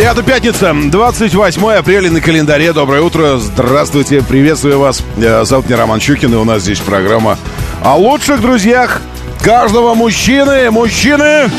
[0.00, 2.72] Это пятница, 28 апреля на календаре.
[2.72, 5.02] Доброе утро, здравствуйте, приветствую вас.
[5.42, 7.36] Зовут меня Роман Щукин, и у нас здесь программа
[7.82, 9.02] о лучших друзьях
[9.42, 10.70] каждого мужчины.
[10.70, 11.50] Мужчины...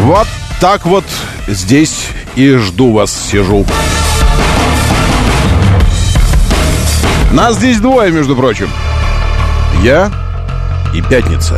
[0.00, 0.28] Вот
[0.60, 1.04] так вот
[1.48, 3.66] здесь и жду вас, сижу.
[7.32, 8.68] Нас здесь двое, между прочим.
[9.82, 10.10] Я
[10.94, 11.56] и Пятница.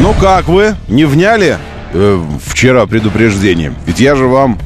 [0.00, 0.76] Ну как вы?
[0.88, 1.58] Не вняли
[1.92, 3.72] э, вчера предупреждение?
[3.86, 4.58] Ведь я же вам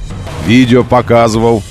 [0.47, 1.63] видео показывал.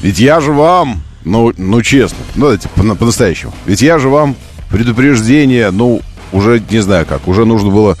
[0.00, 3.52] Ведь я же вам, ну, ну честно, ну по- по-настоящему.
[3.66, 4.36] Ведь я же вам
[4.70, 6.00] предупреждение, ну,
[6.32, 7.96] уже не знаю как, уже нужно было,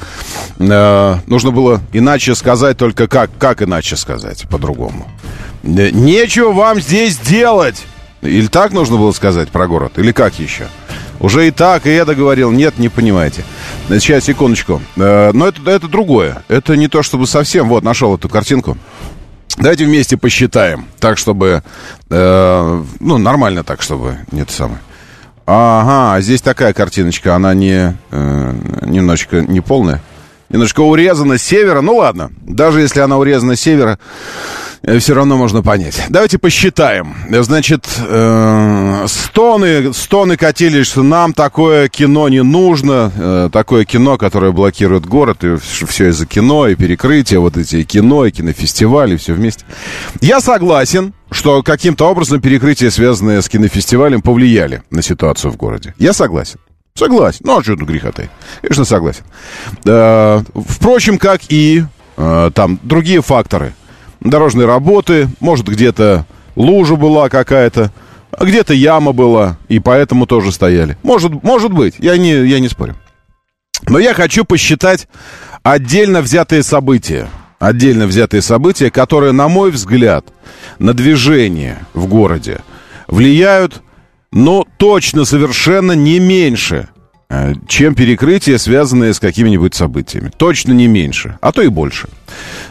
[0.58, 5.06] э, нужно было иначе сказать, только как, как иначе сказать, по-другому.
[5.62, 7.84] Э, Нечего вам здесь делать!
[8.22, 10.66] Или так нужно было сказать про город, или как еще?
[11.20, 12.50] Уже и так, и это говорил.
[12.50, 13.44] Нет, не понимаете.
[13.88, 14.82] Э, Сейчас, секундочку.
[14.96, 16.42] Э, Но это, это другое.
[16.48, 17.68] Это не то, чтобы совсем...
[17.68, 18.76] Вот, нашел эту картинку.
[19.56, 20.86] Давайте вместе посчитаем.
[20.98, 21.62] Так, чтобы...
[22.10, 24.18] э, ну, нормально так, чтобы...
[24.32, 24.80] Нет, самое.
[25.46, 27.34] Ага, а здесь такая картиночка.
[27.34, 27.96] Она не...
[28.10, 30.00] э, немножечко не полная.
[30.48, 31.80] Немножко урезана с севера.
[31.80, 32.30] Ну, ладно.
[32.42, 33.98] Даже если она урезана с севера,
[34.98, 36.02] все равно можно понять.
[36.08, 37.14] Давайте посчитаем.
[37.30, 43.10] Значит, э, стоны, стоны катились, что нам такое кино не нужно.
[43.16, 47.84] Э, такое кино, которое блокирует город, и все из-за кино, и перекрытия, вот эти и
[47.84, 49.64] кино, и кинофестивали, все вместе.
[50.20, 55.94] Я согласен, что каким-то образом перекрытия, связанные с кинофестивалем, повлияли на ситуацию в городе.
[55.98, 56.60] Я согласен.
[56.94, 57.40] Согласен.
[57.44, 58.30] Ну, а что тут греха ты?
[58.60, 59.24] Конечно, согласен.
[59.84, 61.84] Э, впрочем, как и
[62.16, 63.72] э, там другие факторы.
[64.24, 66.26] Дорожные работы, может, где-то
[66.56, 67.92] лужа была какая-то,
[68.40, 70.96] где-то яма была, и поэтому тоже стояли.
[71.02, 72.96] Может, может быть, я не, я не спорю.
[73.86, 75.08] Но я хочу посчитать
[75.62, 77.28] отдельно взятые события.
[77.58, 80.26] Отдельно взятые события, которые, на мой взгляд,
[80.78, 82.60] на движение в городе
[83.06, 83.82] влияют,
[84.32, 86.88] но точно совершенно не меньше,
[87.66, 90.30] чем перекрытия, связанные с какими-нибудь событиями.
[90.36, 92.08] Точно не меньше, а то и больше.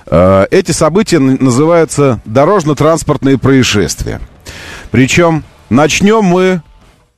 [0.07, 4.21] Э, Эти события называются дорожно-транспортные происшествия.
[4.91, 6.61] Причем начнем мы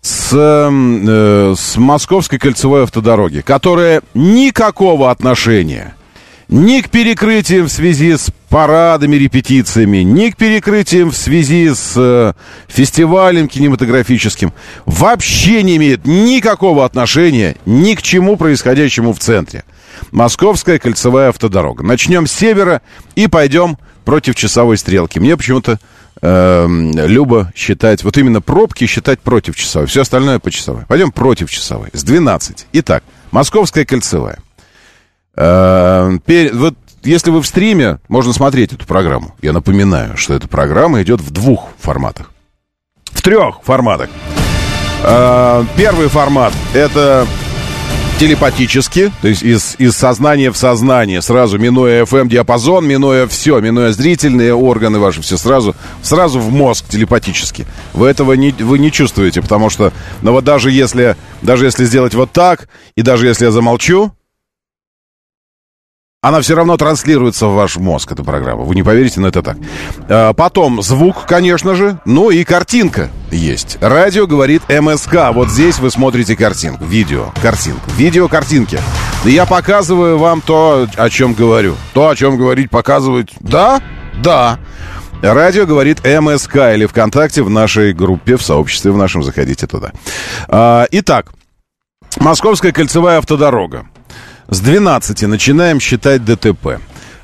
[0.02, 5.96] с, э, с Московской кольцевой автодороги, которая никакого отношения
[6.48, 12.32] ни к перекрытиям в связи с парадами, репетициями, ни к перекрытиям в связи с э,
[12.70, 14.54] фестивалем кинематографическим
[14.86, 19.66] вообще не имеет никакого отношения ни к чему происходящему в центре.
[20.12, 21.84] Московская кольцевая автодорога.
[21.84, 22.82] Начнем с севера
[23.16, 25.20] и пойдем против часовой стрелки.
[25.20, 25.78] Мне почему-то
[26.22, 29.88] эм, любо считать, вот именно пробки считать против часовой.
[29.88, 30.86] Все остальное по часовой.
[30.88, 31.90] Пойдем против часовой.
[31.92, 32.68] С 12.
[32.72, 34.40] Итак, Московская кольцевая.
[35.36, 39.36] Э, пер- вот если вы в стриме, можно смотреть эту программу.
[39.42, 42.32] Я напоминаю, что эта программа идет в двух форматах.
[43.06, 44.10] В трех форматах.
[45.04, 47.28] Э, Первый формат это
[48.20, 54.54] телепатически, то есть из, из сознания в сознание, сразу минуя FM-диапазон, минуя все, минуя зрительные
[54.54, 57.68] органы ваши, все сразу, сразу в мозг телепатически.
[57.94, 62.16] Вы этого не, вы не чувствуете, потому что, ну вот даже если, даже если сделать
[62.16, 64.14] вот так, и даже если я замолчу,
[66.28, 68.64] она все равно транслируется в ваш мозг, эта программа.
[68.64, 69.58] Вы не поверите, но это так.
[70.10, 73.78] А, Потом звук, конечно же, ну и картинка есть.
[73.80, 75.32] Радио говорит МСК.
[75.34, 78.80] Вот здесь вы смотрите картинку, видео, картинку, видео, картинки.
[79.24, 81.76] И я показываю вам то, о чем говорю.
[81.94, 83.30] То, о чем говорить, показывать.
[83.40, 83.80] Да?
[84.24, 84.58] Да.
[85.22, 89.22] Радио говорит МСК или ВКонтакте в нашей группе, в сообществе в нашем.
[89.22, 89.92] Заходите туда.
[90.48, 91.34] А, Итак,
[92.20, 93.86] Московская кольцевая автодорога.
[94.48, 96.80] С 12 начинаем считать ДТП.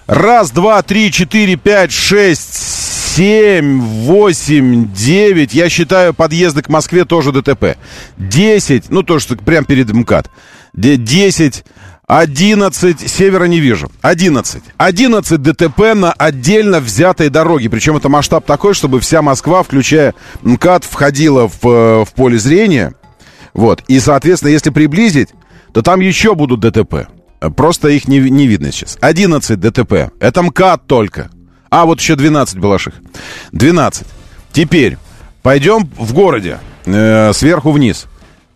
[0.07, 2.53] Раз, два, три, четыре, пять, шесть,
[3.15, 5.53] семь, восемь, девять.
[5.53, 7.77] Я считаю подъезды к Москве тоже ДТП.
[8.17, 10.29] Десять, ну то, что прям перед МКАД.
[10.73, 11.63] Де- Десять,
[12.07, 13.89] 11, севера не вижу.
[14.01, 14.63] 11.
[14.77, 17.69] 11 ДТП на отдельно взятой дороге.
[17.69, 22.95] Причем это масштаб такой, чтобы вся Москва, включая МКАД, входила в, э, в поле зрения.
[23.53, 23.83] Вот.
[23.87, 25.29] И, соответственно, если приблизить,
[25.73, 27.07] то там еще будут ДТП.
[27.55, 28.97] Просто их не, не видно сейчас.
[29.01, 30.11] 11 ДТП.
[30.19, 31.29] Это МКАД только.
[31.69, 32.95] А, вот еще 12 балаших.
[33.51, 34.05] 12.
[34.51, 34.97] Теперь
[35.41, 36.59] пойдем в городе.
[36.85, 38.07] Э, сверху вниз.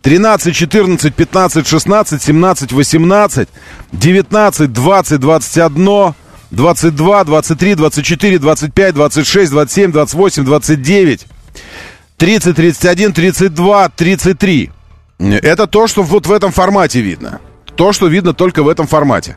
[0.02, 3.48] 13, 14, 15, 16, 17, 18,
[3.92, 6.14] 19, 20, 21,
[6.52, 11.26] 22, 23, 24, 25, 26, 27, 28, 29,
[12.18, 14.70] 30, 31, 32, 33.
[15.18, 17.40] Это то, что вот в этом формате видно.
[17.74, 19.36] То, что видно только в этом формате.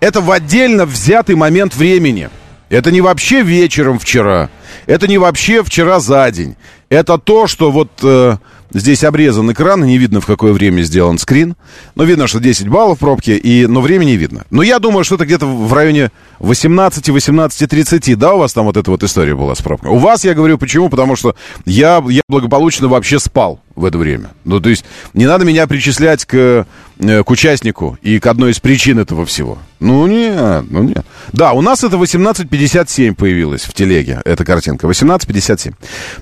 [0.00, 2.30] Это в отдельно взятый момент времени.
[2.68, 4.48] Это не вообще вечером вчера.
[4.86, 6.56] Это не вообще вчера за день.
[6.88, 8.36] Это то, что вот э,
[8.72, 11.56] Здесь обрезан экран, не видно, в какое время сделан скрин.
[11.96, 14.44] Но видно, что 10 баллов пробки, и, но времени видно.
[14.50, 18.90] Но я думаю, что это где-то в районе 18-18.30, да, у вас там вот эта
[18.90, 19.90] вот история была с пробкой?
[19.90, 20.88] У вас, я говорю, почему?
[20.88, 21.34] Потому что
[21.64, 24.30] я, я благополучно вообще спал в это время.
[24.44, 24.84] Ну, то есть
[25.14, 26.66] не надо меня причислять к,
[26.98, 29.58] э, к участнику и к одной из причин этого всего.
[29.80, 31.04] Ну, нет, ну, нет.
[31.32, 34.86] Да, у нас это 18.57 появилась в телеге, эта картинка.
[34.86, 35.74] 18.57.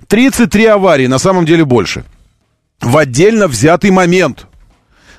[0.06, 2.04] 33 аварии, на самом деле больше
[2.80, 4.46] в отдельно взятый момент.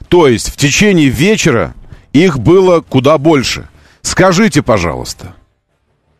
[0.07, 1.73] То есть в течение вечера
[2.13, 3.69] их было куда больше.
[4.01, 5.35] Скажите, пожалуйста,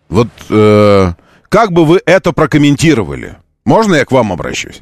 [0.09, 1.13] вот э,
[1.49, 3.37] как бы вы это прокомментировали?
[3.65, 4.81] Можно я к вам обращусь?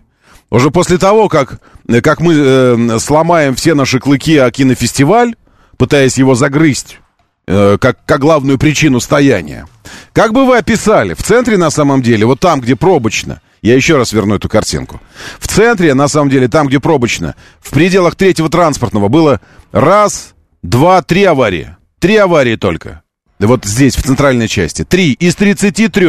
[0.49, 1.59] Уже после того, как,
[2.03, 5.35] как мы э, сломаем все наши клыки о кинофестиваль,
[5.77, 6.99] пытаясь его загрызть,
[7.47, 9.67] э, как, как главную причину стояния,
[10.13, 13.97] как бы вы описали в центре на самом деле, вот там, где пробочно, я еще
[13.97, 15.01] раз верну эту картинку.
[15.39, 21.01] В центре, на самом деле, там, где пробочно, в пределах третьего транспортного было раз, два,
[21.01, 21.75] три аварии.
[21.99, 23.01] Три аварии только.
[23.39, 24.83] Вот здесь, в центральной части.
[24.83, 26.07] Три из 33.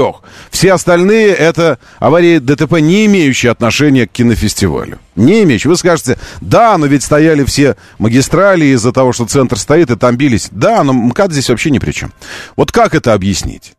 [0.50, 4.98] Все остальные это аварии ДТП, не имеющие отношения к кинофестивалю.
[5.14, 5.70] Не имеющие.
[5.70, 10.16] Вы скажете, да, но ведь стояли все магистрали из-за того, что центр стоит, и там
[10.16, 10.48] бились.
[10.50, 12.14] Да, но МКАД здесь вообще ни при чем.
[12.56, 13.74] Вот как это объяснить?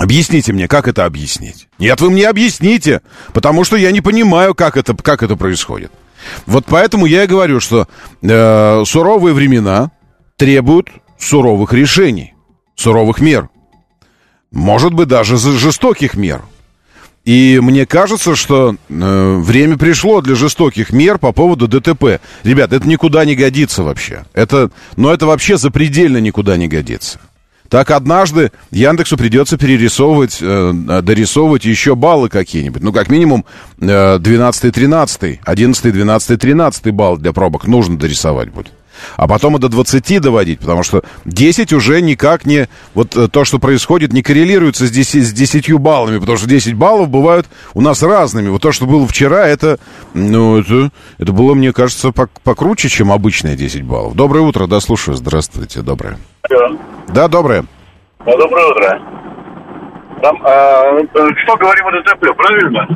[0.00, 1.68] Объясните мне, как это объяснить?
[1.78, 3.02] Нет, вы мне объясните,
[3.34, 5.92] потому что я не понимаю, как это, как это происходит.
[6.46, 7.86] Вот поэтому я и говорю, что
[8.22, 9.90] э, суровые времена
[10.38, 10.88] требуют
[11.18, 12.32] суровых решений,
[12.76, 13.50] суровых мер.
[14.50, 16.40] Может быть, даже жестоких мер.
[17.26, 22.22] И мне кажется, что э, время пришло для жестоких мер по поводу ДТП.
[22.42, 24.24] Ребят, это никуда не годится вообще.
[24.32, 27.20] Это, но это вообще запредельно никуда не годится
[27.70, 30.72] так однажды Яндексу придется перерисовывать, э,
[31.02, 32.82] дорисовывать еще баллы какие-нибудь.
[32.82, 33.46] Ну, как минимум,
[33.80, 38.72] э, 12 13 11 12 13 балл для пробок нужно дорисовать будет.
[39.16, 42.68] А потом и до 20 доводить, потому что 10 уже никак не...
[42.94, 46.74] Вот э, то, что происходит, не коррелируется с 10, с 10 баллами, потому что 10
[46.74, 48.48] баллов бывают у нас разными.
[48.48, 49.78] Вот то, что было вчера, это...
[50.12, 54.16] Ну, это, это было, мне кажется, покруче, чем обычные 10 баллов.
[54.16, 55.16] Доброе утро, да, слушаю.
[55.16, 56.18] Здравствуйте, доброе.
[56.50, 56.76] Алло.
[57.14, 57.64] Да, доброе.
[58.24, 59.00] Ну, доброе утро.
[60.22, 60.98] Там, а,
[61.44, 62.86] что говорим о ДТП, правильно?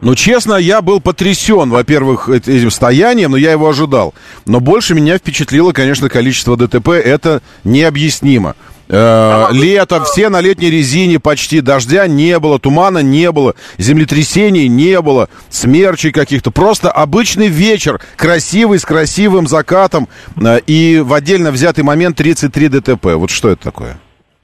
[0.00, 4.14] Ну, честно, я был потрясен, во-первых, этим стоянием, но я его ожидал.
[4.46, 6.90] Но больше меня впечатлило, конечно, количество ДТП.
[6.90, 8.54] Это необъяснимо.
[8.92, 15.00] Э, лето, все на летней резине почти, дождя не было, тумана не было, землетрясений не
[15.00, 16.50] было, смерчей каких-то.
[16.50, 23.14] Просто обычный вечер, красивый, с красивым закатом э, и в отдельно взятый момент 33 ДТП.
[23.14, 23.96] Вот что это такое?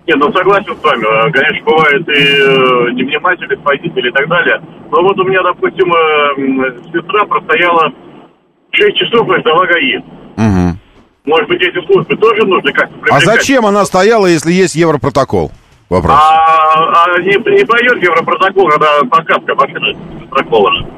[0.06, 1.04] Нет, ну согласен с вами.
[1.04, 4.62] Э, конечно, бывают и э, невнимательные водители и так далее.
[4.92, 5.90] Но вот у меня, допустим,
[6.92, 7.92] сестра простояла
[8.70, 9.96] 6 часов и ждала ГАИ.
[10.36, 10.85] Угу.
[11.26, 15.50] Может быть, эти службы тоже нужно как-то А зачем она стояла, если есть Европротокол?
[15.88, 16.16] Вопрос.
[16.16, 20.88] А, а не, не пойдет Европротокол, когда показка машины застрахована?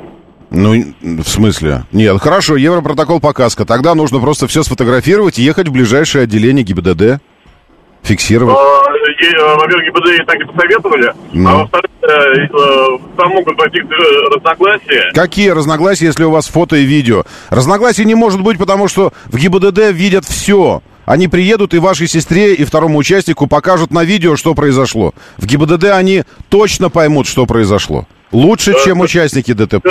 [0.51, 1.85] Ну, в смысле?
[1.93, 3.65] Нет, хорошо, Европротокол показка.
[3.65, 7.21] Тогда нужно просто все сфотографировать и ехать в ближайшее отделение ГИБДД.
[8.09, 8.57] Фиксировать?
[8.57, 11.51] А, э, во-первых, ГИБДД так и посоветовали, ну.
[11.51, 13.93] а во-вторых, э, э, там могут возникнуть
[14.35, 15.11] разногласия.
[15.13, 17.25] Какие разногласия, если у вас фото и видео?
[17.51, 20.81] Разногласий не может быть, потому что в ГИБДД видят все.
[21.05, 25.13] Они приедут и вашей сестре, и второму участнику покажут на видео, что произошло.
[25.37, 28.07] В ГИБДД они точно поймут, что произошло.
[28.33, 29.87] Лучше, чем участники ДТП.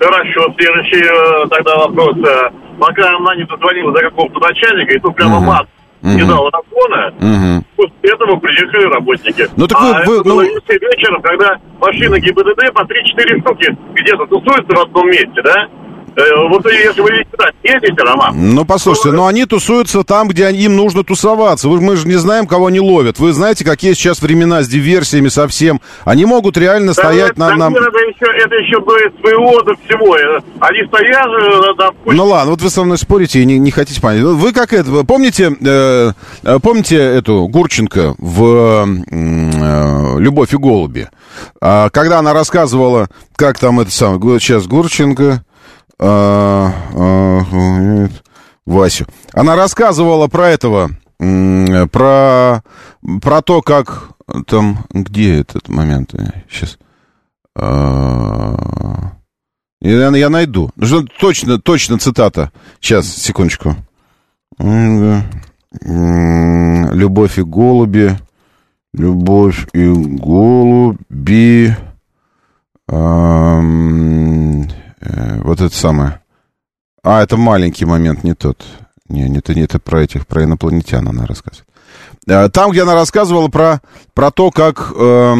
[0.00, 1.04] Хорошо, следующий
[1.48, 2.16] тогда вопрос.
[2.80, 5.68] Пока она не дозвонила до какого-то начальника, и тут прямо мат
[6.02, 6.12] угу.
[6.12, 7.64] не дал разгона, угу.
[7.76, 9.48] после этого приехали работники.
[9.56, 10.34] Ну, так вы, а вы, это ну...
[10.36, 15.68] было вечером, когда машина ГИБДД по 3-4 штуки где-то тусуются в одном месте, да?
[16.14, 17.10] Э, вот если вы
[17.62, 18.54] ездите, Роман...
[18.54, 21.68] Ну, послушайте, но они тусуются там, где им нужно тусоваться.
[21.68, 23.18] Мы же не знаем, кого они ловят.
[23.18, 25.80] Вы знаете, какие сейчас времена с диверсиями совсем.
[26.04, 27.56] Они могут реально да, стоять на...
[27.56, 27.68] на...
[27.68, 30.16] Это, еще, это еще будет своего до всего.
[30.60, 31.26] Они стоят...
[31.26, 32.16] Э, да, пусть...
[32.16, 34.22] Ну ладно, вот вы со мной спорите и не, не хотите понять.
[34.22, 35.04] Вы как это...
[35.04, 41.08] Помните, э, э, помните эту Гурченко в э, «Любовь и голуби»?
[41.60, 44.20] А, когда она рассказывала, как там это самое...
[44.40, 45.42] Сейчас Гурченко...
[45.98, 48.08] А, а,
[48.66, 49.06] Васю.
[49.32, 52.62] Она рассказывала про этого, про,
[53.20, 54.10] про то, как
[54.46, 56.14] там, где этот момент?
[56.48, 56.78] Сейчас.
[57.58, 59.12] А,
[59.80, 60.70] я, я найду.
[61.18, 62.52] Точно, точно цитата.
[62.80, 63.76] Сейчас, секундочку.
[66.92, 68.16] Любовь и голуби.
[68.94, 71.76] Любовь и голуби.
[75.02, 76.20] Э, вот это самое.
[77.02, 78.64] А, это маленький момент, не тот.
[79.08, 81.66] Не, не, это, не это про этих, про инопланетян она рассказывает.
[82.26, 83.80] Э, там, где она рассказывала про,
[84.14, 85.34] про то, как э,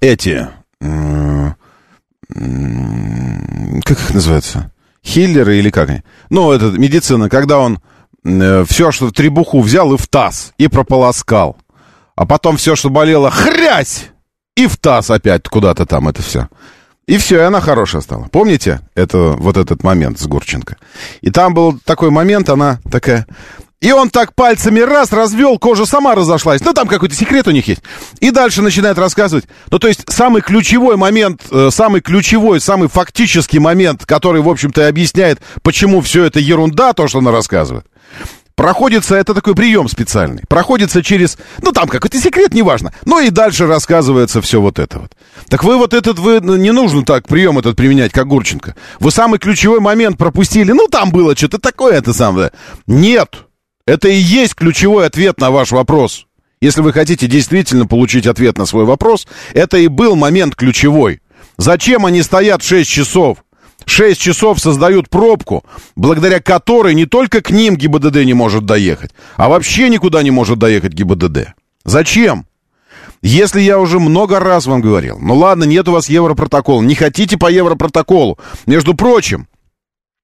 [0.00, 0.48] эти...
[0.80, 1.52] Э,
[2.28, 4.72] как их называется?
[5.04, 6.02] Хиллеры или как они?
[6.30, 7.80] Ну, это медицина, когда он
[8.24, 11.56] э, все, что требуху взял и в таз, и прополоскал.
[12.16, 14.10] А потом все, что болело, хрясь!
[14.56, 16.48] И в таз опять куда-то там это все.
[17.06, 18.24] И все, и она хорошая стала.
[18.32, 20.76] Помните это, вот этот момент с Гурченко?
[21.20, 23.26] И там был такой момент, она такая...
[23.80, 26.62] И он так пальцами раз развел, кожа сама разошлась.
[26.62, 27.82] Ну, там какой-то секрет у них есть.
[28.20, 29.44] И дальше начинает рассказывать.
[29.70, 34.80] Ну, то есть, самый ключевой момент, э, самый ключевой, самый фактический момент, который, в общем-то,
[34.80, 37.86] и объясняет, почему все это ерунда, то, что она рассказывает.
[38.56, 40.42] Проходится, это такой прием специальный.
[40.48, 42.92] Проходится через, ну там какой-то секрет, неважно.
[43.04, 45.12] Ну и дальше рассказывается все вот это вот.
[45.50, 48.74] Так вы вот этот, вы, ну, не нужно так прием этот применять, как Гурченко.
[48.98, 50.72] Вы самый ключевой момент пропустили.
[50.72, 52.50] Ну там было что-то такое, это самое.
[52.86, 53.44] Нет.
[53.86, 56.26] Это и есть ключевой ответ на ваш вопрос.
[56.62, 61.20] Если вы хотите действительно получить ответ на свой вопрос, это и был момент ключевой.
[61.58, 63.38] Зачем они стоят 6 часов?
[63.86, 65.64] 6 часов создают пробку,
[65.94, 70.58] благодаря которой не только к ним ГИБДД не может доехать, а вообще никуда не может
[70.58, 71.54] доехать ГИБДД.
[71.84, 72.46] Зачем?
[73.22, 77.38] Если я уже много раз вам говорил, ну ладно, нет у вас Европротокола, не хотите
[77.38, 78.38] по Европротоколу.
[78.66, 79.48] Между прочим,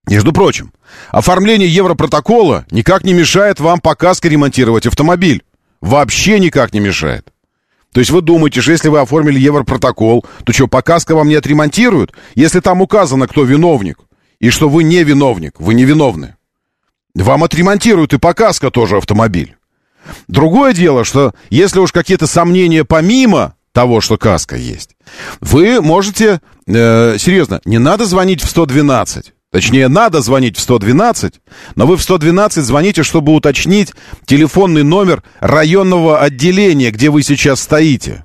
[0.07, 0.73] между прочим,
[1.09, 5.43] оформление Европротокола никак не мешает вам по каске ремонтировать автомобиль.
[5.81, 7.32] Вообще никак не мешает.
[7.93, 11.35] То есть вы думаете, что если вы оформили Европротокол, то что, по каско вам не
[11.35, 12.11] отремонтируют?
[12.33, 13.99] Если там указано, кто виновник,
[14.39, 16.35] и что вы не виновник, вы не виновны.
[17.15, 19.55] Вам отремонтируют и по каско тоже автомобиль.
[20.27, 24.97] Другое дело, что если уж какие-то сомнения помимо того, что каска есть,
[25.39, 29.33] вы можете, э, серьезно, не надо звонить в 112.
[29.53, 31.35] Точнее, надо звонить в 112,
[31.75, 33.93] но вы в 112 звоните, чтобы уточнить
[34.25, 38.23] телефонный номер районного отделения, где вы сейчас стоите.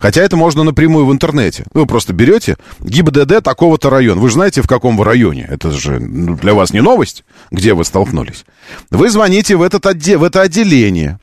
[0.00, 1.64] Хотя это можно напрямую в интернете.
[1.72, 4.20] Вы просто берете ГИБДД такого-то района.
[4.20, 5.46] Вы же знаете, в каком вы районе.
[5.48, 8.44] Это же ну, для вас не новость, где вы столкнулись.
[8.90, 11.20] Вы звоните в, этот отде в это отделение.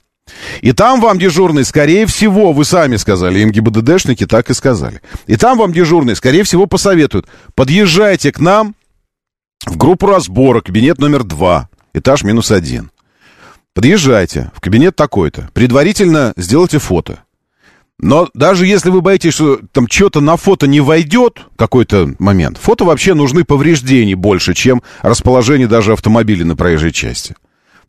[0.61, 5.01] И там вам дежурный, скорее всего, вы сами сказали, им ГИБДДшники так и сказали.
[5.27, 8.75] И там вам дежурный, скорее всего, посоветуют, подъезжайте к нам,
[9.65, 12.91] в группу разбора, кабинет номер два, этаж минус один.
[13.73, 15.49] Подъезжайте в кабинет такой-то.
[15.53, 17.23] Предварительно сделайте фото.
[17.97, 22.83] Но даже если вы боитесь, что там что-то на фото не войдет, какой-то момент, фото
[22.83, 27.35] вообще нужны повреждений больше, чем расположение даже автомобиля на проезжей части.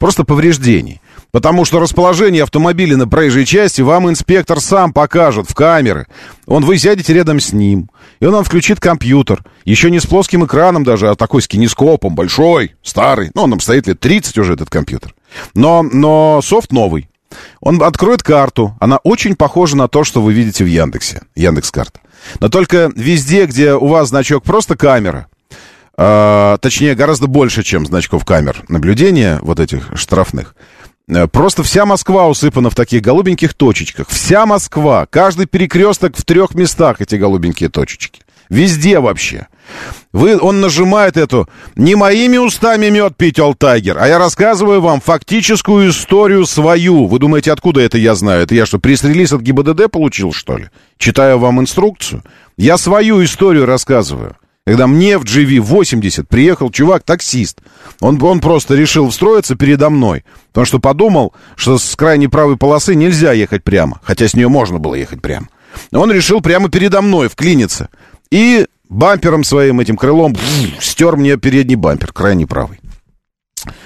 [0.02, 1.00] Просто повреждений.
[1.30, 6.09] Потому что расположение автомобиля на проезжей части вам инспектор сам покажет в камеры.
[6.47, 9.44] Он, вы сядете рядом с ним, и он вам включит компьютер.
[9.64, 13.30] Еще не с плоским экраном даже, а такой с кинескопом, большой, старый.
[13.37, 15.14] Ну, он там стоит лет 30 уже, этот компьютер.
[15.54, 17.09] Но, но софт новый.
[17.61, 18.76] Он откроет карту.
[18.80, 21.23] Она очень похожа на то, что вы видите в Яндексе.
[21.37, 22.00] Яндекс-карта.
[22.40, 25.28] Но только везде, где у вас значок просто камера,
[26.02, 30.54] э, точнее, гораздо больше, чем значков камер наблюдения, вот этих штрафных,
[31.09, 34.09] Э, просто вся Москва усыпана в таких голубеньких точечках.
[34.09, 35.06] Вся Москва.
[35.06, 38.23] Каждый перекресток в трех местах эти голубенькие точечки.
[38.49, 39.47] Везде вообще.
[40.12, 45.88] Вы, он нажимает эту «Не моими устами мед пить, Олтайгер, а я рассказываю вам фактическую
[45.88, 47.06] историю свою».
[47.06, 48.42] Вы думаете, откуда это я знаю?
[48.42, 50.68] Это я что, пресс-релиз от ГИБДД получил, что ли?
[50.99, 52.23] Читаю вам инструкцию?
[52.59, 54.37] Я свою историю рассказываю.
[54.64, 57.59] Когда мне в GV80 приехал чувак-таксист.
[58.00, 60.25] Он, он просто решил встроиться передо мной.
[60.49, 64.00] Потому что подумал, что с крайней правой полосы нельзя ехать прямо.
[64.04, 65.49] Хотя с нее можно было ехать прямо.
[65.92, 67.88] Он решил прямо передо мной вклиниться.
[68.31, 70.37] И бампером своим этим крылом
[70.81, 72.78] стер мне передний бампер, крайний правый.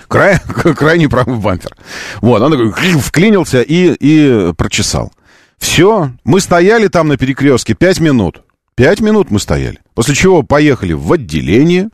[0.09, 0.41] Край,
[0.77, 1.75] крайний правый бампер.
[2.21, 5.11] Вот, он такой вклинился и, и прочесал.
[5.57, 8.43] Все, мы стояли там на перекрестке пять минут.
[8.77, 9.79] Пять минут мы стояли.
[9.95, 11.89] После чего поехали в отделение.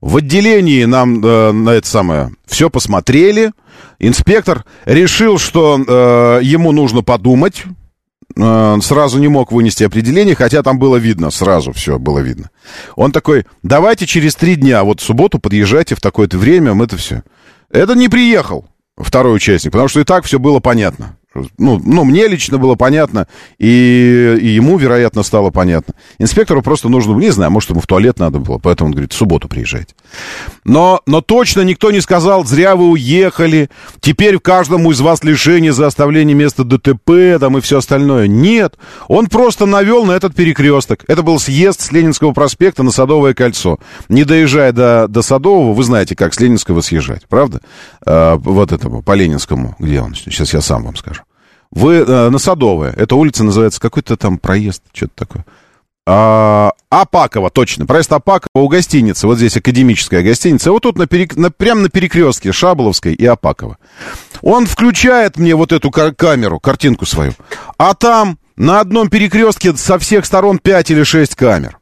[0.00, 3.50] В отделении нам э, на это самое все посмотрели.
[3.98, 7.64] Инспектор решил, что э, ему нужно подумать.
[8.36, 12.50] Э, сразу не мог вынести определение, хотя там было видно, сразу все было видно.
[12.94, 16.96] Он такой, давайте через три дня, вот в субботу подъезжайте в такое-то время, мы это
[16.96, 17.24] все.
[17.68, 18.64] Это не приехал
[18.96, 21.18] второй участник, потому что и так все было понятно
[21.58, 23.26] ну, ну, мне лично было понятно,
[23.58, 25.94] и, и ему, вероятно, стало понятно.
[26.18, 29.16] Инспектору просто нужно, не знаю, может, ему в туалет надо было, поэтому он говорит, в
[29.16, 29.94] субботу приезжайте.
[30.64, 35.86] Но, но точно никто не сказал, зря вы уехали, теперь каждому из вас лишение за
[35.86, 38.26] оставление места ДТП, там, и все остальное.
[38.26, 38.76] Нет,
[39.08, 41.04] он просто навел на этот перекресток.
[41.08, 43.78] Это был съезд с Ленинского проспекта на Садовое кольцо.
[44.08, 47.60] Не доезжая до, до Садового, вы знаете, как с Ленинского съезжать, правда?
[48.04, 50.14] А, вот этому, по Ленинскому, где он?
[50.14, 51.22] Сейчас я сам вам скажу.
[51.70, 52.92] Вы э, на Садовое.
[52.96, 55.44] Эта улица называется какой-то там проезд, что-то такое.
[56.10, 57.84] А, Апакова, точно.
[57.84, 59.26] Проезд Апакова у гостиницы.
[59.26, 60.72] Вот здесь академическая гостиница.
[60.72, 61.36] Вот тут на перек...
[61.36, 63.76] на, прямо на перекрестке Шаболовской и Апакова.
[64.40, 67.34] Он включает мне вот эту камеру, картинку свою.
[67.76, 71.77] А там на одном перекрестке со всех сторон 5 или 6 камер.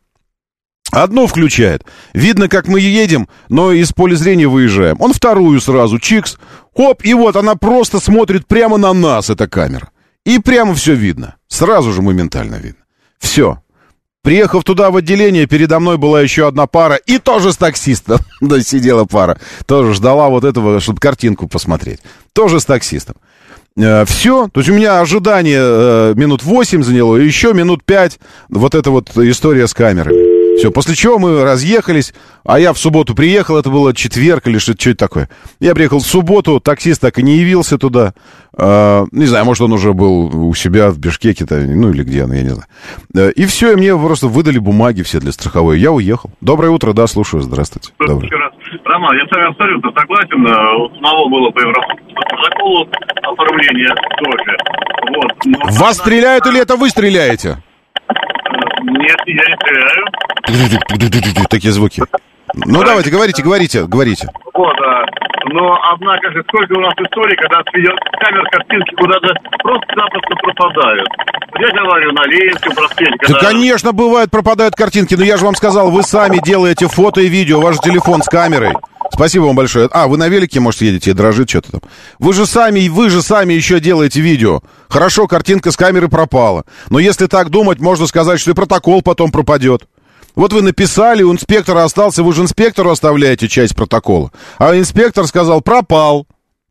[0.93, 1.85] Одну включает.
[2.15, 4.97] Видно, как мы едем, но из поля зрения выезжаем.
[5.01, 6.39] Он вторую сразу, чикс.
[6.77, 9.91] Хоп, и вот она просто смотрит прямо на нас, эта камера.
[10.25, 11.37] И прямо все видно.
[11.49, 12.85] Сразу же моментально видно.
[13.19, 13.61] Все.
[14.23, 18.19] Приехав туда в отделение, передо мной была еще одна пара, и тоже с таксистом.
[18.41, 19.39] да, сидела пара.
[19.67, 22.01] Тоже ждала вот этого, чтобы картинку посмотреть.
[22.33, 23.17] Тоже с таксистом.
[23.77, 24.49] Э, все.
[24.49, 29.17] То есть у меня ожидание э, минут 8 заняло, еще минут 5 вот эта вот
[29.17, 30.36] история с камерами.
[30.57, 34.95] Все, после чего мы разъехались, а я в субботу приехал, это было четверг или что-то
[34.95, 35.29] такое.
[35.61, 38.15] Я приехал в субботу, таксист так и не явился туда.
[38.57, 42.35] Э, не знаю, может, он уже был у себя в Бишкеке-то, ну или где, ну
[42.35, 42.67] я не знаю.
[43.15, 45.79] Э, и все, и мне просто выдали бумаги все для страховой.
[45.79, 46.31] Я уехал.
[46.41, 47.93] Доброе утро, да, слушаю, здравствуйте.
[47.99, 48.31] Доброе.
[48.85, 50.41] Роман, я с вами абсолютно согласен.
[50.43, 52.89] У самого было по протоколу
[53.23, 54.57] оформления тоже.
[55.17, 55.33] Вот.
[55.45, 57.59] Но Вас стреляют или это вы стреляете?
[58.87, 60.07] Нет, я не стреляю.
[61.51, 62.03] Такие звуки.
[62.55, 64.29] Ну, давайте, говорите, говорите, говорите.
[64.55, 65.05] Вот, а,
[65.47, 71.09] но, однако же, сколько у нас историй, когда с камер картинки куда-то просто-напросто пропадают.
[71.59, 73.19] Я говорю, на Ленинском проспекте.
[73.19, 73.41] Когда...
[73.41, 77.29] Да, конечно, бывает, пропадают картинки, но я же вам сказал, вы сами делаете фото и
[77.29, 78.73] видео, ваш телефон с камерой.
[79.13, 79.89] Спасибо вам большое.
[79.93, 81.81] А, вы на велике, может, едете, дрожит что-то там.
[82.19, 84.63] Вы же сами, вы же сами еще делаете видео.
[84.89, 86.65] Хорошо, картинка с камеры пропала.
[86.91, 89.87] Но если так думать, можно сказать, что и протокол потом пропадет.
[90.35, 94.33] Вот вы написали, у инспектора остался, вы же инспектору оставляете часть протокола.
[94.59, 96.27] А инспектор сказал, пропал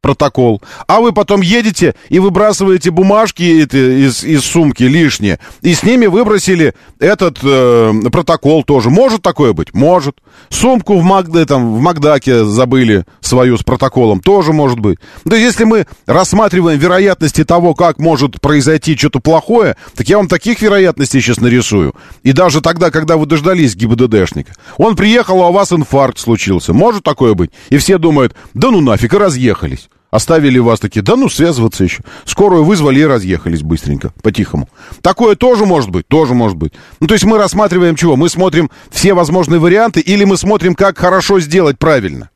[0.06, 0.62] протокол.
[0.86, 5.40] А вы потом едете и выбрасываете бумажки из, из сумки лишние.
[5.64, 8.92] И с ними выбросили этот э, протокол тоже.
[8.92, 9.74] Может такое быть?
[9.74, 10.18] Может.
[10.50, 14.20] Сумку в, Магде, там, в Макдаке забыли свою с протоколом.
[14.20, 15.00] Тоже может быть.
[15.26, 20.62] Есть, если мы рассматриваем вероятности того, как может произойти что-то плохое, так я вам таких
[20.62, 21.96] вероятностей сейчас нарисую.
[22.22, 24.54] И даже тогда, когда вы дождались ГИБДДшника.
[24.78, 26.74] Он приехал, а у вас инфаркт случился.
[26.74, 27.50] Может такое быть?
[27.72, 29.90] И все думают, да ну нафиг, и разъехались.
[30.16, 32.02] Оставили вас такие, да ну, связываться еще.
[32.24, 34.70] Скорую вызвали и разъехались быстренько, по-тихому.
[35.02, 36.72] Такое тоже может быть, тоже может быть.
[37.02, 38.16] Ну, то есть мы рассматриваем чего?
[38.16, 42.30] Мы смотрим все возможные варианты или мы смотрим, как хорошо сделать правильно?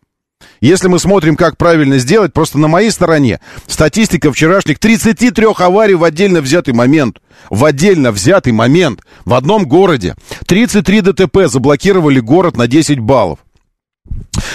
[0.59, 6.03] Если мы смотрим, как правильно сделать, просто на моей стороне статистика вчерашних 33 аварий в
[6.03, 7.21] отдельно взятый момент.
[7.49, 8.99] В отдельно взятый момент.
[9.23, 10.15] В одном городе.
[10.47, 13.39] 33 ДТП заблокировали город на 10 баллов.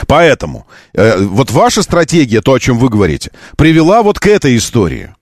[0.07, 5.15] Поэтому э, вот ваша стратегия, то, о чем вы говорите, привела вот к этой истории.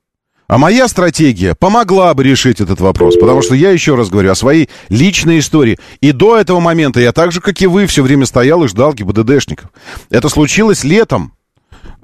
[0.49, 4.35] А моя стратегия помогла бы решить этот вопрос, потому что я еще раз говорю о
[4.35, 5.79] своей личной истории.
[6.03, 8.93] И до этого момента я так же, как и вы, все время стоял и ждал
[8.93, 9.71] ГИБДДшников.
[10.11, 11.33] Это случилось летом,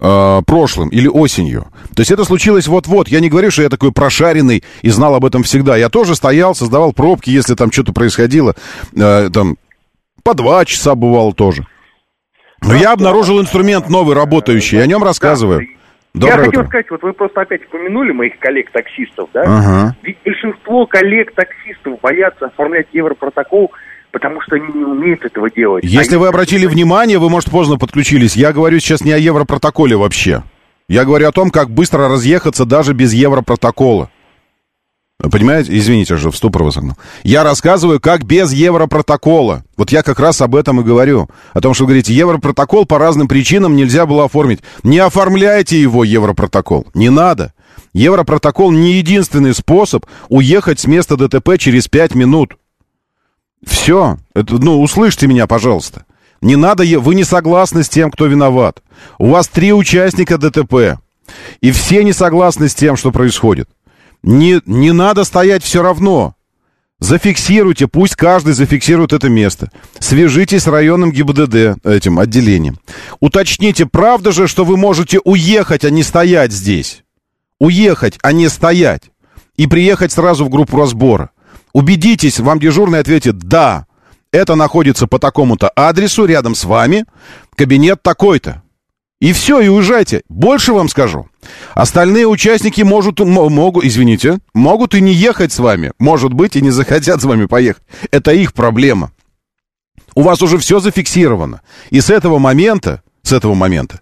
[0.00, 1.66] э, прошлым или осенью.
[1.94, 3.08] То есть это случилось вот-вот.
[3.08, 5.76] Я не говорю, что я такой прошаренный и знал об этом всегда.
[5.76, 8.54] Я тоже стоял, создавал пробки, если там что-то происходило.
[8.96, 9.56] Э, там
[10.22, 11.66] по два часа бывало тоже.
[12.68, 15.66] Но я обнаружил инструмент новый, работающий, о нем рассказываю.
[16.14, 19.42] Доброе я хотел сказать, вот вы просто опять упомянули моих коллег-таксистов, да?
[19.42, 19.96] Ага.
[20.02, 23.72] Ведь большинство коллег-таксистов боятся оформлять европротокол,
[24.10, 25.84] потому что они не умеют этого делать.
[25.84, 26.22] Если они...
[26.22, 30.42] вы обратили внимание, вы, может, поздно подключились, я говорю сейчас не о европротоколе вообще.
[30.88, 34.10] Я говорю о том, как быстро разъехаться даже без европротокола.
[35.20, 35.76] Понимаете?
[35.76, 36.78] Извините, уже в ступор вас.
[37.24, 39.64] Я рассказываю, как без Европротокола.
[39.76, 41.28] Вот я как раз об этом и говорю.
[41.54, 44.60] О том, что вы говорите, Европротокол по разным причинам нельзя было оформить.
[44.84, 46.86] Не оформляйте его, Европротокол.
[46.94, 47.52] Не надо.
[47.94, 52.56] Европротокол не единственный способ уехать с места ДТП через 5 минут.
[53.66, 54.18] Все.
[54.34, 56.04] Это, ну, услышьте меня, пожалуйста.
[56.40, 58.84] Не надо, вы не согласны с тем, кто виноват.
[59.18, 61.00] У вас три участника ДТП.
[61.60, 63.68] И все не согласны с тем, что происходит.
[64.22, 66.34] Не, не надо стоять все равно.
[67.00, 69.70] Зафиксируйте, пусть каждый зафиксирует это место.
[70.00, 72.78] Свяжитесь с районным ГИБДД, этим отделением.
[73.20, 77.04] Уточните, правда же, что вы можете уехать, а не стоять здесь?
[77.60, 79.10] Уехать, а не стоять.
[79.56, 81.30] И приехать сразу в группу разбора.
[81.72, 83.86] Убедитесь, вам дежурный ответит «да».
[84.30, 87.06] Это находится по такому-то адресу, рядом с вами,
[87.56, 88.62] кабинет такой-то.
[89.20, 90.22] И все, и уезжайте.
[90.28, 91.28] Больше вам скажу.
[91.74, 95.92] Остальные участники могут, могут, извините, могут и не ехать с вами.
[95.98, 97.82] Может быть, и не захотят с вами поехать.
[98.12, 99.10] Это их проблема.
[100.14, 101.62] У вас уже все зафиксировано.
[101.90, 104.00] И с этого момента, с этого момента,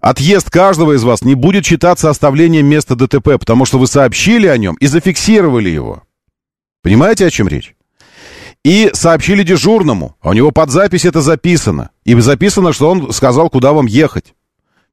[0.00, 4.58] отъезд каждого из вас не будет считаться оставлением места ДТП, потому что вы сообщили о
[4.58, 6.02] нем и зафиксировали его.
[6.82, 7.74] Понимаете, о чем речь?
[8.62, 11.90] И сообщили дежурному, а у него под запись это записано.
[12.04, 14.34] И записано, что он сказал, куда вам ехать.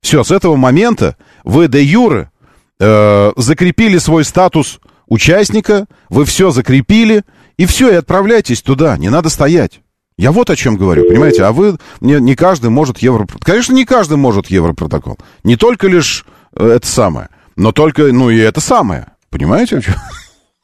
[0.07, 2.31] Все, с этого момента вы де юре
[2.79, 7.25] э, закрепили свой статус участника, вы все закрепили,
[7.57, 9.81] и все, и отправляйтесь туда, не надо стоять.
[10.17, 11.43] Я вот о чем говорю, понимаете?
[11.43, 13.41] А вы, не, не каждый может Европротокол.
[13.43, 15.17] Конечно, не каждый может Европротокол.
[15.43, 19.07] Не только лишь э, это самое, но только, ну и это самое.
[19.29, 19.95] Понимаете, о чем?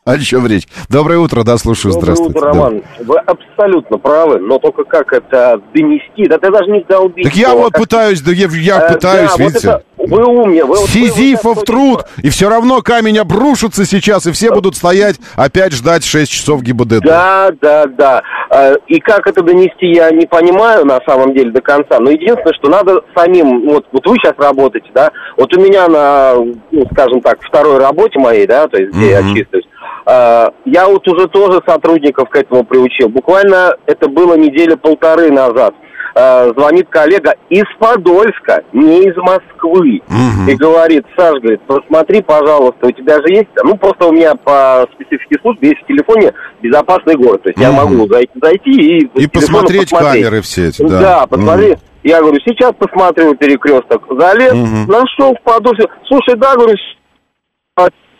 [0.05, 0.67] О чем речь?
[0.89, 2.37] Доброе утро, да, слушаю, Доброе здравствуйте.
[2.37, 2.83] утро, Роман.
[2.99, 3.05] Да.
[3.05, 6.27] Вы абсолютно правы, но только как это донести?
[6.27, 7.23] Да ты даже не долбить.
[7.23, 7.83] Так я вот как...
[7.83, 9.67] пытаюсь, да я, я э, пытаюсь, да, видите.
[9.67, 9.83] Вот это...
[10.07, 10.65] Вы умнее.
[10.65, 15.73] Вы, Сизифов вы, труд, и все равно камень обрушится сейчас, и все будут стоять, опять
[15.73, 17.03] ждать 6 часов ГИБДД.
[17.03, 18.23] Да, да, да.
[18.49, 21.99] Э, и как это донести, я не понимаю на самом деле до конца.
[21.99, 26.35] Но единственное, что надо самим, вот, вот вы сейчас работаете, да, вот у меня на,
[26.35, 29.27] ну, скажем так, второй работе моей, да, то есть где mm-hmm.
[29.27, 29.65] я числюсь,
[30.05, 33.09] Э, я вот уже тоже сотрудников к этому приучил.
[33.09, 35.73] Буквально это было недели полторы назад.
[36.15, 39.99] Э, звонит коллега из Подольска, не из Москвы.
[40.08, 40.52] Угу.
[40.52, 44.88] И говорит, Саш, говорит, посмотри, пожалуйста, у тебя же есть, ну просто у меня по
[44.93, 47.41] специфике службы есть в телефоне безопасный город.
[47.41, 47.65] То есть угу.
[47.65, 49.06] я могу зайти, зайти и...
[49.23, 51.02] И посмотреть, посмотреть камеры все эти, да.
[51.02, 51.71] Да, посмотри.
[51.71, 51.80] Угу.
[52.04, 54.04] Я говорю, сейчас посмотрю перекресток.
[54.10, 54.91] Залез, угу.
[54.91, 55.88] нашел в Подольске.
[56.06, 56.76] Слушай, да, говорю,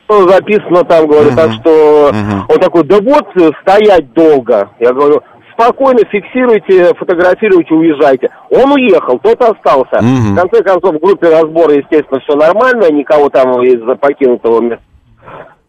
[0.08, 1.36] записано там, говорю, uh-huh.
[1.36, 2.42] так что uh-huh.
[2.50, 3.28] он такой, да вот,
[3.62, 4.70] стоять долго.
[4.80, 5.22] Я говорю,
[5.54, 8.30] спокойно фиксируйте, фотографируйте, уезжайте.
[8.50, 9.96] Он уехал, тот остался.
[9.96, 10.34] Uh-huh.
[10.34, 14.84] В конце концов, в группе разбора, естественно, все нормально, никого там из-за покинутого места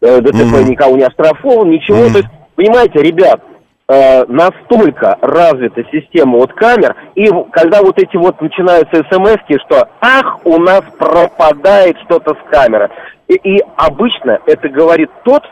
[0.01, 1.97] э, ДТП никого не оштрафовал, ничего.
[1.97, 2.11] Uh-huh.
[2.11, 3.41] То есть, понимаете, ребят,
[3.87, 10.45] э, настолько развита система вот камер, и когда вот эти вот начинаются смс что ах,
[10.45, 12.89] у нас пропадает что-то с камеры.
[13.27, 15.43] И, и обычно это говорит тот,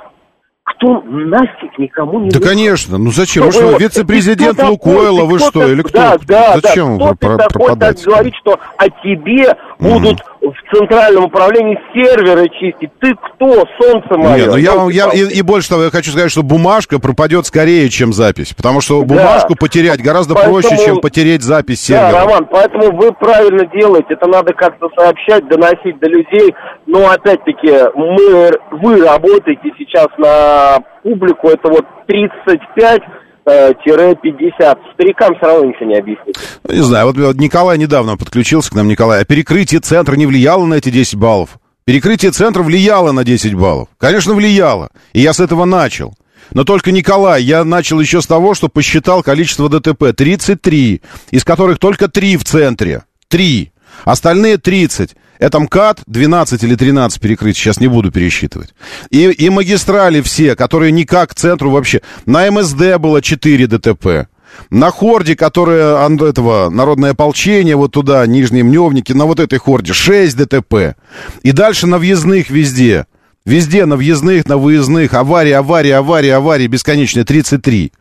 [0.64, 2.50] кто нафиг никому не Да, нужен.
[2.54, 2.98] конечно.
[2.98, 3.46] Ну зачем?
[3.46, 5.68] Вы что, вице-президент Лукойла, вы что?
[5.68, 5.98] Или кто?
[5.98, 7.14] Да, да, зачем да.
[7.14, 12.90] Кто ты такой так говорит, что о тебе будут в центральном управлении серверы чистить?
[13.00, 14.38] Ты кто, солнце мое?
[14.38, 17.46] Нет, ну я, вам, я и, и больше того, я хочу сказать, что бумажка пропадет
[17.46, 18.54] скорее, чем запись.
[18.54, 19.58] Потому что бумажку да.
[19.60, 22.12] потерять гораздо поэтому, проще, чем потерять запись сервера.
[22.12, 24.08] Да, Роман, поэтому вы правильно делаете.
[24.10, 26.54] Это надо как-то сообщать, доносить до людей.
[26.86, 33.02] Но опять-таки, мы, вы работаете сейчас на публику, это вот 35
[33.46, 34.80] 50.
[34.94, 36.36] Старикам все равно ничего не объяснить.
[36.64, 39.22] Ну, не знаю, вот Николай недавно подключился к нам, Николай.
[39.22, 41.58] А перекрытие центра не влияло на эти 10 баллов?
[41.86, 43.90] Перекрытие центра влияло на 10 баллов.
[43.98, 44.90] Конечно, влияло.
[45.12, 46.14] И я с этого начал.
[46.52, 50.14] Но только, Николай, я начал еще с того, что посчитал количество ДТП.
[50.16, 51.02] 33,
[51.32, 53.04] из которых только 3 в центре.
[53.28, 53.72] 3.
[54.06, 55.16] Остальные 30.
[55.44, 58.74] Это МКАД 12 или 13 перекрытий, сейчас не буду пересчитывать.
[59.10, 62.00] И, и магистрали все, которые никак к центру вообще.
[62.26, 64.30] На МСД было 4 ДТП.
[64.70, 70.38] На хорде, которая этого народное ополчение, вот туда, нижние мневники, на вот этой хорде 6
[70.38, 70.96] ДТП.
[71.42, 73.06] И дальше на въездных везде.
[73.46, 75.14] Везде на въездных, на выездных.
[75.14, 77.92] Аварии, аварии, аварии, аварии бесконечные 33.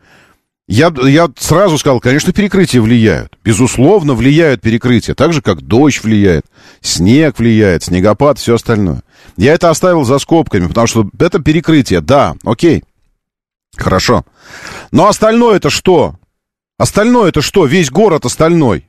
[0.67, 3.37] Я, я сразу сказал, конечно, перекрытия влияют.
[3.43, 5.13] Безусловно, влияют перекрытия.
[5.13, 6.45] Так же, как дождь влияет,
[6.79, 9.03] снег влияет, снегопад, все остальное.
[9.35, 12.83] Я это оставил за скобками, потому что это перекрытие, да, окей.
[13.75, 14.23] Хорошо.
[14.91, 16.15] Но остальное это что?
[16.77, 17.65] Остальное это что?
[17.65, 18.87] Весь город остальной.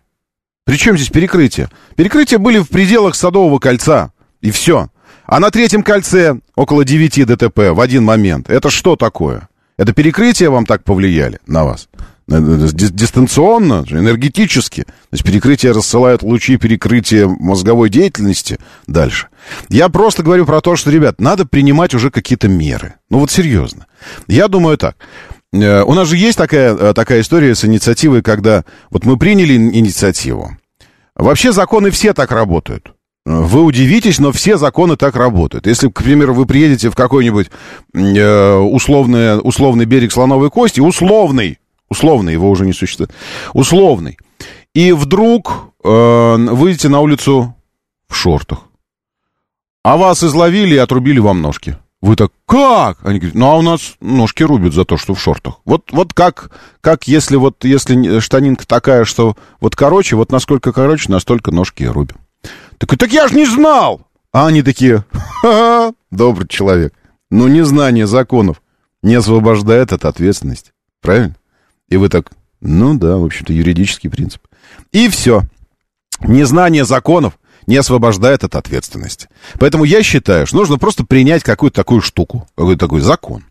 [0.64, 1.70] Причем здесь перекрытие?
[1.96, 4.12] Перекрытия были в пределах Садового кольца.
[4.40, 4.90] И все.
[5.26, 8.48] А на третьем кольце около 9 ДТП в один момент.
[8.48, 9.48] Это что такое?
[9.76, 11.88] Это перекрытие вам так повлияли на вас?
[12.26, 14.84] Э, э, дистанционно, энергетически.
[14.84, 19.28] То есть перекрытие рассылает лучи перекрытия мозговой деятельности дальше.
[19.68, 22.94] Я просто говорю про то, что, ребят, надо принимать уже какие-то меры.
[23.10, 23.86] Ну вот серьезно.
[24.26, 24.96] Я думаю так.
[25.52, 30.56] Э, у нас же есть такая, такая история с инициативой, когда вот мы приняли инициативу.
[31.14, 32.93] Вообще законы все так работают.
[33.26, 35.66] Вы удивитесь, но все законы так работают.
[35.66, 37.50] Если, к примеру, вы приедете в какой-нибудь
[37.94, 41.58] э, условный, условный берег слоновой кости, условный,
[41.88, 43.12] условный, его уже не существует,
[43.54, 44.18] условный,
[44.74, 47.54] и вдруг э, выйдете на улицу
[48.08, 48.64] в шортах,
[49.82, 51.78] а вас изловили и отрубили вам ножки.
[52.02, 52.98] Вы так, как?
[53.06, 55.60] Они говорят, ну а у нас ножки рубят за то, что в шортах.
[55.64, 56.50] Вот, вот как,
[56.82, 62.16] как если вот, если штанинка такая, что вот короче, вот насколько короче, настолько ножки рубим.
[62.78, 64.06] Так, так я же не знал!
[64.32, 66.92] А они такие, ха-ха, добрый человек.
[67.30, 68.62] Ну, незнание законов
[69.02, 70.72] не освобождает от ответственности.
[71.00, 71.36] Правильно?
[71.88, 74.42] И вы так, ну да, в общем-то, юридический принцип.
[74.90, 75.42] И все.
[76.20, 79.28] Незнание законов не освобождает от ответственности.
[79.58, 83.44] Поэтому я считаю, что нужно просто принять какую-то такую штуку, какой-то такой закон.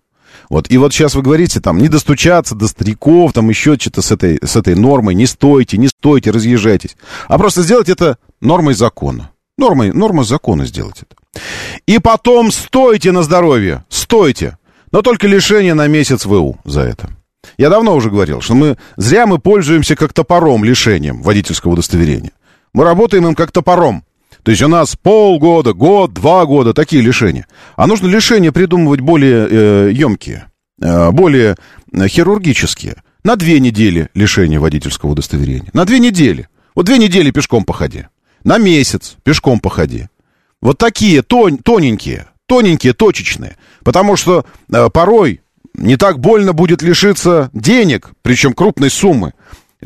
[0.50, 4.12] Вот, и вот сейчас вы говорите, там, не достучаться до стариков, там, еще что-то с
[4.12, 6.98] этой, с этой нормой, не стойте, не стойте, разъезжайтесь.
[7.28, 9.32] А просто сделать это нормой закона.
[9.58, 11.42] Нормой, нормой закона сделать это.
[11.88, 14.58] И потом стойте на здоровье, стойте.
[14.92, 17.10] Но только лишение на месяц ВУ за это.
[17.58, 22.32] Я давно уже говорил, что мы зря мы пользуемся как топором лишением водительского удостоверения.
[22.74, 24.04] Мы работаем им как топором.
[24.44, 27.48] То есть у нас полгода, год, два года такие лишения.
[27.76, 30.46] А нужно лишения придумывать более э, емкие,
[30.82, 31.56] э, более
[31.92, 33.04] э, хирургические.
[33.24, 35.70] На две недели лишения водительского удостоверения.
[35.74, 36.50] На две недели.
[36.76, 38.08] Вот две недели пешком походи.
[38.44, 40.08] На месяц пешком походи.
[40.62, 43.58] Вот такие тон, тоненькие, тоненькие, точечные.
[43.84, 45.42] Потому что э, порой
[45.74, 49.34] не так больно будет лишиться денег, причем крупной суммы,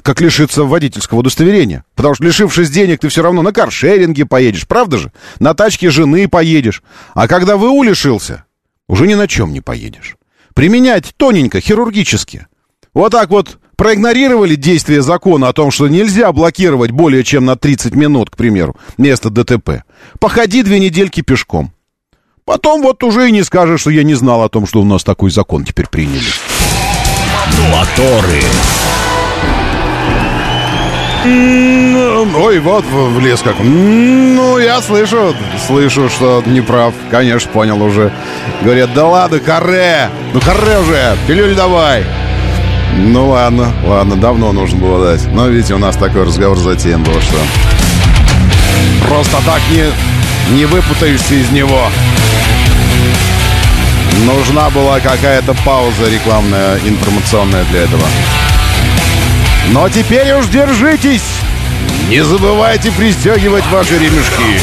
[0.04, 1.84] как лишиться водительского удостоверения.
[1.96, 5.12] Потому что, лишившись денег, ты все равно на каршеринге поедешь, правда же?
[5.40, 6.84] На тачке жены поедешь.
[7.14, 8.46] А когда ВУ лишился,
[8.88, 10.18] уже ни на чем не поедешь.
[10.54, 12.48] Применять тоненько, хирургически.
[12.94, 17.96] Вот так вот проигнорировали действие закона о том, что нельзя блокировать более чем на 30
[17.96, 19.84] минут, к примеру, место ДТП.
[20.20, 21.72] Походи две недельки пешком.
[22.44, 25.04] Потом вот уже и не скажешь, что я не знал о том, что у нас
[25.04, 26.26] такой закон теперь приняли.
[27.72, 28.42] Моторы.
[31.26, 33.56] Ой, вот в лес как.
[33.60, 35.36] Ну, я слышу,
[35.68, 36.94] слышу, что не прав.
[37.12, 38.14] Конечно, понял уже.
[38.64, 40.10] Говорят, да ладно, каре.
[40.34, 42.06] Ну, каре уже, пилюль давай.
[42.98, 45.26] Ну, ладно, ладно, давно нужно было дать.
[45.32, 47.38] Но, видите, у нас такой разговор затеян был, что...
[49.08, 49.86] Просто так не,
[50.58, 51.90] не выпутаешься из него.
[54.26, 58.04] Нужна была какая-то пауза рекламная, информационная для этого.
[59.70, 61.22] Но теперь уж держитесь!
[62.10, 64.60] Не забывайте пристегивать ваши ремешки.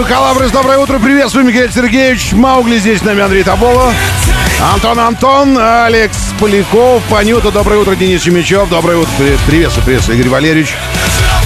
[0.00, 3.92] Вива Калабрис, доброе утро, приветствую, Михаил Сергеевич, Маугли здесь, на Андрей Таболо,
[4.72, 9.10] Антон Антон, Алекс Поляков, Панюта, доброе утро, Денис Чемичев, доброе утро,
[9.46, 10.74] приветствую, приветствую, Игорь Валерьевич.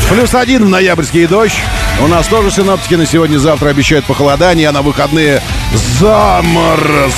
[0.09, 1.59] Плюс один в ноябрьский дождь.
[2.01, 5.43] У нас тоже синоптики на сегодня-завтра обещают похолодание, а на выходные
[5.99, 7.17] заморозки.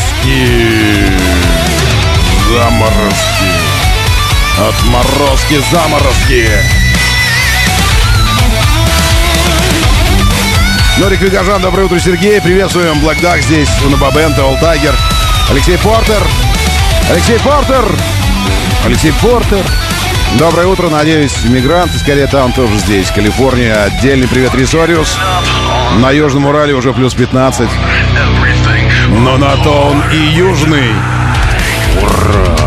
[2.48, 3.52] Заморозки.
[4.58, 6.85] Отморозки, заморозки.
[10.98, 12.40] Норик Вигажан, доброе утро, Сергей.
[12.40, 14.94] Приветствуем Black Duck здесь, Унабабента, Олтайгер.
[15.50, 16.22] Алексей Портер.
[17.10, 17.84] Алексей Портер.
[18.84, 19.62] Алексей Портер.
[20.38, 23.10] Доброе утро, надеюсь, мигранты, скорее там тоже здесь.
[23.10, 25.18] Калифорния, отдельный привет, Рисориус.
[26.00, 27.68] На Южном Урале уже плюс 15.
[29.10, 30.94] Но на то он и южный.
[32.02, 32.65] Ура!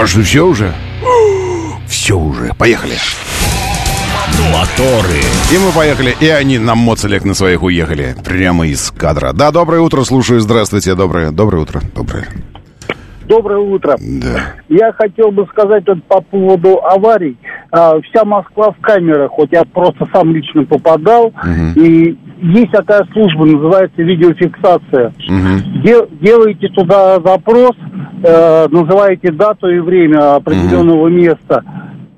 [0.00, 0.72] А что, все уже?
[1.88, 2.54] Все уже.
[2.56, 2.94] Поехали.
[4.52, 5.18] Моторы.
[5.52, 8.14] И мы поехали, и они на моцелек на своих уехали.
[8.24, 9.32] Прямо из кадра.
[9.32, 10.40] Да, доброе утро, слушаю.
[10.40, 11.82] Здравствуйте, доброе, доброе утро.
[11.96, 12.28] Доброе.
[13.28, 13.96] Доброе утро.
[13.98, 14.54] Да.
[14.68, 17.36] Я хотел бы сказать вот по поводу аварий.
[17.70, 21.32] А, вся Москва в камерах, хоть я просто сам лично попадал.
[21.76, 25.12] И есть такая служба, называется видеофиксация.
[25.82, 27.72] Де- делаете туда запрос,
[28.24, 31.62] э, называете дату и время определенного места.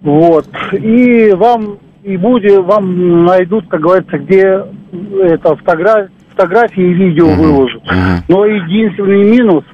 [0.02, 0.46] Вот.
[0.72, 4.64] И вам и будет, вам найдут, как говорится, где
[5.22, 7.82] это фотография фотографии и видео выложат.
[8.28, 9.64] Но единственный минус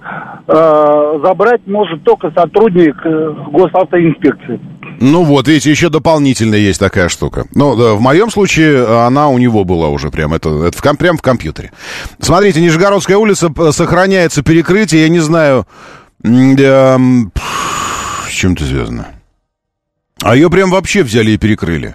[0.48, 4.60] э, забрать может только сотрудник э, госавтоинспекции.
[5.00, 7.44] Ну вот, видите, еще дополнительно есть такая штука.
[7.54, 10.96] Ну, да, в моем случае она у него была уже прям, это, это в, ком-
[10.96, 11.70] прям в компьютере.
[12.18, 15.66] Смотрите, Нижегородская улица сохраняется перекрытие, я не знаю,
[16.22, 19.06] пф, с чем это связано.
[20.22, 21.94] А ее прям вообще взяли и перекрыли.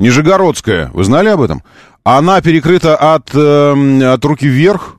[0.00, 1.62] Нижегородская, вы знали об этом?
[2.04, 4.96] Она перекрыта от, эм, от руки вверх.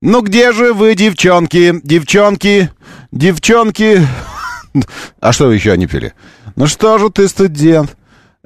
[0.00, 2.70] Ну где же вы, девчонки, девчонки,
[3.10, 4.06] девчонки?
[5.20, 6.14] А что еще они пели?
[6.54, 7.96] Ну что же ты, студент?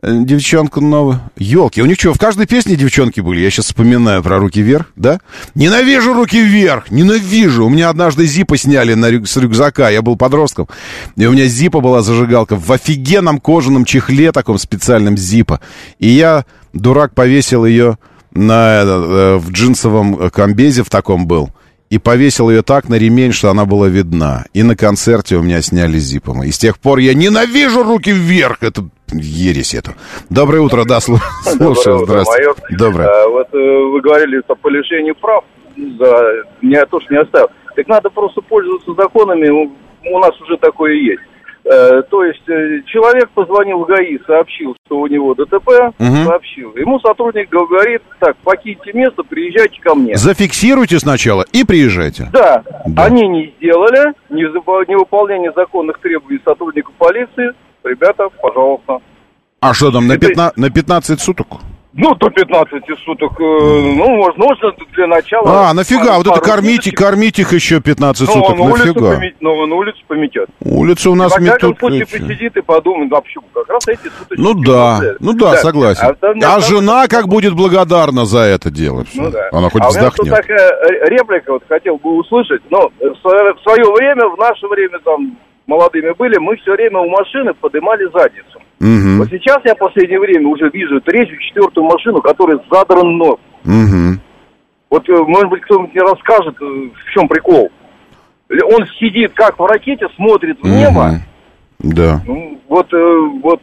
[0.04, 1.20] Э, Девчонка новая.
[1.36, 3.40] Елки, у них что, в каждой песне девчонки были?
[3.40, 5.20] Я сейчас вспоминаю про руки вверх, да?
[5.54, 6.90] Ненавижу руки вверх!
[6.90, 7.66] Ненавижу!
[7.66, 9.90] У меня однажды зипа сняли на рю- с рюкзака.
[9.90, 10.66] Я был подростком.
[11.16, 15.60] И у меня зипа была зажигалка в офигенном кожаном чехле, таком специальном зипа.
[16.00, 17.96] И я, дурак, повесил ее
[18.32, 21.50] на, этот, э, в джинсовом э, комбезе в таком был.
[21.90, 24.46] И повесил ее так на ремень, что она была видна.
[24.54, 26.42] И на концерте у меня сняли зипом.
[26.42, 28.62] И с тех пор я ненавижу руки вверх.
[28.62, 29.92] Это ересь эту.
[30.30, 31.96] Доброе утро, да, слу- слушаю.
[32.02, 32.42] утро, Здравствуйте.
[32.44, 32.56] майор.
[32.70, 33.08] Доброе.
[33.08, 35.44] А, вот э, вы говорили о полишении прав.
[35.76, 36.22] Да,
[36.60, 37.48] меня тоже не оставил.
[37.76, 39.48] Так надо просто пользоваться законами.
[39.48, 41.22] У, нас уже такое есть.
[41.64, 46.24] Э, то есть э, человек позвонил в ГАИ, сообщил, что у него ДТП, Мгм.
[46.26, 46.74] сообщил.
[46.76, 50.16] Ему сотрудник говорит, так, покиньте место, приезжайте ко мне.
[50.16, 52.28] Зафиксируйте сначала и приезжайте.
[52.32, 53.04] Да, Да.
[53.04, 57.52] они не сделали, не невыполнение законных требований сотрудника полиции.
[57.84, 58.98] Ребята, пожалуйста.
[59.60, 61.46] А что там, на, Это- 15, на 15 суток?
[61.94, 65.68] Ну, до 15 суток, э, ну, можно, нужно для начала...
[65.68, 66.98] А, нафига, вот это кормить, суток.
[66.98, 69.10] кормить их еще 15 Ну, суток, улицу нафига?
[69.12, 70.48] пометь, ну, на улицу пометет.
[70.60, 71.78] Улица у нас Во всяком метут...
[71.80, 74.40] случае, посидит и подумает, да, почему, как раз эти суточки...
[74.40, 75.16] Ну да, цель.
[75.20, 76.06] ну да, согласен.
[76.06, 79.04] А, А там- жена как будет благодарна за это дело?
[79.04, 79.24] всё?
[79.24, 79.50] Ну да.
[79.52, 80.30] Она хоть а вздохнет.
[80.34, 82.62] такая э, реплика, вот хотел бы услышать.
[82.70, 87.08] Но в в свое время, в наше время, там, молодыми были, мы все время у
[87.08, 88.60] машины поднимали задницу.
[88.80, 93.38] Мгм, Вот сейчас я в последнее время уже вижу третью, четвертую машину, которая задран нос.
[93.64, 94.20] мгм.
[94.90, 97.70] Вот, э, может быть, кто-нибудь мне расскажет, э, в чем прикол.
[98.50, 101.04] Он сидит как в ракете, смотрит в небо.
[101.06, 101.94] Мгм.
[101.94, 102.20] Да.
[102.26, 103.60] Ну, вот, э, вот,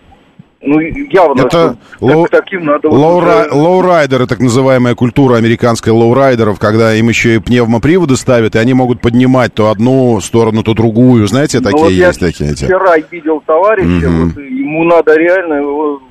[0.61, 2.89] ну, явно, Это что low- так- таким надо...
[2.89, 8.59] Lowri- уже- Лоурайдеры, так называемая культура американской лоурайдеров, когда им еще и пневмоприводы ставят, и
[8.59, 11.27] они могут поднимать то одну сторону, то другую.
[11.27, 12.65] Знаете, Ну, такие вот есть такие эти.
[12.65, 14.29] вчера видел товарища, Мгм.
[14.31, 16.01] вот, ему надо реально его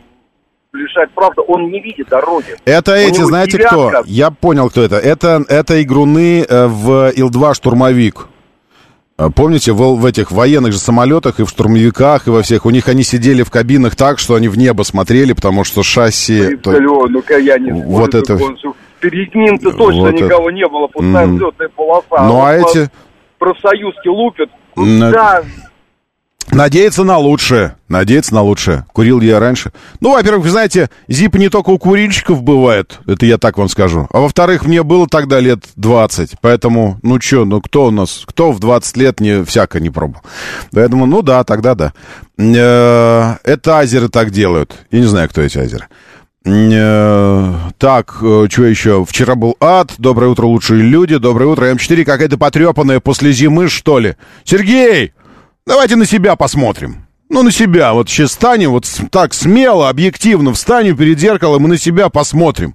[0.73, 1.43] лишать правды.
[1.49, 2.55] Он не видит дороги.
[2.65, 3.77] Это У эти, знаете девятка.
[3.77, 4.03] кто?
[4.07, 4.97] Я понял, кто это.
[4.97, 8.29] Это, это игруны э, в Ил-2 штурмовик.
[9.19, 12.71] А Помните, в, в этих военных же самолетах и в штурмовиках, и во всех, у
[12.71, 16.55] них они сидели в кабинах так, что они в небо смотрели, потому что шасси...
[16.57, 18.39] то- ну-ка я не Вот это-
[19.01, 20.25] перед ним-то точно Вот это.
[20.25, 21.37] никого не было, пустая Мгм.
[21.37, 22.07] взлетная полоса.
[22.29, 22.91] Ну, а вот эти-
[23.41, 24.51] профсоюзки лупят.
[24.77, 25.43] Ну, Да,
[26.51, 27.77] Надеяться на лучшее.
[27.89, 28.85] Надеяться на лучшее.
[28.93, 29.71] Курил я раньше.
[30.01, 33.01] Ну, во-первых, вы знаете, зипы не только у курильщиков бывает.
[33.07, 34.09] Это я так вам скажу.
[34.13, 36.37] А во-вторых, мне было тогда лет 20.
[36.41, 40.23] Поэтому, ну чё, ну кто у нас, кто в 20 лет не, всяко не пробовал.
[40.73, 41.93] Поэтому, ну да, тогда да.
[42.39, 44.75] Э, Это азеры так делают.
[44.91, 45.87] Я не знаю, кто эти азеры.
[46.45, 49.05] Э, Так, что еще?
[49.05, 49.93] Вчера был ад.
[49.99, 51.19] Доброе утро, лучшие люди.
[51.19, 51.67] Доброе утро.
[51.67, 54.17] М4 какая-то потрепанная после зимы, что ли?
[54.45, 55.13] Сергей!
[55.69, 57.05] Давайте на себя посмотрим.
[57.29, 57.93] Ну, на себя.
[57.93, 62.75] Вот сейчас встанем, вот так смело, объективно встанем перед зеркалом и на себя посмотрим.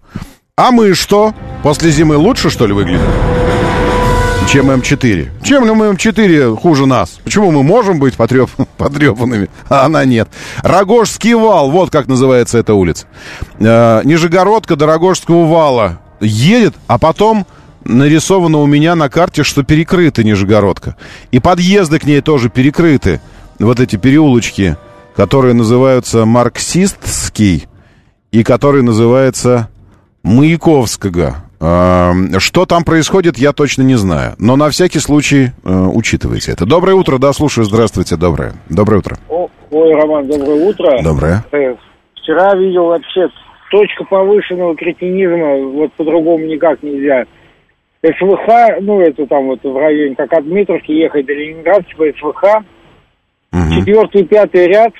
[0.55, 1.33] А мы что?
[1.63, 3.01] После зимы лучше, что ли, выглядим?
[4.47, 5.43] Чем М4.
[5.43, 7.19] Чем ли мы М4 хуже нас?
[7.23, 8.51] Почему мы можем быть потреп...
[8.77, 10.29] потрепанными, а она нет?
[10.61, 13.07] Рогожский вал, вот как называется эта улица.
[13.57, 17.47] Э, Нижегородка до Рогожского вала едет, а потом
[17.85, 20.95] нарисовано у меня на карте, что перекрыта Нижегородка.
[21.31, 23.19] И подъезды к ней тоже перекрыты.
[23.59, 24.77] Вот эти переулочки,
[25.15, 27.67] которые называются Марксистский
[28.31, 29.69] и который называется
[30.23, 31.35] Маяковского.
[31.59, 34.35] А, Что там происходит, я точно не знаю.
[34.37, 36.65] Но на всякий случай э, учитывайте это.
[36.65, 37.65] Доброе утро, да, слушаю.
[37.65, 38.53] Здравствуйте, доброе.
[38.69, 39.17] Доброе утро.
[39.29, 41.01] О, ой, Роман, доброе утро.
[41.01, 41.45] Доброе.
[41.51, 41.75] Э,
[42.21, 43.27] Вчера видел вообще
[43.69, 47.25] точка повышенного кретинизма, вот по-другому никак нельзя.
[48.03, 52.63] СВХ, ну, это там вот в районе, как от Дмитровки ехать до Ленинградки по СВХ,
[53.53, 53.79] Мгм.
[53.79, 54.91] четвертый и пятый ряд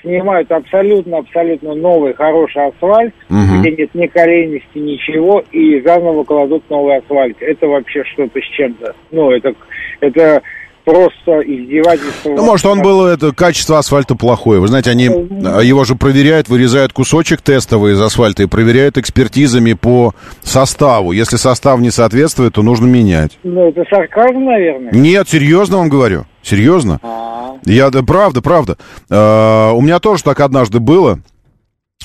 [0.00, 3.60] снимают абсолютно-абсолютно новый хороший асфальт, Мгм.
[3.62, 7.36] где нет ни колейности, ничего, и заново кладут новый асфальт.
[7.40, 8.94] Это вообще что-то с чем-то.
[9.10, 9.54] Ну, это,
[10.00, 10.42] это
[10.84, 12.30] просто издевательство.
[12.30, 14.60] Ну, может, он был, это, качество асфальта плохое.
[14.60, 19.72] Вы знаете, они а, его же проверяют, вырезают кусочек тестовый из асфальта и проверяют экспертизами
[19.74, 21.12] по составу.
[21.12, 23.38] Если состав не соответствует, то нужно менять.
[23.42, 24.92] Ну, это сарказм, наверное.
[24.92, 26.26] Нет, серьезно вам говорю.
[26.42, 26.98] Серьезно.
[27.02, 28.76] А, Я, да, правда, правда.
[29.08, 31.20] Э, у меня тоже так однажды было.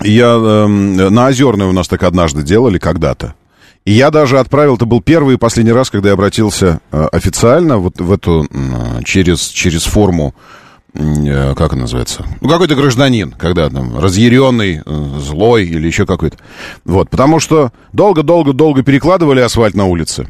[0.03, 3.33] Я эм, на Озерной у нас так однажды делали когда-то.
[3.89, 8.01] Я даже отправил, это был первый и последний раз, когда я обратился э, официально вот
[8.01, 10.35] в эту, м, через, через форму,
[10.93, 12.25] э, как она называется?
[12.41, 16.35] Ну, какой-то гражданин, когда там разъяренный, э, злой или еще какой-то.
[16.83, 20.27] Вот, потому что долго-долго-долго перекладывали асфальт на улице.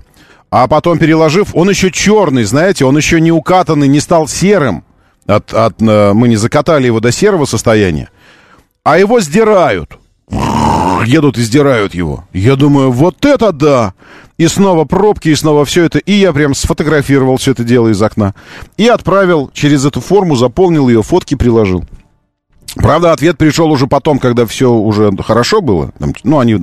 [0.51, 4.83] А потом переложив, он еще черный, знаете, он еще не укатанный, не стал серым.
[5.25, 8.09] От, от, э, мы не закатали его до серого состояния.
[8.83, 9.97] А его сдирают.
[11.05, 12.25] Едут и сдирают его.
[12.33, 13.93] Я думаю, вот это да!
[14.37, 15.97] И снова пробки, и снова все это.
[15.99, 18.35] И я прям сфотографировал все это дело из окна.
[18.77, 21.85] И отправил через эту форму, заполнил ее, фотки приложил.
[22.75, 25.91] Правда, ответ пришел уже потом, когда все уже хорошо было.
[25.99, 26.59] Там, ну, они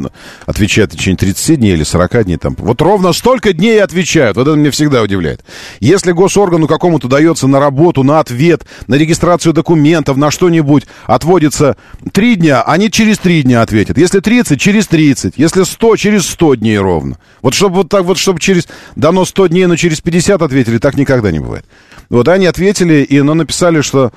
[0.47, 2.37] отвечают в течение 30 дней или 40 дней.
[2.37, 2.55] Там.
[2.59, 4.37] Вот ровно столько дней отвечают.
[4.37, 5.45] Вот это меня всегда удивляет.
[5.81, 11.77] Если госоргану какому-то дается на работу, на ответ, на регистрацию документов, на что-нибудь, отводится
[12.13, 13.99] 3 дня, они через 3 дня ответят.
[13.99, 15.35] Если 30, через 30.
[15.37, 17.19] Если 100, через 100 дней ровно.
[17.43, 20.97] Вот чтобы вот так вот, чтобы через дано 100 дней, но через 50 ответили, так
[20.97, 21.65] никогда не бывает.
[22.11, 24.13] Вот они ответили и ну, написали, что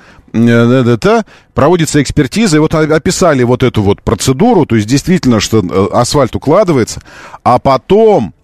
[1.54, 6.34] проводится экспертиза, и вот описали вот эту вот процедуру, то есть действительно, что э, асфальт
[6.36, 7.00] укладывается,
[7.42, 8.34] а потом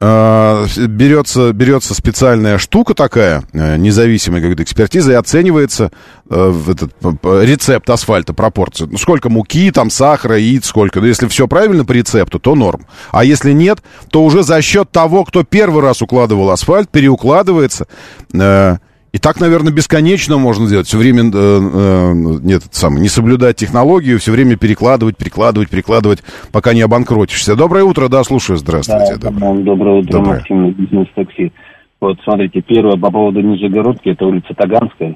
[0.00, 5.90] э, берется, берется специальная штука такая, э, независимая как экспертиза, и оценивается
[6.28, 8.86] э, этот, рецепт асфальта, пропорции.
[8.90, 11.00] Ну, сколько муки, там, сахара, яиц, сколько.
[11.00, 12.86] Ну, если все правильно по рецепту, то норм.
[13.10, 13.80] А если нет,
[14.10, 17.86] то уже за счет того, кто первый раз укладывал асфальт, переукладывается.
[18.32, 18.78] Э,
[19.14, 20.88] и так, наверное, бесконечно можно делать.
[20.88, 22.12] Все время э, э,
[22.42, 27.54] нет, это самое, не соблюдать технологию, все время перекладывать, перекладывать, перекладывать, пока не обанкротишься.
[27.54, 29.14] Доброе утро, да, слушаю, здравствуйте.
[29.14, 29.62] Да, доброе.
[29.62, 30.38] доброе утро, Доброе.
[30.38, 31.52] Максим, бизнес-такси.
[32.00, 35.14] Вот, смотрите, первое по поводу Нижегородки, это улица Таганская.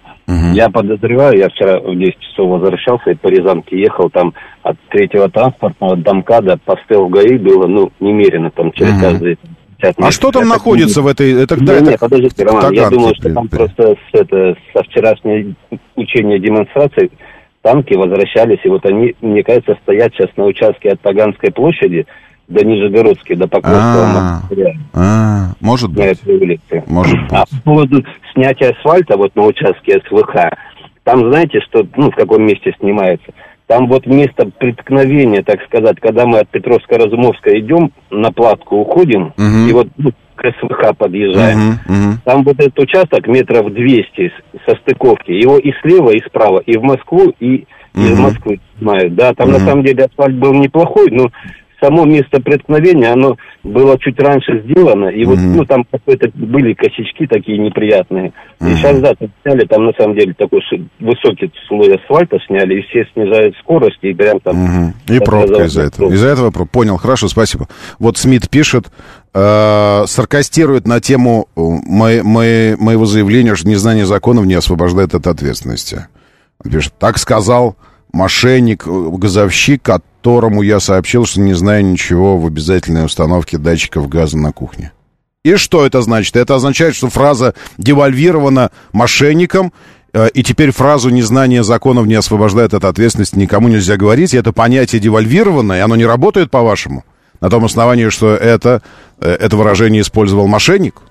[0.54, 4.32] Я подозреваю, я вчера в 10 часов возвращался и по Рязанке ехал, там
[4.62, 9.00] от третьего транспортного до МКАДа в ГАИ было, ну, немерено, там, через Мгм.
[9.00, 9.38] каждые
[9.78, 10.14] 50 А метров.
[10.14, 11.42] что там Я так находится думаю- в этой...
[11.42, 14.82] Это, да, не, это- подождите, Роман, я Таганки, думаю, что там просто с, это, со
[14.82, 15.54] вчерашней
[15.96, 17.10] учения демонстрации
[17.62, 22.06] танки возвращались, и вот они, мне кажется, стоят сейчас на участке от Таганской площади
[22.48, 24.12] до Нижегородской, до Покровского А.
[24.14, 26.20] монастыря А, может быть,
[26.86, 27.50] может А быть.
[27.50, 30.34] по поводу снятия асфальта вот на участке СВХ,
[31.04, 33.26] там знаете, что, ну, в каком месте снимается?
[33.68, 39.68] Там вот место преткновения, так сказать, когда мы от Петровско-Разумовска идем, на платку уходим, Мгм.
[39.68, 41.58] и вот ну, к СВХ подъезжаем.
[41.58, 42.20] Мгм, мгм.
[42.24, 45.32] Там вот этот участок метров 200 с- со стыковки.
[45.32, 48.22] Его и слева, и справа, и в Москву, и из Мгм.
[48.22, 49.14] Москвы снимают.
[49.14, 49.58] Да, там Мгм.
[49.58, 51.28] на самом деле асфальт был неплохой, но
[51.80, 57.26] само место преткновения, оно было чуть раньше сделано, и вот, ну, там какой-то были косячки
[57.26, 58.32] такие неприятные.
[58.60, 60.60] И сейчас, да, там сняли, там на самом деле такой
[60.98, 64.94] высокий слой асфальта сняли, и все снижают скорость, и прям там...
[65.08, 66.12] И пробка из-за этого.
[66.12, 67.68] Из-за этого понял, хорошо, спасибо.
[67.98, 68.86] Вот Смит пишет,
[69.34, 75.26] э, саркастирует на тему э, мо- мо- моего заявления, что незнание законов не освобождает от
[75.26, 76.08] ответственности.
[76.64, 77.76] Он пишет, так сказал
[78.12, 84.38] мошенник, э, газовщик, которому я сообщил, что не знаю ничего в обязательной установке датчиков газа
[84.38, 84.92] на кухне.
[85.44, 86.36] И что это значит?
[86.36, 89.72] Это означает, что фраза девальвирована мошенником,
[90.12, 94.52] э, и теперь фразу «незнание законов не освобождает от ответственности» никому нельзя говорить, и это
[94.52, 97.04] понятие девальвировано, и оно не работает, по-вашему?
[97.40, 98.82] На том основании, что это,
[99.20, 101.02] э, это выражение использовал мошенник?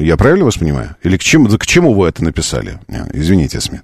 [0.00, 0.96] Я правильно вас понимаю?
[1.02, 2.78] Или к чему, к чему вы это написали?
[3.12, 3.82] Извините, Смит.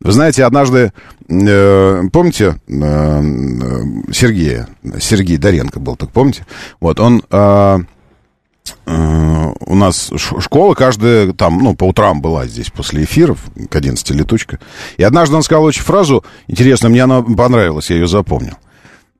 [0.00, 0.92] Вы знаете, однажды,
[1.28, 3.22] э, помните, э,
[4.12, 4.68] Сергея,
[5.00, 6.46] Сергей Доренко был, так помните?
[6.80, 7.22] Вот, он...
[7.30, 7.80] Э,
[8.86, 14.10] э, у нас школа каждая, там, ну, по утрам была здесь после эфиров, к 11
[14.10, 14.60] летучка.
[14.98, 18.54] И однажды он сказал очень фразу, интересно, мне она понравилась, я ее запомнил.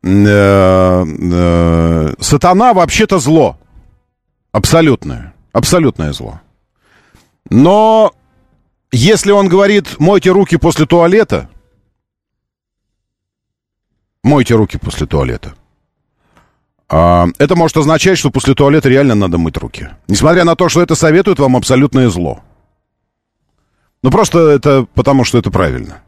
[0.04, 3.58] Э, э, Сатана вообще-то зло.
[4.52, 5.34] Абсолютное.
[5.52, 6.40] Абсолютное зло.
[7.50, 8.12] Но
[8.90, 11.48] если он говорит, мойте руки после туалета,
[14.22, 15.54] мойте руки после туалета,
[16.88, 19.90] а, это может означать, что после туалета реально надо мыть руки.
[20.08, 22.40] Несмотря на то, что это советует вам абсолютное зло.
[24.02, 26.02] Ну, просто это потому, что это правильно.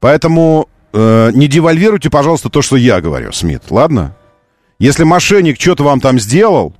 [0.00, 4.16] Поэтому э, не девальвируйте, пожалуйста, то, что я говорю, Смит, ладно?
[4.80, 6.74] Если мошенник что-то вам там сделал,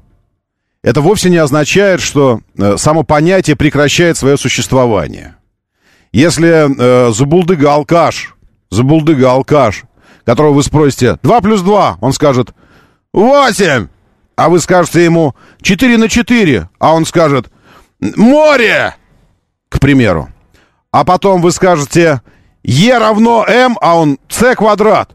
[0.83, 5.37] это вовсе не означает, что э, само понятие прекращает свое существование.
[6.13, 8.35] Если э, забулдыга-алкаш,
[8.71, 9.85] забулдыга-алкаш,
[10.25, 12.53] которого вы спросите 2 плюс 2, он скажет
[13.13, 13.89] 8,
[14.37, 17.51] а вы скажете ему 4 на 4, а он скажет
[18.01, 18.97] море,
[19.69, 20.29] к примеру.
[20.91, 22.21] А потом вы скажете
[22.65, 25.15] Е равно М, а он С квадрат.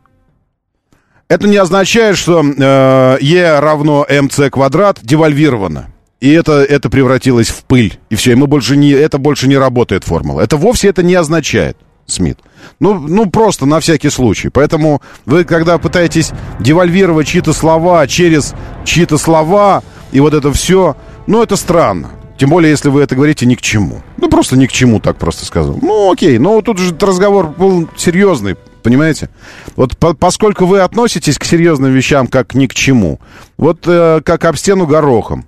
[1.30, 5.88] Это не означает, что э, Е равно МЦ квадрат девальвировано.
[6.22, 8.00] И это, это превратилось в пыль.
[8.10, 10.42] И все, и мы больше не, это больше не работает формула.
[10.42, 12.40] Это вовсе это не означает, Смит.
[12.80, 14.50] Ну, ну, просто на всякий случай.
[14.50, 18.56] Поэтому вы, когда пытаетесь девальвировать чьи-то слова через
[18.86, 20.96] чьи-то слова, и вот это все,
[21.28, 22.12] ну, это странно.
[22.38, 24.02] Тем более, если вы это говорите ни к чему.
[24.18, 25.78] Ну, просто ни к чему, так просто сказал.
[25.82, 29.30] Ну, окей, но тут же разговор был серьезный, понимаете?
[29.76, 33.20] Вот по поскольку вы относитесь к серьезным вещам как ни к чему,
[33.58, 35.46] вот э, как об стену горохом.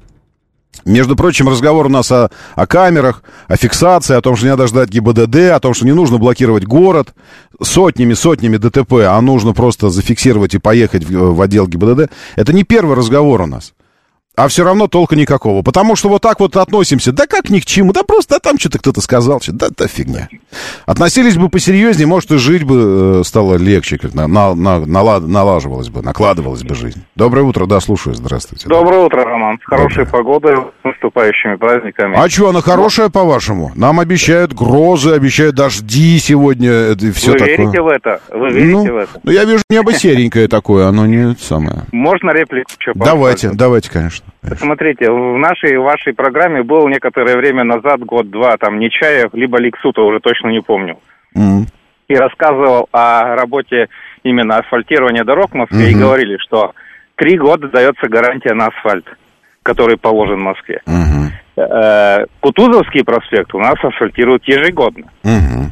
[0.85, 4.67] Между прочим, разговор у нас о, о камерах, о фиксации, о том, что не надо
[4.67, 7.13] ждать ГИБДД, о том, что не нужно блокировать город
[7.61, 12.11] сотнями-сотнями ДТП, а нужно просто зафиксировать и поехать в, в отдел ГИБДД.
[12.37, 13.73] Это не первый разговор у нас
[14.39, 15.63] а все равно толка никакого.
[15.63, 17.11] Потому что вот так вот относимся.
[17.11, 19.41] Да как ни к чему, да просто да, там что-то кто-то сказал.
[19.47, 20.29] Да, да фигня.
[20.85, 25.27] Относились бы посерьезнее, может, и жить бы э, стало легче, как на, на, на, налад,
[25.27, 27.03] налаживалась бы, накладывалась бы жизнь.
[27.15, 28.69] Доброе утро, да, слушаю, здравствуйте.
[28.69, 29.59] Доброе утро, Роман.
[29.61, 30.23] С хорошей Доброе.
[30.23, 32.17] погодой, с наступающими праздниками.
[32.17, 33.73] А что, она хорошая, по-вашему?
[33.75, 37.57] Нам обещают грозы, обещают дожди сегодня, это все Вы такое.
[37.57, 38.21] верите в это?
[38.29, 39.19] Вы верите ну, в это?
[39.21, 41.83] Ну, я вижу небо серенькое такое, оно не самое.
[41.91, 42.69] Можно реплику?
[42.95, 44.28] Давайте, давайте, конечно.
[44.57, 50.19] Смотрите, в нашей вашей программе был некоторое время назад, год-два, там Нечаев, либо Ликсута, уже
[50.19, 50.97] точно не помню.
[51.37, 51.63] Mm.
[52.07, 53.87] И рассказывал о работе
[54.23, 55.97] именно асфальтирования дорог в Москве, Мгм.
[55.97, 56.73] и говорили, что
[57.15, 59.05] три года дается гарантия на асфальт,
[59.63, 60.81] который положен в Москве.
[61.55, 65.05] Э, Кутузовский проспект у нас асфальтируют ежегодно.
[65.23, 65.71] Мгм.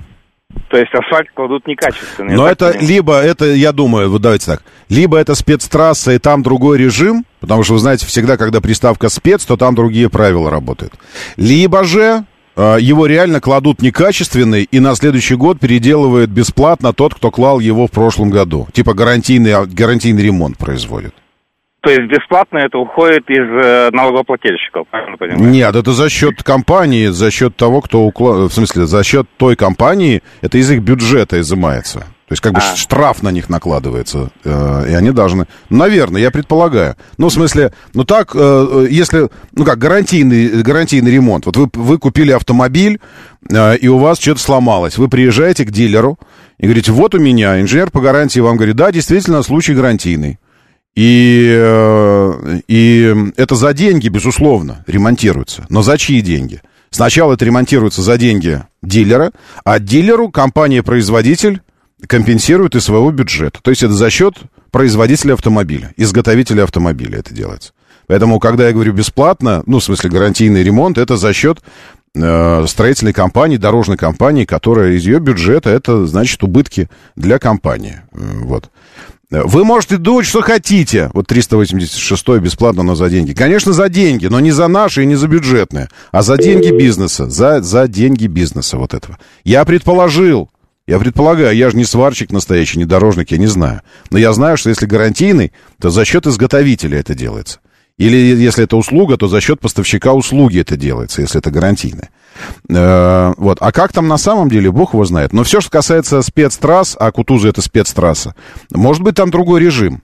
[0.70, 2.36] То есть асфальт кладут некачественный.
[2.36, 2.88] Но это понимаю.
[2.88, 7.64] либо, это, я думаю, вот давайте так, либо это спецтрасса, и там другой режим, потому
[7.64, 10.94] что, вы знаете, всегда, когда приставка спец, то там другие правила работают.
[11.38, 12.26] Либо же
[12.56, 17.88] э, его реально кладут некачественный, и на следующий год переделывает бесплатно тот, кто клал его
[17.88, 18.68] в прошлом году.
[18.74, 21.14] Типа гарантийный, а, гарантийный ремонт производит.
[21.88, 24.88] То есть бесплатно это уходит из э, налогоплательщиков?
[25.38, 28.50] Нет, это за счет компании, за счет того, кто укла...
[28.50, 32.00] В смысле, за счет той компании, это из их бюджета изымается.
[32.00, 32.76] То есть как бы А.
[32.76, 35.46] штраф на них накладывается, э, и они должны...
[35.70, 36.98] Наверное, я предполагаю.
[37.18, 39.30] Ну, в смысле, ну так, э, э, если...
[39.54, 41.46] Ну как, гарантийный, гарантийный ремонт.
[41.46, 43.00] Вот вы, вы купили автомобиль,
[43.50, 44.98] э, и у вас что-то сломалось.
[44.98, 46.20] Вы приезжаете к дилеру
[46.58, 50.38] и говорите, вот у меня, инженер по гарантии вам говорит, да, действительно, случай гарантийный.
[50.98, 55.68] И, э, и это за деньги, безусловно, ремонтируется.
[55.70, 56.64] Но за чьи деньги?
[56.90, 59.32] Сначала это ремонтируется за деньги дилера,
[59.64, 61.62] а дилеру компания-производитель
[62.08, 63.60] компенсируют из своего бюджета.
[63.62, 64.38] То есть это за счет
[64.72, 67.74] производителя автомобиля, изготовителя автомобиля это делается.
[68.08, 71.60] Поэтому, когда я говорю бесплатно, ну, в смысле гарантийный ремонт, это за счет
[72.16, 78.02] э, строительной компании, дорожной компании, которая из ее бюджета, это значит убытки для компании.
[78.14, 78.72] Э, вот.
[79.30, 81.10] Вы можете думать, что хотите.
[81.14, 83.34] Вот 386 бесплатно, но за деньги.
[83.34, 87.30] Конечно, за деньги, но не за наши и не за бюджетные, а за деньги бизнеса.
[87.30, 89.18] За, за деньги бизнеса вот этого.
[89.44, 90.50] Я предположил,
[90.88, 93.82] я предполагаю, я же не сварщик настоящий, не дорожник, я не знаю.
[94.12, 95.52] Но я знаю, что если гарантийный,
[95.82, 97.60] то за счет изготовителя это делается.
[97.98, 102.10] Или если это услуга, то за счет поставщика услуги это делается, если это гарантийное.
[102.70, 103.58] Э, вот.
[103.62, 105.34] А как там на самом деле, бог его знает.
[105.34, 108.36] Но все, что касается спецтрасс, а Кутуза это спецтрасса,
[108.72, 110.02] может быть там другой режим.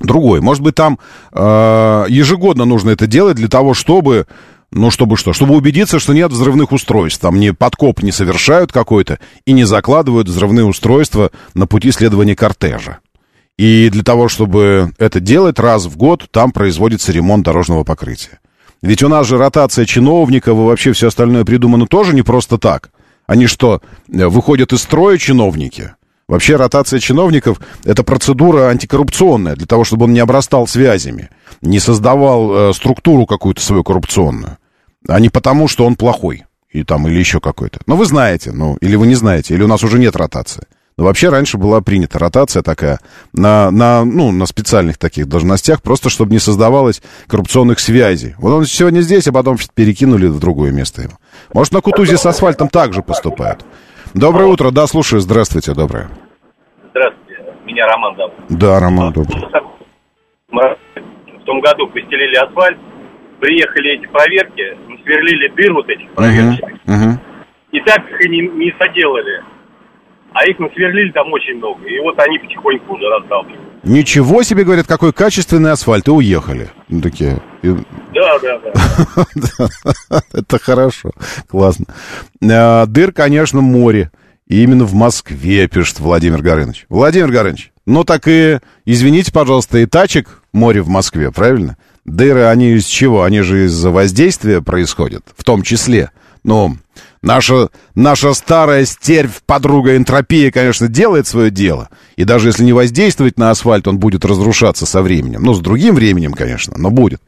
[0.00, 0.40] Другой.
[0.40, 0.98] Может быть там
[1.32, 4.26] э, ежегодно нужно это делать для того, чтобы
[4.74, 5.32] ну, чтобы что?
[5.32, 7.20] Чтобы убедиться, что нет взрывных устройств.
[7.20, 12.98] Там не подкоп не совершают какой-то и не закладывают взрывные устройства на пути следования кортежа.
[13.56, 18.40] И для того, чтобы это делать раз в год, там производится ремонт дорожного покрытия.
[18.84, 22.90] Ведь у нас же ротация чиновников и вообще все остальное придумано тоже не просто так.
[23.26, 25.94] Они что, выходят из строя чиновники?
[26.28, 31.30] Вообще ротация чиновников– это процедура антикоррупционная, для того, чтобы он не обрастал связями,
[31.62, 34.58] не создавал э, структуру какую-то свою коррупционную,
[35.08, 37.80] а не потому, что он плохой и там, или еще какой-то.
[37.86, 40.64] Но вы знаете, ну, или вы не знаете, или у нас уже нет ротации.
[40.96, 43.00] Но вообще раньше была принята ротация такая
[43.32, 48.36] на, на, ну, на специальных таких должностях, просто чтобы не создавалось коррупционных связей.
[48.38, 51.14] Вот он сегодня здесь, а потом перекинули в другое место его.
[51.52, 53.64] Может, на Кутузе с асфальтом также поступают.
[54.14, 56.08] Доброе утро, да, слушаю, здравствуйте, доброе.
[56.90, 58.34] Здравствуйте, меня Роман зовут.
[58.48, 59.42] Да, Роман, добрый.
[60.52, 62.78] В том году постелили асфальт,
[63.40, 64.62] приехали эти проверки,
[65.02, 66.72] сверлили дыр вот этих проверочных.
[66.86, 67.18] Uh-huh, uh-huh.
[67.72, 69.42] И так их и не, не соделали
[70.34, 71.86] а их насверлили там очень много.
[71.86, 73.60] И вот они потихоньку уже расталкивают.
[73.84, 76.70] Ничего себе, говорят, какой качественный асфальт, и уехали.
[76.88, 77.40] Ну, такие.
[77.62, 80.20] Да, да, да.
[80.32, 81.12] Это хорошо,
[81.48, 81.86] классно.
[82.42, 84.10] А, дыр, конечно, море.
[84.48, 86.86] И именно в Москве, пишет Владимир Горыныч.
[86.88, 91.78] Владимир Горыныч, ну так и, извините, пожалуйста, и тачек море в Москве, правильно?
[92.04, 93.22] Дыры, они из чего?
[93.22, 96.10] Они же из-за воздействия происходят, в том числе.
[96.42, 96.76] Ну,
[97.24, 101.88] Наша, наша старая стервь, подруга энтропия, конечно, делает свое дело.
[102.16, 105.42] И даже если не воздействовать на асфальт, он будет разрушаться со временем.
[105.42, 107.22] Ну, с другим временем, конечно, но будет.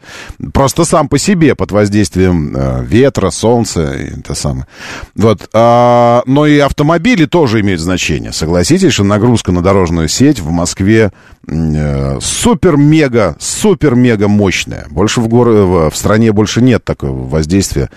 [0.53, 4.67] Просто сам по себе, под воздействием э, ветра, солнца, и это самое.
[5.15, 5.49] Вот.
[5.55, 8.33] А, но и автомобили тоже имеют значение.
[8.33, 11.11] Согласитесь, что нагрузка на дорожную сеть в Москве
[11.49, 14.87] э, супер-мега, супер-мега мощная.
[14.91, 15.49] Больше в, гор...
[15.49, 17.89] в стране больше нет такого воздействия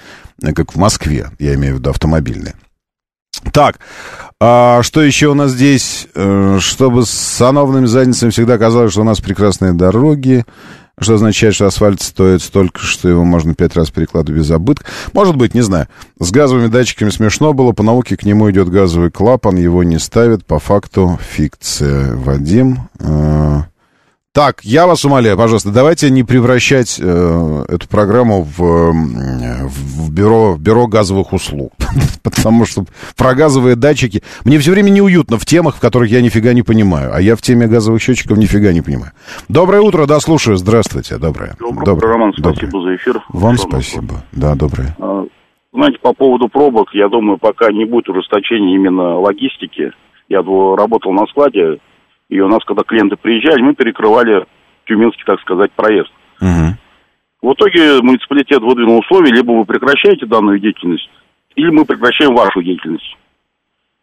[0.55, 2.55] как в Москве, я имею в виду автомобильные.
[3.53, 3.79] Так,
[4.39, 6.07] а что еще у нас здесь?
[6.15, 10.45] Э, чтобы с сановными задницами всегда казалось, что у нас прекрасные дороги,
[10.99, 14.85] что означает, что асфальт стоит столько, что его можно пять раз перекладывать без забытка.
[15.13, 15.87] Может быть, не знаю.
[16.19, 17.71] С газовыми датчиками смешно было.
[17.71, 20.45] По науке к нему идет газовый клапан, его не ставят.
[20.45, 22.15] По факту фикция.
[22.15, 22.89] Вадим...
[22.99, 23.61] Э,
[24.39, 30.61] так, я вас умоляю, пожалуйста, давайте не превращать э, эту программу в, в, бюро, в
[30.61, 31.73] бюро газовых услуг.
[32.23, 32.85] Потому что
[33.17, 34.23] про газовые датчики...
[34.45, 37.13] Мне все время неуютно в темах, в которых я нифига не понимаю.
[37.13, 39.11] А я в теме газовых счетчиков нифига не понимаю.
[39.49, 40.55] Доброе утро, да, слушаю.
[40.55, 41.57] Здравствуйте, доброе.
[41.59, 42.13] Доброе, доброе.
[42.13, 42.91] Роман, спасибо доброе.
[42.91, 43.21] за эфир.
[43.33, 43.81] Вам Доброе.
[43.81, 44.23] спасибо.
[44.31, 44.95] Да, доброе.
[45.01, 45.25] А,
[45.73, 49.91] знаете, по поводу пробок, я думаю, пока не будет ужесточения именно логистики.
[50.29, 51.79] Я работал на складе,
[52.29, 54.45] и у нас, когда клиенты приезжали, мы перекрывали
[54.85, 56.11] тюменский, так сказать, проезд.
[56.41, 56.77] Угу.
[57.41, 61.09] В итоге муниципалитет выдвинул условия, либо вы прекращаете данную деятельность,
[61.55, 63.17] или мы прекращаем вашу деятельность.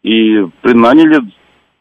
[0.02, 1.20] И принаняли,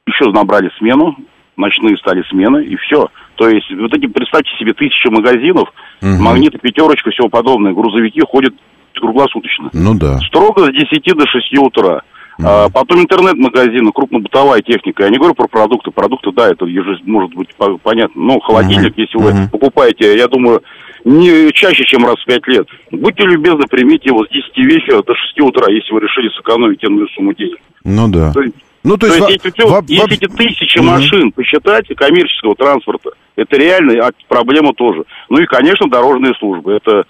[0.05, 1.15] еще набрали смену,
[1.57, 3.07] ночные стали смены, и все.
[3.35, 5.69] То есть, вот эти, представьте себе, тысячи магазинов,
[6.01, 6.21] угу.
[6.21, 8.53] магниты, пятерочка, всего подобное, грузовики ходят
[8.93, 9.69] круглосуточно.
[9.73, 10.17] Ну да.
[10.19, 12.01] Строго с 10 до 6 утра.
[12.43, 15.03] А, потом интернет-магазины, крупнобытовая техника.
[15.03, 15.91] Я не говорю про продукты.
[15.91, 16.65] Продукты, да, это
[17.03, 17.49] может быть
[17.81, 18.21] понятно.
[18.21, 20.61] Но холодильник, если вы покупаете, я думаю,
[21.05, 22.67] не чаще, чем раз в пять лет.
[22.91, 27.07] Будьте любезны, примите его с 10 вечера до 6 утра, если вы решили сэкономить энную
[27.09, 27.59] сумму денег.
[27.83, 28.33] Ну да.
[28.33, 30.88] То есть, ну, то есть, то есть во, если эти тысячи угу.
[30.88, 35.03] машин посчитать коммерческого транспорта, это реально а проблема тоже.
[35.29, 36.73] Ну и, конечно, дорожные службы.
[36.73, 37.05] Это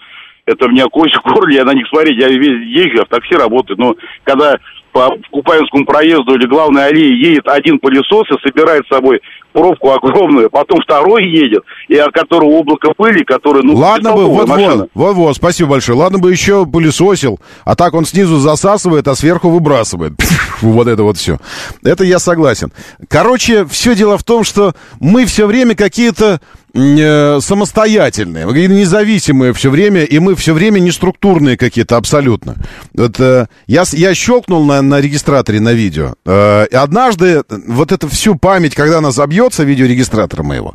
[0.46, 3.10] Это у меня кость в горле, я на них смотреть, я весь езжу, я в
[3.10, 4.60] такси работаю, но когда
[4.96, 9.20] по Купаевскому проезду или главной аллее едет один пылесос и собирает с собой
[9.52, 14.48] пробку огромную, потом второй едет, и от которого облако пыли, который, ну, Ладно бы, вот,
[14.48, 15.98] вот, вот, вот, спасибо большое.
[15.98, 20.14] Ладно бы еще пылесосил, а так он снизу засасывает, а сверху выбрасывает.
[20.62, 21.38] Вот это вот все.
[21.84, 22.72] Это я согласен.
[23.10, 26.40] Короче, все дело в том, что мы все время какие-то
[26.76, 32.56] самостоятельные, независимые все время, и мы все время не структурные какие-то абсолютно.
[32.94, 36.16] Вот, э, я, я щелкнул на, на регистраторе на видео.
[36.26, 40.74] Э, однажды вот эту всю память, когда она забьется, видеорегистратора моего,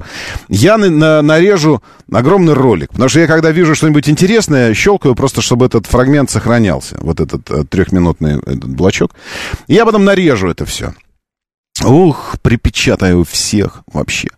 [0.48, 2.90] я на- на- нарежу огромный ролик.
[2.90, 6.96] Потому что я, когда вижу что-нибудь интересное, щелкаю просто, чтобы этот фрагмент сохранялся.
[7.00, 9.12] Вот этот э, трехминутный этот блочок.
[9.66, 10.94] И я потом нарежу это все.
[11.84, 14.28] Ух, припечатаю всех вообще.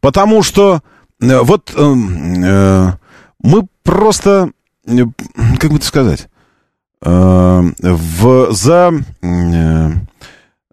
[0.00, 2.92] Потому что э, вот эм, э,
[3.42, 4.50] мы просто,
[4.86, 5.04] э,
[5.58, 6.28] как бы это сказать,
[7.02, 8.92] э, в, за,
[9.22, 9.90] э,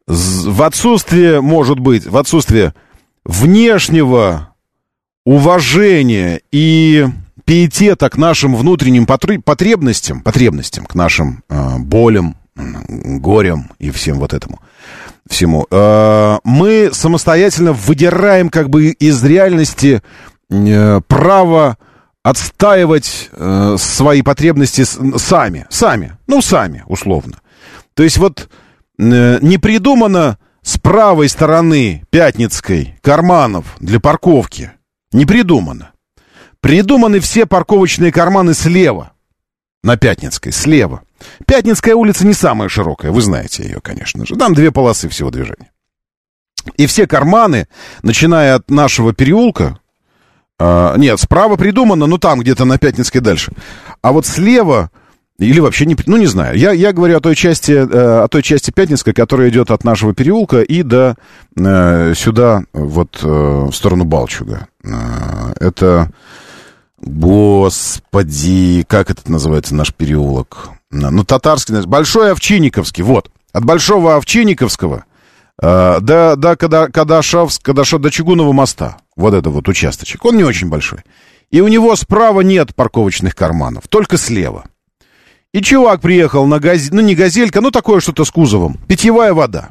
[0.07, 2.73] в отсутствие, может быть, в отсутствие
[3.23, 4.53] внешнего
[5.25, 7.07] уважения и
[7.45, 14.33] пиетета к нашим внутренним потребностям, потребностям, к нашим э, болям, м, горям и всем вот
[14.33, 14.59] этому
[15.29, 15.67] всему.
[15.69, 20.30] Э, мы самостоятельно выдираем как бы из реальности э,
[21.07, 21.77] право
[22.23, 27.41] отстаивать э, свои потребности сами, сами, ну сами, условно.
[27.93, 28.49] То есть вот
[28.99, 34.71] э, не придумано с правой стороны Пятницкой карманов для парковки.
[35.11, 35.91] Не придумано.
[36.59, 39.13] Придуманы все парковочные карманы слева.
[39.83, 41.01] На Пятницкой, слева.
[41.47, 44.35] Пятницкая улица не самая широкая, вы знаете ее, конечно же.
[44.35, 45.71] Там две полосы всего движения.
[46.77, 47.67] И все карманы,
[48.03, 49.79] начиная от нашего переулка,
[50.64, 53.51] а, нет, справа придумано, но там где-то на Пятницкой дальше.
[54.03, 54.91] А вот слева,
[55.39, 55.97] или вообще не...
[56.05, 56.55] Ну, не знаю.
[56.55, 60.14] Я, я говорю о той части, э, о той части Пятницкой, которая идет от нашего
[60.14, 61.16] переулка и до
[61.57, 64.68] э, сюда, вот э, в сторону Балчуга.
[65.59, 66.12] Это...
[67.03, 70.70] Господи, как это называется наш переулок?
[70.91, 73.32] Ну, татарский, Большой Овчинниковский, вот.
[73.51, 75.05] От Большого Овчинниковского
[75.59, 75.99] до,
[76.38, 78.97] до Када- Кадашевск, Кадаша, до Чугунного моста.
[79.16, 80.26] Вот это вот участочек.
[80.26, 80.99] Он не очень большой.
[81.49, 84.66] И у него справа нет парковочных карманов, только слева.
[85.53, 89.68] И чувак приехал на газель, ну не газелька, ну такое что-то с кузовом, питьевая вода.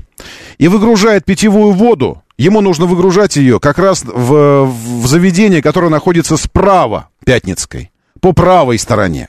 [0.59, 6.37] И выгружает питьевую воду, ему нужно выгружать ее как раз в, в заведение, которое находится
[6.37, 9.29] справа Пятницкой, по правой стороне,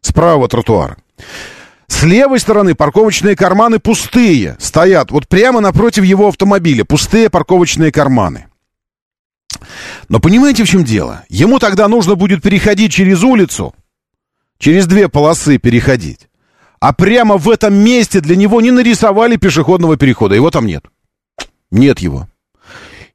[0.00, 0.96] справа тротуара.
[1.86, 8.46] С левой стороны парковочные карманы пустые, стоят вот прямо напротив его автомобиля, пустые парковочные карманы.
[10.08, 11.24] Но понимаете, в чем дело?
[11.28, 13.74] Ему тогда нужно будет переходить через улицу,
[14.58, 16.28] через две полосы переходить.
[16.80, 20.34] А прямо в этом месте для него не нарисовали пешеходного перехода.
[20.34, 20.84] Его там нет.
[21.70, 22.28] Нет его.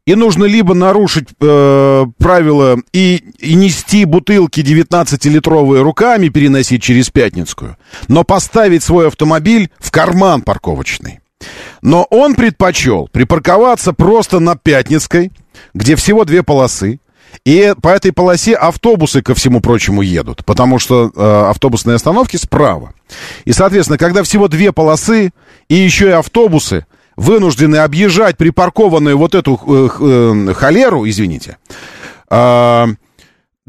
[0.05, 7.77] И нужно либо нарушить э, правила и, и нести бутылки 19-литровые руками, переносить через Пятницкую,
[8.07, 11.19] но поставить свой автомобиль в карман парковочный.
[11.83, 15.31] Но он предпочел припарковаться просто на Пятницкой,
[15.73, 16.99] где всего две полосы,
[17.45, 22.93] и по этой полосе автобусы, ко всему прочему, едут, потому что э, автобусные остановки справа.
[23.45, 25.31] И, соответственно, когда всего две полосы
[25.69, 26.85] и еще и автобусы
[27.15, 31.57] вынуждены объезжать припаркованную вот эту э, э, холеру, извините,
[32.29, 32.87] э,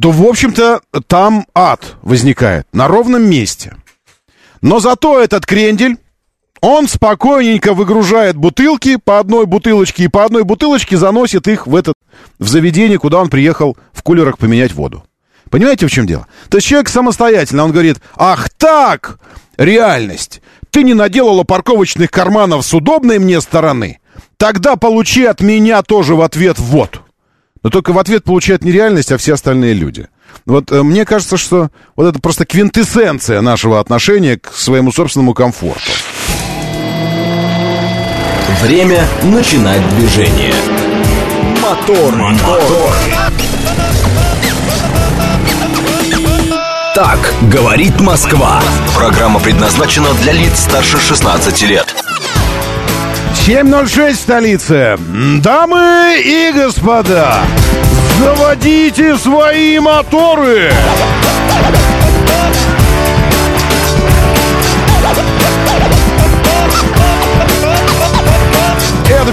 [0.01, 3.77] то, в общем-то, там ад возникает на ровном месте.
[4.61, 5.97] Но зато этот крендель,
[6.63, 11.95] он спокойненько выгружает бутылки по одной бутылочке и по одной бутылочке заносит их в этот
[12.39, 15.05] в заведение, куда он приехал в кулерах поменять воду.
[15.51, 16.29] Понимаете, в чем дело?
[16.49, 19.19] То есть человек самостоятельно, он говорит, ах так,
[19.59, 20.41] реальность,
[20.71, 23.99] ты не наделала парковочных карманов с удобной мне стороны,
[24.37, 27.01] тогда получи от меня тоже в ответ вот.
[27.65, 30.09] Но только в ответ получает не реальность, а все остальные люди.
[30.47, 35.91] Вот э, мне кажется, что вот это просто квинтэссенция нашего отношения к своему собственному комфорту.
[38.61, 40.53] Время начинать движение.
[41.61, 42.93] Мотор, мотор.
[46.95, 48.61] Так говорит Москва.
[48.95, 51.95] Программа предназначена для лиц старше 16 лет.
[53.47, 54.99] 7.06 в столице.
[55.41, 57.39] Дамы и господа,
[58.21, 60.71] заводите свои моторы!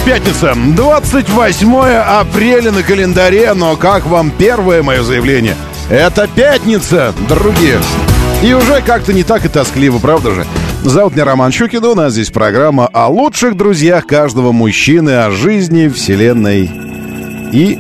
[0.10, 5.56] Пятница, 28 апреля на календаре, но как вам первое мое заявление?
[5.88, 7.78] Это пятница, другие.
[8.44, 10.48] И уже как-то не так и тоскливо, правда же?
[10.84, 15.90] Зовут меня Роман Щукин, у нас здесь программа о лучших друзьях каждого мужчины, о жизни,
[15.90, 16.72] вселенной
[17.54, 17.80] и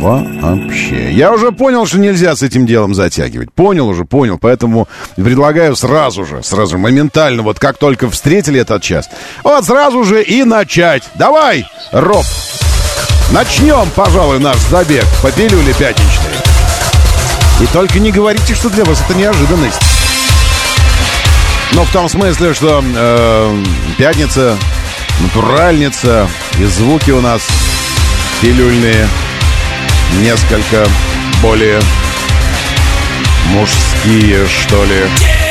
[0.00, 1.12] вообще.
[1.12, 3.52] Я уже понял, что нельзя с этим делом затягивать.
[3.52, 4.38] Понял уже, понял.
[4.40, 9.08] Поэтому предлагаю сразу же, сразу моментально, вот как только встретили этот час,
[9.42, 11.02] вот сразу же и начать.
[11.14, 12.24] Давай, Роб,
[13.32, 16.38] начнем, пожалуй, наш забег по пилюле пятничной.
[17.60, 19.80] И только не говорите, что для вас это неожиданность.
[21.72, 23.64] Но в том смысле, что э,
[23.98, 24.56] пятница,
[25.20, 27.42] натуральница, и звуки у нас
[28.40, 29.06] пилюльные,
[30.22, 30.86] несколько
[31.42, 31.80] более
[33.50, 35.00] мужские, что ли.
[35.00, 35.48] Yeah,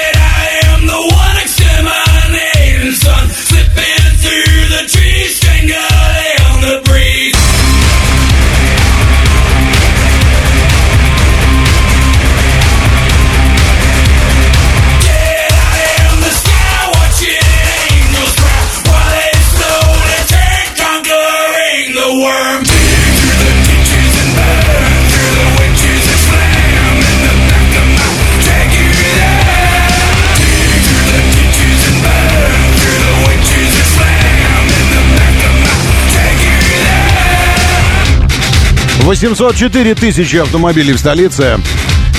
[39.08, 41.62] 804 тысячи автомобилей в столице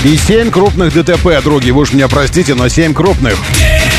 [0.02, 1.70] и 7 крупных ДТП, други.
[1.70, 3.34] Вы уж меня простите, но 7 крупных.
[3.34, 3.97] Yeah!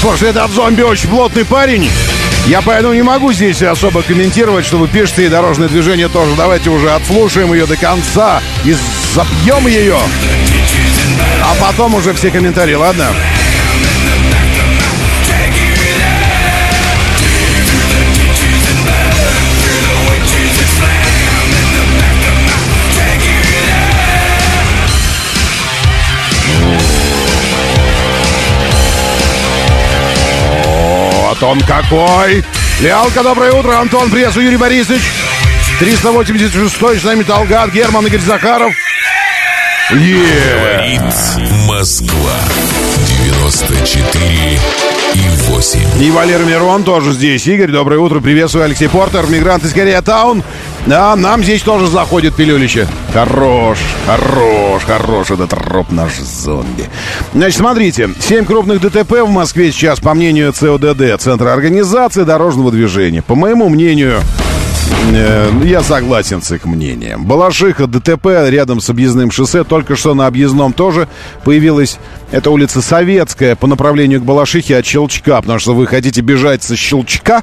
[0.00, 1.90] 'Слушай, этот зомби очень плотный парень.
[2.46, 6.34] Я поэтому не могу здесь особо комментировать, что вы пишете, и дорожное движение тоже.
[6.36, 8.74] Давайте уже отслушаем ее до конца и
[9.12, 9.98] забьем ее.
[11.42, 13.06] А потом уже все комментарии, ладно?
[31.40, 32.44] Вот он какой!
[32.80, 33.78] Лялка, доброе утро!
[33.78, 35.02] Антон, приветствую, Юрий Борисович!
[35.80, 38.72] 386-й, с нами Талгат, Герман, Игорь Захаров.
[39.90, 41.00] Говорит
[41.68, 42.34] Москва.
[43.24, 44.58] 94
[45.14, 46.02] и 8.
[46.02, 47.46] И Валера Мирон тоже здесь.
[47.46, 48.20] Игорь, доброе утро.
[48.20, 50.42] Приветствую, Алексей Портер, мигрант из Корея Таун.
[50.88, 52.88] Да, нам здесь тоже заходит пилюлище.
[53.12, 53.76] Хорош,
[54.06, 56.84] хорош, хорош этот роб наш зомби.
[57.34, 63.20] Значит, смотрите, 7 крупных ДТП в Москве сейчас, по мнению ЦОДД, Центра организации дорожного движения.
[63.20, 64.22] По моему мнению,
[65.12, 67.26] э, я согласен с их мнением.
[67.26, 69.64] Балашиха, ДТП рядом с объездным шоссе.
[69.64, 71.06] Только что на объездном тоже
[71.44, 71.98] появилась
[72.30, 75.42] эта улица Советская по направлению к Балашихе от Щелчка.
[75.42, 77.42] Потому что вы хотите бежать со Щелчка,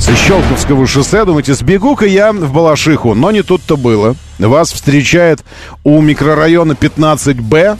[0.00, 1.24] со Щелковского шоссе.
[1.24, 3.14] Думаете, сбегу-ка я в Балашиху.
[3.14, 4.16] Но не тут-то было.
[4.38, 5.44] Вас встречает
[5.84, 7.76] у микрорайона 15Б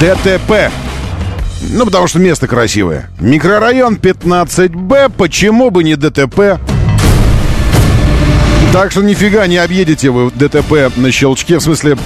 [0.00, 0.70] ДТП.
[1.70, 3.08] Ну, потому что место красивое.
[3.20, 6.58] Микрорайон 15Б, почему бы не ДТП?
[8.72, 11.96] Так что нифига не объедете вы ДТП на щелчке, в смысле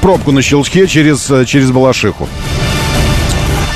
[0.00, 2.28] пробку на щелчке через, э, через Балашиху.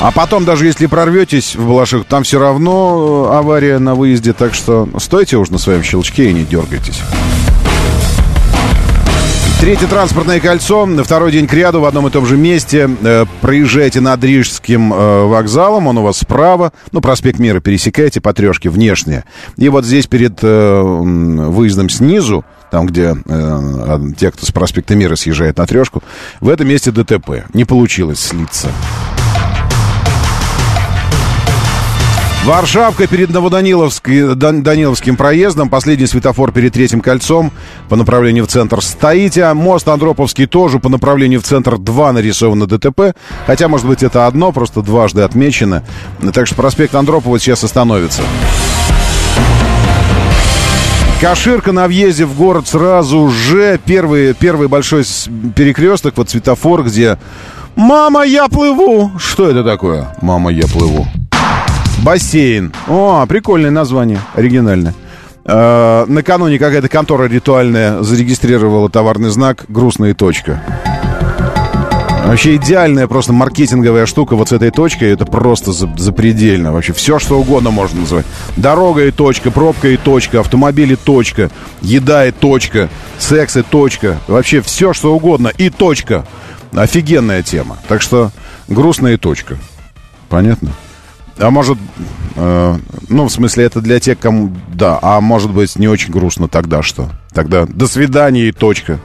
[0.01, 4.55] А потом, даже если прорветесь в Балашиху, там все равно э, авария на выезде, так
[4.55, 7.01] что стойте уж на своем щелчке и не дергайтесь.
[9.61, 12.89] Третье транспортное кольцо, второй день к ряду в одном и том же месте.
[13.03, 16.73] Э, проезжаете над Рижским э, вокзалом, он у вас справа.
[16.93, 19.25] Ну, проспект Мира пересекаете по трешке внешне.
[19.59, 25.59] И вот здесь перед выездом снизу, там, где э, те, кто с проспекта Мира съезжает
[25.59, 26.03] на трешку,
[26.41, 27.45] в этом месте ДТП.
[27.53, 28.71] Не получилось слиться.
[32.45, 35.69] Варшавка перед Новоданиловским проездом.
[35.69, 37.53] Последний светофор перед третьим кольцом
[37.91, 39.53] по направлению в центр стоите.
[39.53, 43.15] Мост Андроповский тоже по направлению в центр 2 нарисовано ДТП.
[43.47, 45.85] Хотя, может быть, это одно, просто дважды отмечено.
[46.33, 48.23] Так что проспект Андропова сейчас остановится.
[51.21, 53.79] Каширка на въезде в город сразу же.
[53.85, 55.05] Первый, первый большой
[55.55, 57.19] перекресток, вот светофор, где
[57.77, 60.09] «Мама, я плыву!» Что это такое?
[60.23, 61.07] «Мама, я плыву».
[62.03, 62.73] Бассейн.
[62.89, 64.95] О, прикольное название, оригинальное.
[65.45, 70.63] Э, накануне какая-то контора ритуальная зарегистрировала товарный знак «Грустная точка».
[72.25, 75.11] Вообще идеальная просто маркетинговая штука вот с этой точкой.
[75.11, 76.73] Это просто запредельно.
[76.73, 78.25] Вообще все, что угодно можно назвать.
[78.57, 82.89] Дорога и точка, пробка и точка, автомобиль и точка, еда и точка,
[83.19, 84.19] секс и точка.
[84.29, 86.25] Вообще все, что угодно и точка.
[86.73, 87.79] Офигенная тема.
[87.89, 88.31] Так что
[88.69, 89.59] грустная точка.
[90.29, 90.71] Понятно?
[91.41, 91.79] А может,
[92.37, 92.77] э,
[93.09, 94.55] ну, в смысле, это для тех, кому...
[94.73, 97.09] Да, а может быть, не очень грустно тогда что?
[97.33, 98.99] Тогда до свидания и точка.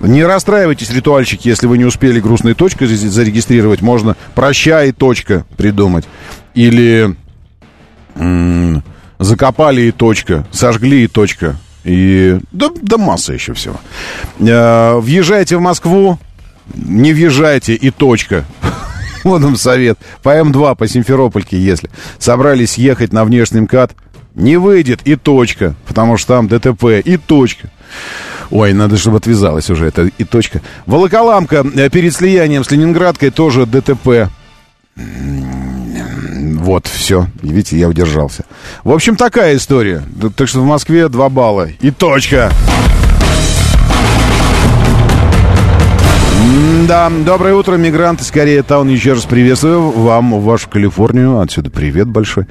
[0.00, 3.80] Не расстраивайтесь, ритуальщики, если вы не успели грустной точкой зарегистрировать.
[3.80, 6.04] Можно прощай, точка придумать.
[6.54, 7.16] Или
[8.16, 8.82] м-
[9.18, 11.56] закопали и точка, сожгли и точка.
[11.84, 13.80] И да, да масса еще всего.
[14.40, 16.18] Э, въезжайте в Москву,
[16.74, 18.44] не въезжайте и точка.
[19.26, 19.98] Вам совет.
[20.22, 23.92] По М2, по Симферопольке, если собрались ехать на внешний МКАД,
[24.34, 27.70] не выйдет и точка, потому что там ДТП и точка.
[28.50, 30.60] Ой, надо, чтобы отвязалась уже это и точка.
[30.86, 34.30] Волоколамка э, перед слиянием с Ленинградкой тоже ДТП.
[34.94, 37.26] Вот, все.
[37.42, 38.44] Видите, я удержался.
[38.84, 40.02] В общем, такая история.
[40.36, 41.68] Так что в Москве 2 балла.
[41.80, 42.52] И точка.
[46.86, 48.88] Да, доброе утро, мигранты скорее Таун.
[48.88, 51.40] Еще раз приветствую вам, вашу Калифорнию.
[51.40, 52.46] Отсюда привет большой.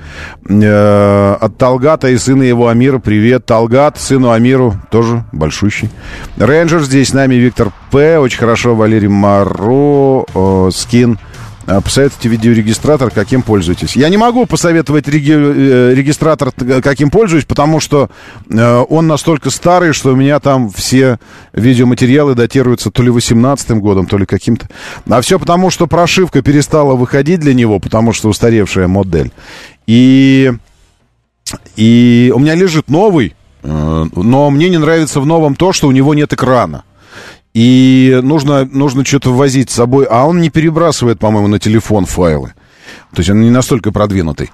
[0.50, 3.46] Э, от Талгата и сына его Амира привет.
[3.46, 5.90] Талгат, сыну Амиру тоже большущий.
[6.38, 8.20] Рейнджер здесь с нами Виктор П.
[8.20, 11.18] Очень хорошо, Валерий Маро, э, Скин.
[11.18, 11.35] А,
[11.66, 13.96] посоветуйте видеорегистратор, каким пользуетесь.
[13.96, 16.52] Я не могу посоветовать реги- э, регистратор,
[16.84, 18.10] каким пользуюсь, потому что
[18.50, 21.20] э, он настолько старый, что у меня там все
[21.54, 24.70] видеоматериалы датируются то ли 18 годом, то ли каким-то.
[25.10, 29.32] А все потому, что прошивка перестала выходить для него, потому что устаревшая модель.
[29.88, 30.52] И,
[31.76, 35.92] и у меня лежит новый, э, но мне не нравится в новом то, что у
[35.92, 36.84] него нет экрана.
[37.56, 40.06] И нужно, нужно что-то ввозить с собой.
[40.10, 42.54] А он не перебрасывает, по-моему, на телефон файлы.
[43.14, 44.52] То есть он не настолько продвинутый.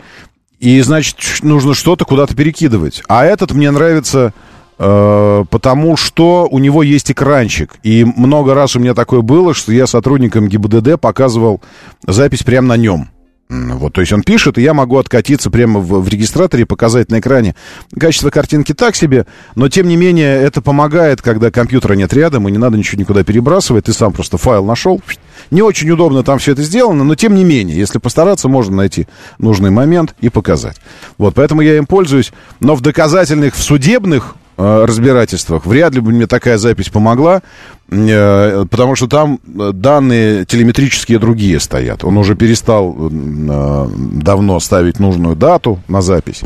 [0.59, 3.01] И, значит, нужно что-то куда-то перекидывать.
[3.07, 4.35] А этот мне нравится,
[4.77, 7.73] э, потому что у него есть экранчик.
[7.81, 11.59] И много раз у меня такое было, что я сотрудникам ГИБДД показывал
[12.05, 13.09] запись прямо на нем.
[13.51, 17.19] Вот, то есть он пишет, и я могу откатиться прямо в, в регистраторе показать на
[17.19, 17.53] экране.
[17.99, 19.25] Качество картинки так себе,
[19.55, 23.25] но тем не менее это помогает, когда компьютера нет рядом, и не надо ничего никуда
[23.25, 25.01] перебрасывать, ты сам просто файл нашел.
[25.49, 29.05] Не очень удобно там все это сделано, но тем не менее, если постараться, можно найти
[29.37, 30.77] нужный момент и показать.
[31.17, 32.31] Вот, поэтому я им пользуюсь,
[32.61, 35.65] но в доказательных, в судебных разбирательствах.
[35.65, 37.41] Вряд ли бы мне такая запись помогла,
[37.89, 42.03] э, потому что там э, данные телеметрические другие стоят.
[42.03, 46.41] Он уже перестал давно ставить нужную дату на запись.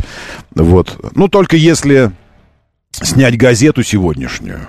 [0.54, 0.98] Вот.
[1.16, 2.12] Ну, только если
[2.92, 4.68] снять газету сегодняшнюю.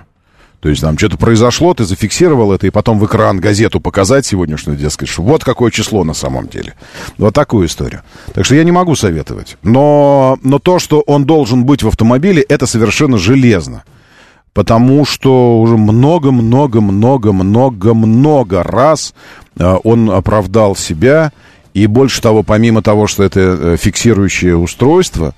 [0.60, 4.78] То есть там что-то произошло, ты зафиксировал это, и потом в экран газету показать сегодняшнюю,
[4.78, 6.74] дескать, что вот какое число на самом деле.
[7.18, 8.02] Вот такую историю.
[8.32, 9.58] Так что я не могу советовать.
[9.62, 13.84] Но, но то, что он должен быть в автомобиле, это совершенно железно.
[14.54, 19.14] Потому что уже много-много-много-много-много раз
[19.58, 21.32] э, он оправдал себя.
[21.74, 25.34] И больше того, помимо того, что это э, фиксирующее устройство,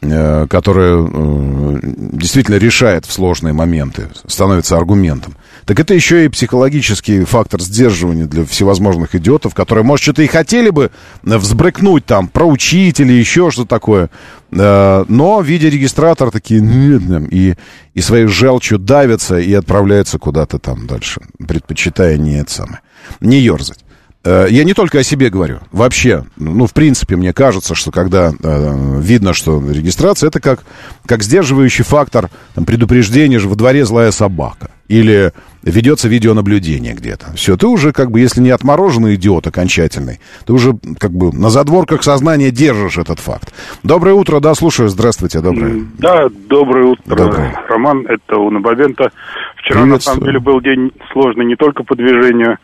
[0.00, 7.24] э, которое э, действительно решает в сложные моменты, становится аргументом, так это еще и психологический
[7.24, 10.90] фактор сдерживания для всевозможных идиотов, которые, может, что-то и хотели бы
[11.22, 14.10] взбрыкнуть там, проучить или еще что-то такое,
[14.50, 17.54] э, но, видя регистратор, такие, нет, нет, и,
[17.94, 22.80] и своей желчью давятся и отправляются куда-то там дальше, предпочитая не это самое,
[23.20, 23.78] не ерзать.
[24.24, 25.58] Э, я не только о себе говорю.
[25.72, 30.60] Вообще, ну, в принципе, мне кажется, что когда э, видно, что регистрация, это как,
[31.06, 34.70] как сдерживающий фактор там, предупреждения же во дворе злая собака.
[34.88, 37.32] Или ведется видеонаблюдение где-то.
[37.34, 41.50] Все, ты уже как бы, если не отмороженный идиот окончательный, ты уже как бы на
[41.50, 43.54] задворках сознания держишь этот факт.
[43.82, 44.88] Доброе утро, да, слушаю.
[44.88, 45.86] Здравствуйте, доброе.
[45.98, 47.16] Да, доброе утро.
[47.16, 47.60] Доброе.
[47.68, 49.10] Роман, это у Бабента.
[49.56, 52.58] Вчера, на самом деле, был день сложный не только по движению,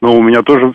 [0.00, 0.74] но у меня тоже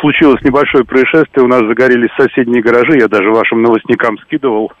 [0.00, 1.44] случилось небольшое происшествие.
[1.44, 2.98] У нас загорелись соседние гаражи.
[2.98, 4.72] Я даже вашим новостникам скидывал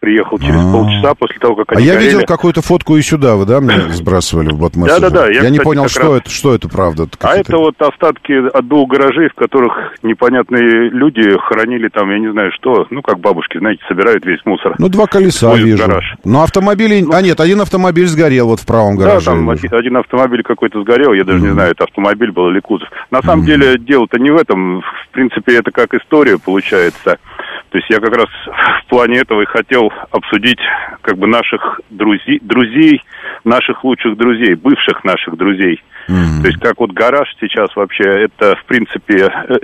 [0.00, 0.72] приехал через А-а-а.
[0.72, 2.08] полчаса после того, как А они я горели.
[2.10, 5.58] видел какую-то фотку и сюда, вы, да, мне сбрасывали в бот Да-да-да, я, Я, не
[5.58, 7.06] кстати, понял, что раз- это, что это правда.
[7.20, 9.72] А это вот остатки от двух гаражей, в которых
[10.02, 14.74] непонятные люди хоронили там, я не знаю что, ну, как бабушки, знаете, собирают весь мусор.
[14.78, 15.86] Ну, два колеса вижу.
[15.86, 16.14] гараж.
[16.24, 17.04] Но автомобили...
[17.12, 19.26] А, нет, один автомобиль сгорел вот в правом гараже.
[19.26, 22.60] Да, там один, один автомобиль какой-то сгорел, я даже не знаю, это автомобиль был или
[22.60, 22.88] кузов.
[23.10, 27.18] На самом деле дело-то не в этом, в принципе, это как история получается.
[27.70, 28.28] То есть я как раз
[28.84, 30.58] в плане этого и хотел обсудить
[31.02, 33.00] как бы наших друзей, друзей,
[33.44, 35.80] наших лучших друзей, бывших наших друзей.
[36.06, 39.58] То есть как вот гараж сейчас вообще, это в принципе, э,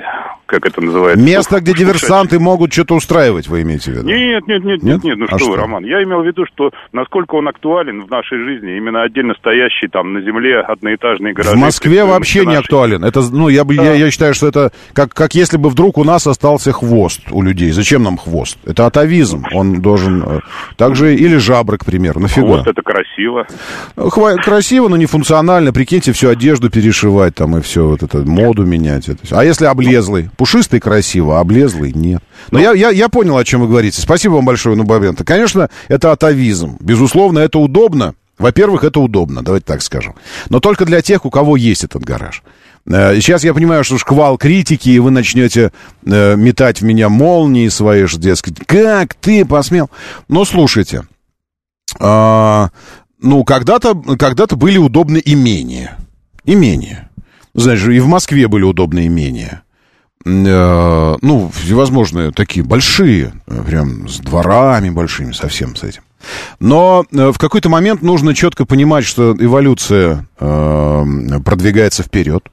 [0.44, 1.24] как это называется?
[1.24, 4.08] Место, где диверсанты могут что-то устраивать, вы имеете в виду?
[4.08, 5.02] Нет, нет, нет, Нет?
[5.02, 5.62] нет, ну А что, вы, что?
[5.62, 9.88] Роман, я имел в виду, что насколько он актуален в нашей жизни, именно отдельно стоящий
[9.88, 11.56] там на земле одноэтажные гаражи.
[11.56, 13.04] В Москве вообще не актуален.
[13.04, 16.04] Это, ну, я, бы, я, я считаю, что это как, как если бы вдруг у
[16.04, 17.70] нас остался хвост у людей.
[17.72, 18.58] Зачем нам хвост?
[18.64, 19.44] Это атовизм.
[19.52, 20.22] Он должен...
[20.22, 20.40] э,
[20.76, 22.20] Также или жабры, к примеру.
[22.20, 22.46] Нафига?
[22.46, 23.46] Вот это красиво.
[23.96, 25.72] Хва- Красиво, но не функционально.
[25.72, 29.08] Прикиньте, всю одежду перешивать там и все вот это, моду менять.
[29.08, 29.20] Это.
[29.38, 30.30] А если облезлый?
[30.36, 32.22] Пушистый красиво, а облезлый нет.
[32.50, 34.00] Но я, я, я понял, о чем вы говорите.
[34.00, 35.24] Спасибо вам большое, Нубабента.
[35.24, 36.76] Конечно, это атовизм.
[36.80, 38.14] Безусловно, это удобно.
[38.38, 40.14] Во-первых, это удобно, давайте так скажем.
[40.50, 42.42] Но только для тех, у кого есть этот гараж.
[42.86, 45.72] Э, Сейчас я понимаю, что шквал критики, и вы начнете
[46.04, 49.90] э, метать в меня молнии свои, ж, дескать, как ты посмел?
[50.28, 51.02] Но слушайте,
[51.98, 52.70] а,
[53.20, 55.96] ну, когда-то когда были удобны имения.
[56.44, 57.10] Имения.
[57.54, 59.62] Знаешь, и в Москве были удобные имения.
[60.24, 66.02] Э, Ну, всевозможные такие большие, э, прям с дворами большими, совсем с этим.
[66.60, 71.04] Но э, в какой-то момент нужно четко понимать, что эволюция э,
[71.44, 72.48] продвигается вперед.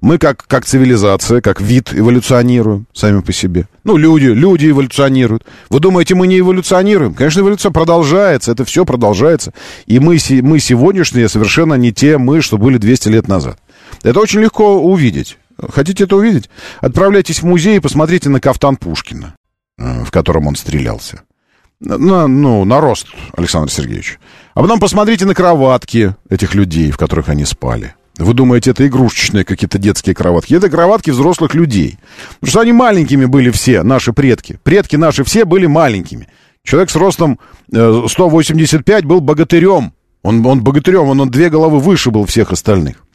[0.00, 3.66] Мы как, как цивилизация, как вид эволюционируем сами по себе.
[3.84, 5.44] Ну, люди, люди эволюционируют.
[5.70, 7.14] Вы думаете, мы не эволюционируем?
[7.14, 9.52] Конечно, эволюция продолжается, это все продолжается.
[9.86, 13.58] И мы, мы сегодняшние совершенно не те мы, что были 200 лет назад.
[14.02, 15.38] Это очень легко увидеть.
[15.70, 16.50] Хотите это увидеть?
[16.80, 19.34] Отправляйтесь в музей и посмотрите на кафтан Пушкина,
[19.78, 21.22] э, в котором он стрелялся.
[21.80, 24.18] На, ну, на рост Александра Сергеевича.
[24.54, 27.94] А потом посмотрите на кроватки этих людей, в которых они спали.
[28.18, 30.54] Вы думаете, это игрушечные какие-то детские кроватки?
[30.54, 31.98] Это кроватки взрослых людей.
[32.40, 34.58] Потому что они маленькими были все, наши предки.
[34.62, 36.28] Предки наши все были маленькими.
[36.64, 37.38] Человек с ростом
[37.72, 39.92] э, 185 был богатырем.
[40.22, 43.05] Он, он богатырем, он, он две головы выше был всех остальных.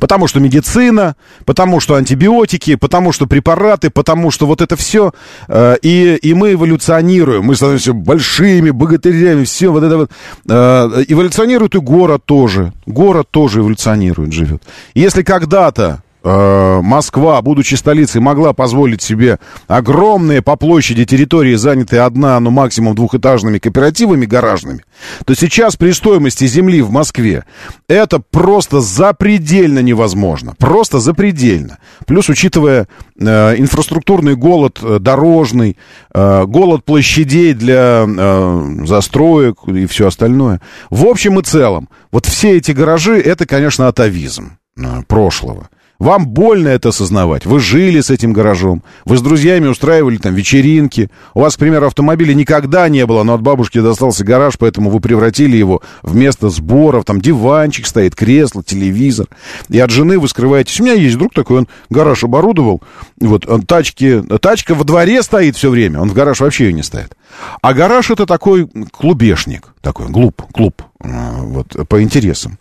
[0.00, 5.12] Потому что медицина, потому что антибиотики, потому что препараты, потому что вот это все.
[5.48, 10.10] Э, и, и мы эволюционируем, мы становимся большими богатырями, все вот это вот.
[10.48, 12.72] Э, эволюционирует и город тоже.
[12.86, 14.62] Город тоже эволюционирует, живет.
[14.94, 22.50] Если когда-то Москва, будучи столицей, могла позволить себе огромные по площади территории, занятые одна, ну
[22.50, 24.84] максимум двухэтажными кооперативами гаражными,
[25.24, 27.44] то сейчас при стоимости земли в Москве
[27.88, 30.54] это просто запредельно невозможно.
[30.58, 31.78] Просто запредельно.
[32.06, 35.76] Плюс, учитывая э, инфраструктурный голод э, дорожный,
[36.14, 40.60] э, голод площадей для э, застроек и все остальное.
[40.90, 45.68] В общем и целом, вот все эти гаражи, это, конечно, атовизм э, прошлого.
[45.98, 47.46] Вам больно это осознавать.
[47.46, 48.82] Вы жили с этим гаражом.
[49.04, 51.08] Вы с друзьями устраивали там вечеринки.
[51.34, 55.00] У вас, к примеру, автомобиля никогда не было, но от бабушки достался гараж, поэтому вы
[55.00, 57.04] превратили его в место сборов.
[57.04, 59.26] Там диванчик стоит, кресло, телевизор.
[59.68, 60.80] И от жены вы скрываетесь.
[60.80, 62.82] У меня есть друг такой, он гараж оборудовал.
[63.20, 66.00] Вот, он тачки, тачка во дворе стоит все время.
[66.00, 67.16] Он в гараж вообще ее не ставит.
[67.62, 72.58] А гараж это такой клубешник, такой клуб, клуб, вот, по интересам.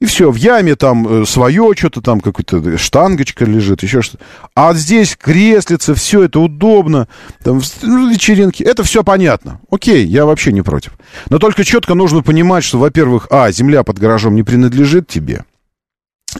[0.00, 4.24] И все, в яме там э, свое что-то, там какая-то штангочка лежит, еще что-то.
[4.54, 7.08] А здесь креслица, все это удобно,
[7.42, 9.60] там ну, вечеринки, это все понятно.
[9.70, 10.92] Окей, я вообще не против.
[11.30, 15.44] Но только четко нужно понимать, что, во-первых, а, земля под гаражом не принадлежит тебе,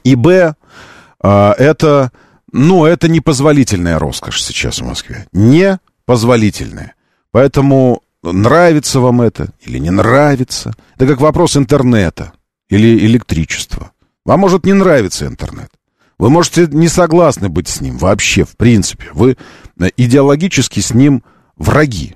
[0.02, 0.54] и, б,
[1.20, 2.12] а, это,
[2.52, 5.26] ну, это непозволительная роскошь сейчас в Москве.
[5.32, 6.94] Непозволительная.
[7.30, 8.02] Поэтому
[8.32, 10.74] нравится вам это или не нравится.
[10.96, 12.32] Это как вопрос интернета
[12.68, 13.92] или электричества.
[14.24, 15.70] Вам может не нравиться интернет.
[16.18, 19.06] Вы можете не согласны быть с ним вообще, в принципе.
[19.12, 19.36] Вы
[19.78, 21.22] э, идеологически с ним
[21.56, 22.14] враги.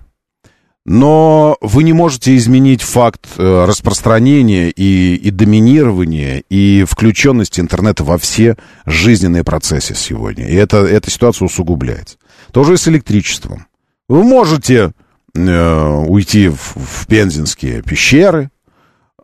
[0.87, 8.17] Но вы не можете изменить факт э, распространения и, и доминирования и включенности интернета во
[8.17, 8.57] все
[8.87, 10.49] жизненные процессы сегодня.
[10.49, 12.17] И это, эта ситуация усугубляется.
[12.53, 13.67] Тоже и с электричеством.
[14.09, 14.93] Вы можете
[15.35, 18.51] э, уйти в, в пензенские пещеры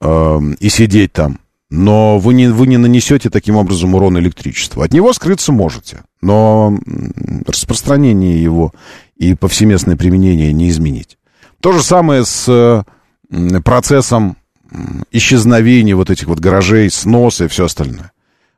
[0.00, 4.82] э, и сидеть там, но вы не, вы не нанесете таким образом урон электричеству.
[4.82, 6.78] От него скрыться можете, но
[7.46, 8.72] распространение его
[9.16, 11.18] и повсеместное применение не изменить.
[11.60, 12.84] То же самое с
[13.64, 14.36] процессом
[15.10, 18.12] исчезновения вот этих вот гаражей, сноса и все остальное.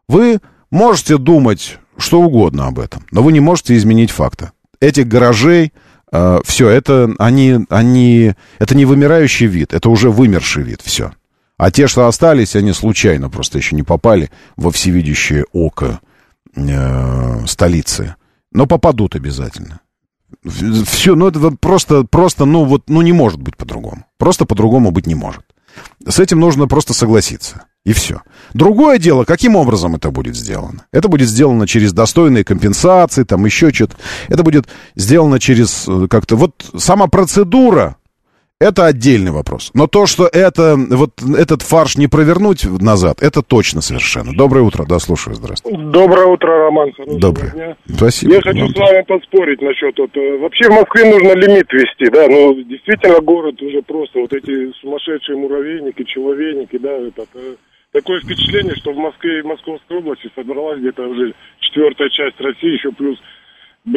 [0.08, 4.52] Вы можете думать что угодно об этом, но вы не можете изменить факта.
[4.80, 5.70] Этих гаражей, э,
[6.10, 11.12] все, это они, они, это не вымирающий вид, это уже вымерший вид, все.
[11.58, 16.00] А те, что остались, они случайно просто еще не попали во всевидящее око
[16.54, 18.14] э, столицы.
[18.52, 19.80] Но попадут обязательно.
[20.44, 24.06] Все, ну это просто, просто, ну вот, ну не может быть по-другому.
[24.18, 25.42] Просто по-другому быть не может.
[26.06, 27.64] С этим нужно просто согласиться.
[27.84, 28.22] И все.
[28.54, 30.86] Другое дело, каким образом это будет сделано.
[30.92, 33.96] Это будет сделано через достойные компенсации, там еще что-то.
[34.28, 36.36] Это будет сделано через э, как-то...
[36.36, 37.96] Вот сама процедура
[38.60, 39.70] это отдельный вопрос.
[39.74, 44.32] Но то, что это, вот этот фарш не провернуть назад, это точно совершенно.
[44.34, 45.78] Доброе утро, да, слушаю, здравствуйте.
[45.78, 46.92] Доброе утро, Роман.
[47.06, 47.50] Доброе.
[47.52, 47.76] Дня.
[47.86, 48.34] Спасибо.
[48.34, 52.10] Я хочу вам с вами поспорить насчет вот, э, вообще в Москве нужно лимит вести,
[52.10, 57.54] да, ну действительно город уже просто вот эти сумасшедшие муравейники, человейники, да, это, э,
[57.92, 62.90] такое впечатление, что в Москве и Московской области собралась где-то уже четвертая часть России, еще
[62.90, 63.18] плюс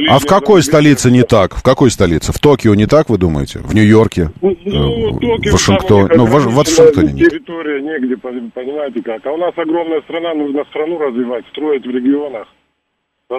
[0.10, 1.56] А в какой столице не так?
[1.56, 2.32] В какой столице?
[2.32, 3.60] В Токио не так, вы думаете?
[3.60, 4.30] В Нью-Йорке?
[4.42, 7.30] Ну, Э, Токио, Ну, в в Вашингтоне нет.
[7.32, 9.26] Территория негде, пон- понимаете как.
[9.26, 12.48] А у нас огромная страна, нужно страну развивать, строить в регионах.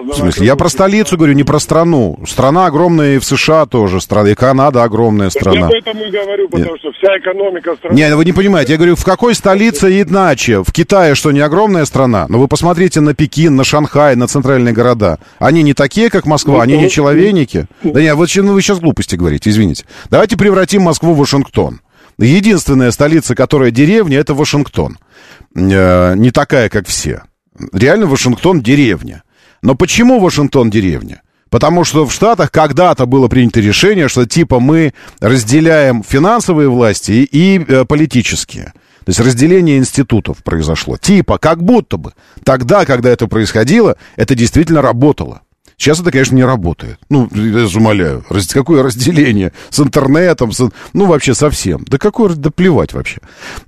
[0.01, 2.17] В смысле, я про столицу говорю, не про страну.
[2.25, 5.69] Страна огромная и в США тоже, страна, и Канада огромная Я страна.
[5.69, 7.95] поэтому и говорю, потому что вся экономика страны...
[7.95, 10.63] Не, вы не понимаете, я говорю, в какой столице иначе?
[10.63, 12.25] В Китае что, не огромная страна?
[12.27, 15.19] Но вы посмотрите на Пекин, на Шанхай, на центральные города.
[15.37, 17.67] Они не такие, как Москва, они не человейники.
[17.83, 19.85] Да нет, щ- ну, вы сейчас глупости говорите, извините.
[20.09, 21.81] Давайте превратим Москву в Вашингтон.
[22.17, 24.97] Единственная столица, которая деревня, это Вашингтон.
[25.55, 27.23] Э, Не такая, как все.
[27.71, 29.21] Реально Вашингтон деревня.
[29.63, 31.23] Но почему Вашингтон деревня?
[31.49, 37.59] Потому что в Штатах когда-то было принято решение, что типа мы разделяем финансовые власти и,
[37.67, 38.65] э, политические.
[39.05, 40.97] То есть разделение институтов произошло.
[40.97, 42.13] Типа, как будто бы.
[42.43, 45.41] Тогда, когда это происходило, это действительно работало.
[45.77, 46.97] Сейчас это, конечно, не работает.
[47.09, 48.23] Ну, я умоляю.
[48.29, 49.51] Раз- какое разделение?
[49.69, 51.83] С интернетом, с- ну, вообще совсем.
[51.87, 53.19] Да какое, да плевать вообще.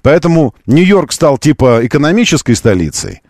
[0.01, 3.21] Поэтому Нью-Йорк стал типа экономической столицей,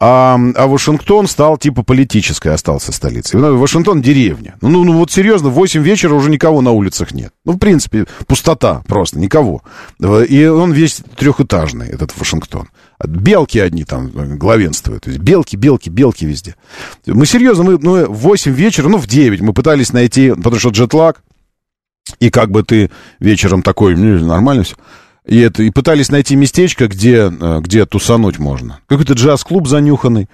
[0.00, 3.40] а, а Вашингтон стал типа политической остался столицей.
[3.40, 4.56] Ну, Вашингтон деревня.
[4.60, 7.32] Ну, ну, ну вот серьезно, в 8 вечера уже никого на улицах нет.
[7.44, 9.62] Ну, в принципе, пустота просто, никого.
[10.00, 12.68] И он весь трехэтажный, этот Вашингтон.
[13.04, 15.04] Белки одни там главенствуют.
[15.04, 16.54] То есть белки, белки, белки везде.
[17.06, 20.70] Мы серьезно, мы ну, в 8 вечера, ну, в 9 мы пытались найти, потому что
[20.70, 21.22] джетлаг,
[22.20, 24.76] и как бы ты вечером такой, «Ну, нормально все.
[25.28, 28.80] И, это, и пытались найти местечко, где, э, где тусануть можно.
[28.86, 30.26] Какой-то джаз-клуб занюханный.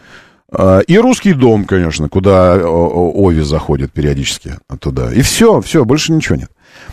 [0.53, 5.13] А, И русский дом, конечно, куда э, Ови заходит периодически туда.
[5.13, 6.51] И все, все, больше ничего нет.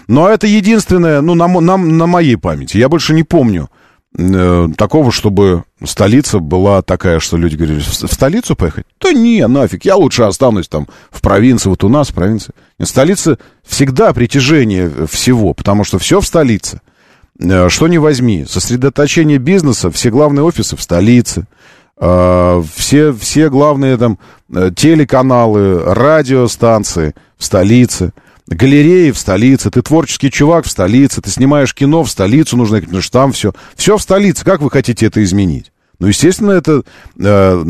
[0.07, 2.77] Но это единственное, ну, на, на, на моей памяти.
[2.77, 3.69] Я больше не помню
[4.17, 8.85] э, такого, чтобы столица была такая, что люди говорили, в, столицу поехать?
[8.99, 12.53] Да не, нафиг, я лучше останусь там в провинции, вот у нас в провинции.
[12.81, 16.81] Столица всегда притяжение всего, потому что все в столице.
[17.41, 21.47] Э, Что не возьми, сосредоточение бизнеса, все главные офисы в столице,
[21.99, 24.19] э, все, все главные там
[24.53, 28.13] э, телеканалы, радиостанции в столице,
[28.47, 33.01] галереи в столице, ты творческий чувак в столице, ты снимаешь кино в столицу, нужно потому
[33.01, 33.53] что там все.
[33.76, 34.45] Все в столице.
[34.45, 35.72] Как вы хотите это изменить?
[35.99, 36.84] Ну, естественно, это
[37.19, 37.65] э,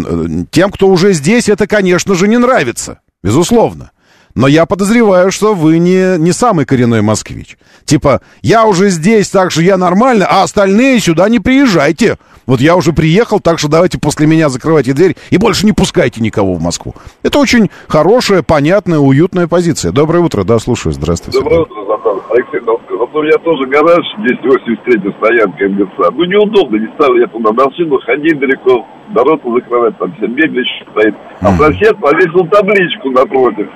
[0.51, 2.99] тем, кто уже здесь, это, конечно же, не нравится.
[3.23, 3.91] Безусловно.
[4.35, 7.57] Но я подозреваю, что вы не, не самый коренной москвич.
[7.85, 12.17] Типа, я уже здесь, так что я нормально, а остальные сюда не приезжайте.
[12.45, 16.21] Вот я уже приехал, так что давайте после меня закрывайте дверь и больше не пускайте
[16.21, 16.95] никого в Москву.
[17.23, 19.91] Это очень хорошая, понятная, уютная позиция.
[19.91, 21.39] Доброе утро, да, слушаю, здравствуйте.
[21.39, 22.21] Доброе утро, Затан.
[22.29, 22.97] Алексей Толстой.
[22.97, 26.11] Вот у меня тоже гараж, здесь 83 стоянка МГЦ.
[26.13, 31.15] Ну, неудобно, не ставлю я туда машину, ходить далеко, дорогу закрывать, там все еще стоит.
[31.41, 33.67] А сосед повесил табличку напротив.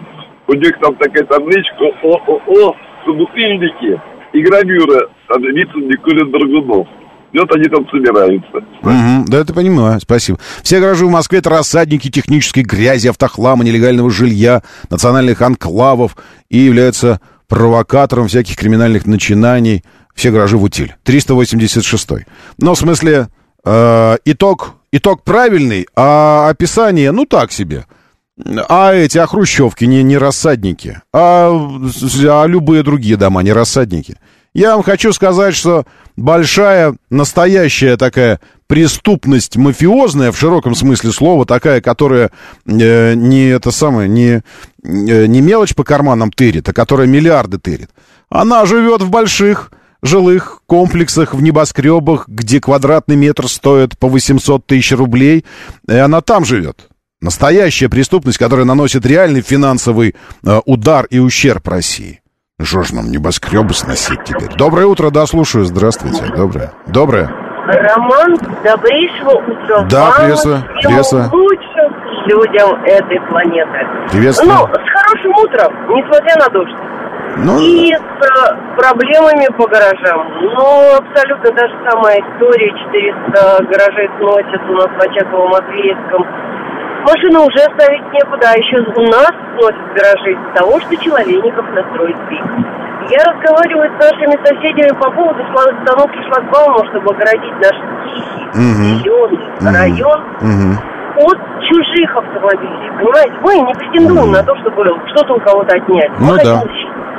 [0.47, 3.99] У них там такая табличка ООО «Собутыльники»
[4.33, 6.87] и гравюра от лица Николин Драгунов.
[7.33, 8.65] Вот они там собираются.
[8.81, 10.39] Мгм, да, это понимаю, спасибо.
[10.63, 16.15] Все гаражи в Москве это рассадники технической грязи, автохлама, нелегального жилья, национальных анклавов
[16.49, 17.19] и являются
[17.49, 19.83] провокатором всяких криминальных начинаний.
[20.15, 20.95] Все гаражи в утиль.
[21.03, 22.25] 386.
[22.57, 23.27] Но в смысле,
[23.65, 27.85] э, итог, итог правильный, а описание, ну так себе.
[28.67, 34.17] А эти, а хрущевки не, не рассадники, а, а любые другие дома не рассадники.
[34.53, 35.85] Я вам хочу сказать, что
[36.17, 42.31] большая, настоящая такая преступность мафиозная, в широком смысле слова, такая, которая
[42.65, 44.41] э, не это самое, не,
[44.83, 47.89] э, не мелочь по карманам тырит, а которая миллиарды тырит,
[48.29, 49.71] она живет в больших
[50.01, 55.45] жилых комплексах, в небоскребах, где квадратный метр стоит по 800 тысяч рублей,
[55.87, 56.89] и она там живет.
[57.21, 60.15] Настоящая преступность, которая наносит реальный финансовый
[60.45, 62.21] э, удар и ущерб России.
[62.61, 64.49] Что ж нам небоскребы сносить теперь?
[64.57, 65.65] Доброе утро, да, слушаю.
[65.65, 66.23] Здравствуйте.
[66.35, 66.71] Доброе.
[66.87, 67.29] Доброе.
[67.67, 69.83] Роман, добрейшего утра.
[69.89, 71.29] Да, приветствую, приветствую.
[71.33, 71.89] лучшим
[72.27, 73.79] людям этой планеты.
[74.11, 74.53] Приветствую.
[74.53, 76.75] Ну, с хорошим утром, несмотря на дождь.
[77.37, 80.27] Ну, И с э, проблемами по гаражам.
[80.41, 82.71] Ну, абсолютно та же самая история.
[82.71, 86.23] 400 гаражей сносят у нас в Очаково-Матвеевском.
[87.05, 92.17] Машину уже ставить некуда, а еще у нас сносят гаражи из-за того, что Человейников настроит
[92.29, 92.43] пик.
[93.11, 97.77] Я разговариваю с нашими соседями по поводу установки шлагбаума, чтобы огородить наш
[98.09, 98.47] тихий,
[99.03, 99.39] зеленый
[99.77, 100.23] район
[101.17, 101.37] от
[101.69, 102.89] чужих автомобилей.
[102.97, 104.83] Понимаете, мы не претендуем на то, чтобы
[105.13, 106.09] что-то у кого-то отнять.
[106.19, 106.61] Мы Ну хотим да.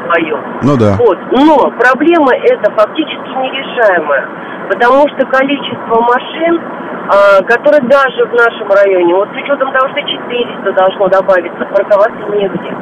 [0.06, 0.38] свое.
[0.62, 0.96] Ну да.
[0.98, 1.18] Вот.
[1.30, 4.26] Но проблема эта фактически нерешаемая,
[4.68, 6.60] потому что количество машин,
[7.08, 12.22] а, которые даже в нашем районе, вот с учетом того, что 400 должно добавиться, парковаться
[12.34, 12.74] негде.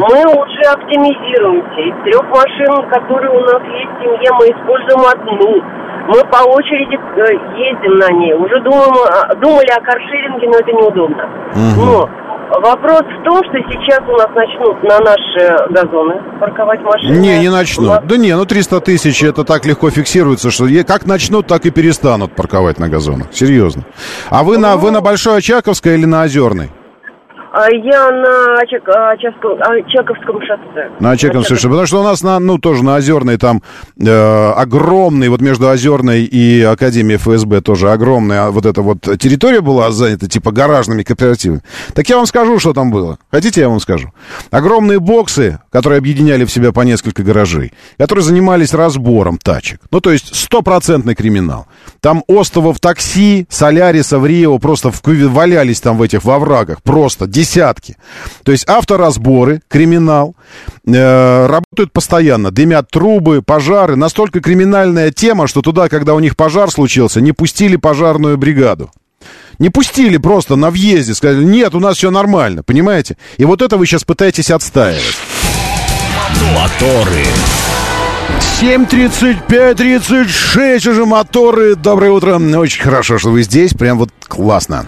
[0.00, 1.80] Мы уже оптимизируемся.
[1.80, 5.62] Из трех машин, которые у нас есть в семье, мы используем одну.
[6.08, 8.32] Мы по очереди э, ездим на ней.
[8.34, 8.94] Уже думаем,
[9.40, 11.28] думали о каршеринге, но это неудобно.
[11.76, 12.08] Но
[12.50, 17.18] вопрос в том, что сейчас у нас начнут на наши газоны парковать машины.
[17.18, 18.06] Не, не начнут.
[18.06, 22.34] Да не, ну 300 тысяч это так легко фиксируется, что как начнут, так и перестанут
[22.34, 23.28] парковать на газонах.
[23.32, 23.82] Серьезно.
[24.30, 26.70] А вы на, вы на Большой Очаковской или на Озерной?
[27.58, 30.90] А я на Очак- Очаковском, Очаковском шоссе.
[31.00, 31.68] На Очаковской, шоссе.
[31.68, 33.62] потому что у нас на, ну, тоже на Озерной там
[33.98, 39.90] э, огромный, вот между Озерной и Академией ФСБ тоже огромная вот эта вот территория была
[39.90, 41.62] занята, типа гаражными кооперативами.
[41.94, 43.16] Так я вам скажу, что там было.
[43.30, 44.12] Хотите, я вам скажу?
[44.50, 49.80] Огромные боксы, которые объединяли в себя по несколько гаражей, которые занимались разбором тачек.
[49.90, 51.68] Ну, то есть стопроцентный криминал.
[52.02, 56.82] Там островов такси, Солярисов, Рио просто в, валялись там в этих во врагах.
[56.82, 57.96] Просто десятки.
[58.42, 60.34] То есть авторазборы, криминал,
[60.86, 62.50] э, работают постоянно.
[62.50, 63.96] Дымят трубы, пожары.
[63.96, 68.90] Настолько криминальная тема, что туда, когда у них пожар случился, не пустили пожарную бригаду.
[69.58, 73.16] Не пустили просто на въезде, сказали, нет, у нас все нормально, понимаете?
[73.38, 75.16] И вот это вы сейчас пытаетесь отстаивать.
[76.54, 77.24] Моторы.
[78.60, 81.74] 7.35-36 уже моторы.
[81.76, 82.38] Доброе утро.
[82.58, 83.72] Очень хорошо, что вы здесь.
[83.72, 84.84] Прям вот классно.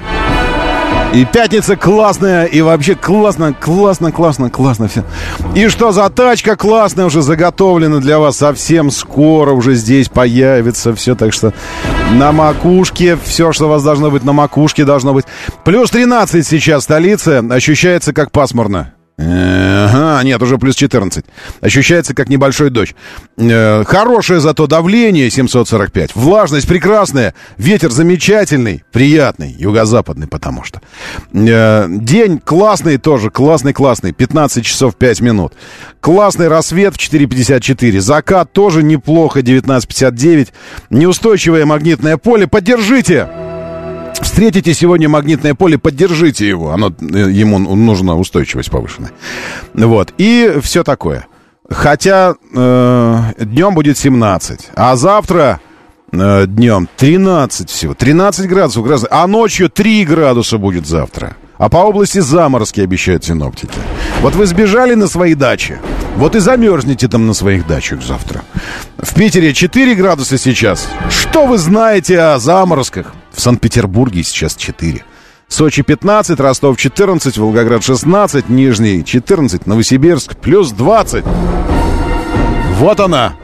[1.15, 5.05] И пятница классная, и вообще классно, классно, классно, классно все.
[5.55, 11.15] И что за тачка классная уже заготовлена для вас совсем скоро уже здесь появится все.
[11.15, 11.55] Так что
[12.13, 15.25] на макушке, все, что у вас должно быть на макушке, должно быть.
[15.65, 18.93] Плюс 13 сейчас в столице, ощущается как пасмурно.
[19.19, 21.25] Ага, нет, уже плюс 14.
[21.61, 22.95] Ощущается как небольшой дождь.
[23.37, 26.15] Э, хорошее зато давление 745.
[26.15, 27.35] Влажность прекрасная.
[27.57, 30.81] Ветер замечательный, приятный, юго-западный, потому что.
[31.33, 34.13] Э, день классный тоже, классный-классный.
[34.13, 35.55] 15 часов 5 минут.
[36.01, 37.99] Классный рассвет в 4.54.
[37.99, 40.49] Закат тоже неплохо, 19.59.
[40.91, 42.47] Неустойчивое магнитное поле.
[42.47, 43.29] Поддержите!
[44.21, 46.71] Встретите сегодня магнитное поле, поддержите его.
[46.73, 49.13] Оно, э, ему нужна устойчивость повышенная.
[49.75, 50.13] Вот.
[50.19, 51.27] И все такое.
[51.71, 55.61] Хотя э, днем будет 17, а завтра
[56.13, 57.95] э, днем 13 всего.
[57.95, 59.09] 13 градусов, градусов.
[59.13, 61.37] А ночью 3 градуса будет завтра.
[61.59, 63.79] А по области заморозки обещают синоптики.
[64.21, 65.79] Вот вы сбежали на свои дачи,
[66.17, 68.43] вот и замерзнете там на своих дачах завтра.
[68.99, 70.89] В Питере 4 градуса сейчас.
[71.11, 73.13] Что вы знаете о заморозках?
[73.33, 75.05] В Санкт-Петербурге сейчас 4.
[75.49, 81.25] Сочи 15, Ростов 14, Волгоград 16, Нижний 14, Новосибирск плюс 20.
[82.75, 83.35] Вот она,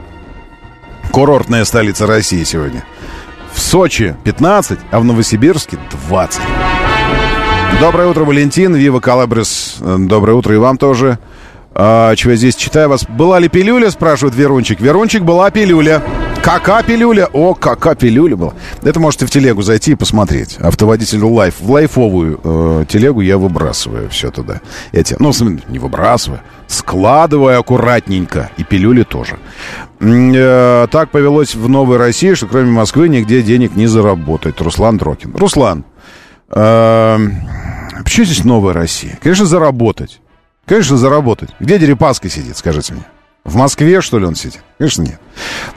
[1.11, 2.83] курортная столица России сегодня.
[3.53, 6.41] В Сочи 15, а в Новосибирске 20.
[7.79, 9.77] Доброе утро, Валентин, Вива Калабрис.
[9.79, 11.19] Доброе утро и вам тоже.
[11.77, 13.05] А, чего я здесь читаю вас?
[13.05, 14.79] Была ли пилюля, спрашивает Верунчик.
[14.79, 16.01] Верунчик, была пилюля.
[16.41, 17.27] Кака пилюля?
[17.33, 18.53] О, кака пилюля была.
[18.81, 20.57] Это можете в телегу зайти и посмотреть.
[20.59, 21.55] Автоводителю лайф.
[21.59, 24.61] В лайфовую э, телегу я выбрасываю все туда.
[24.93, 25.33] Эти, ну,
[25.67, 26.39] не выбрасываю.
[26.67, 28.51] Складываю аккуратненько.
[28.55, 29.37] И пилюли тоже.
[29.99, 34.61] Э, так повелось в Новой России, что кроме Москвы нигде денег не заработать.
[34.61, 35.35] Руслан Дрокин.
[35.35, 35.83] Руслан,
[36.51, 37.17] э,
[38.01, 39.19] почему здесь Новая Россия?
[39.21, 40.21] Конечно, заработать.
[40.65, 41.49] Конечно, заработать.
[41.59, 43.05] Где Дерипаска сидит, скажите мне?
[43.43, 44.61] В Москве, что ли, он сидит?
[44.79, 45.19] Конечно, нет.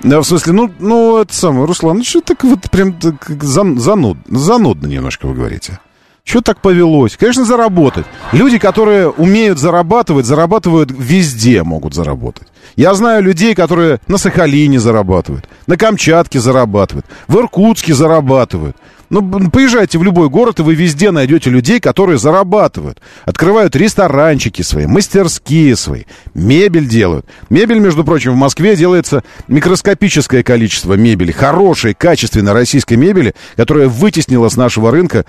[0.03, 3.79] Да, в смысле, ну, ну, это самое, Руслан, ну, что так вот прям так, зан,
[3.79, 5.79] зануд, занудно немножко вы говорите.
[6.25, 7.17] Что так повелось?
[7.17, 8.05] Конечно, заработать.
[8.33, 12.49] Люди, которые умеют зарабатывать, зарабатывают везде могут заработать.
[12.77, 18.77] Я знаю людей, которые на Сахалине зарабатывают, на Камчатке зарабатывают, в Иркутске зарабатывают.
[19.11, 23.01] Ну, поезжайте в любой город, и вы везде найдете людей, которые зарабатывают.
[23.25, 26.05] Открывают ресторанчики свои, мастерские свои,
[26.35, 27.27] мебель делают.
[27.49, 34.51] Мебель, между прочим, в Москве делается микроскопическое количество мебели, хорошей, качественной российской мебели, которая вытеснила
[34.51, 35.25] с нашего рынка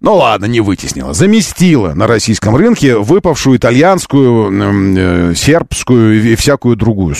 [0.00, 1.12] ну ладно, не вытеснила.
[1.12, 7.16] Заместила на российском рынке выпавшую итальянскую, э, сербскую и всякую другую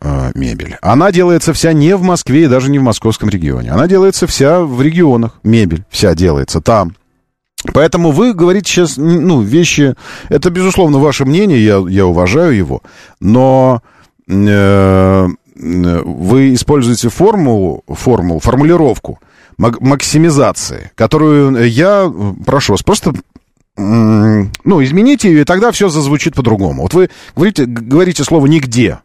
[0.00, 0.76] э, мебель.
[0.82, 3.70] Она делается вся не в Москве и даже не в московском регионе.
[3.70, 5.40] Она делается вся в регионах.
[5.42, 6.94] Мебель вся делается там.
[7.72, 9.94] Поэтому вы говорите сейчас, ну, вещи...
[10.28, 12.82] Это, безусловно, ваше мнение, я, я уважаю его.
[13.20, 13.82] Но
[14.28, 19.18] э, вы используете формулу, формулу, формулировку
[19.58, 22.10] максимизации, которую я
[22.46, 23.12] прошу вас просто
[23.76, 26.82] ну, измените ее, и тогда все зазвучит по-другому.
[26.82, 28.98] Вот вы говорите, говорите слово «нигде»,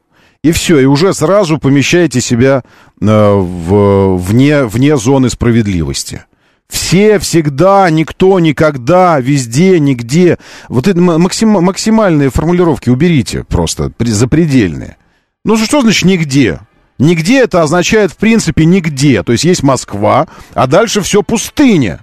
[0.44, 2.64] и все, и уже сразу помещаете себя
[3.00, 6.26] э, в, вне, вне зоны справедливости.
[6.68, 10.38] Все, всегда, никто, никогда, везде, нигде.
[10.68, 14.98] Вот это максим, максимальные формулировки уберите просто, запредельные.
[15.46, 16.60] Ну, что значит «нигде»?
[17.04, 19.24] Нигде это означает, в принципе, нигде.
[19.24, 22.00] То есть есть Москва, а дальше все пустыня.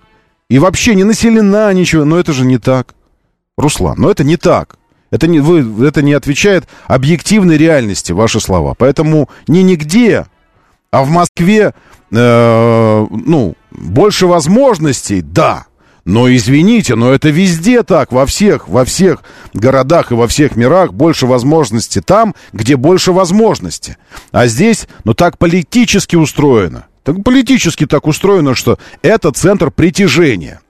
[0.51, 2.05] И вообще не населена ничего.
[2.05, 2.95] Но это же не так.
[3.57, 4.77] Руслан, но это не так.
[5.11, 8.75] Это не, вы, это не отвечает объективной реальности, ваши слова.
[8.77, 10.27] Поэтому не нигде,
[10.91, 11.73] а в Москве,
[12.13, 15.65] э, ну, больше возможностей, да.
[16.05, 19.23] Но извините, но это везде так, во всех, во всех
[19.53, 23.97] городах и во всех мирах больше возможностей там, где больше возможностей.
[24.33, 26.87] А здесь, ну так политически устроено.
[27.03, 30.61] Так политически так устроено, что это центр притяжения.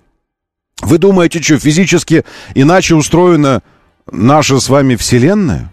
[0.82, 2.24] Вы думаете, что физически
[2.54, 3.62] иначе устроена
[4.10, 5.72] наша с вами Вселенная?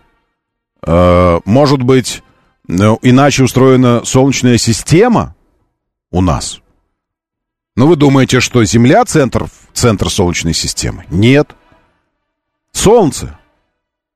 [0.85, 2.23] Э, может быть,
[2.67, 5.35] ну, иначе устроена Солнечная система
[6.11, 6.59] у нас?
[7.77, 11.05] Но вы думаете, что Земля центр, центр Солнечной системы?
[11.11, 11.55] Нет.
[12.71, 13.37] Солнце.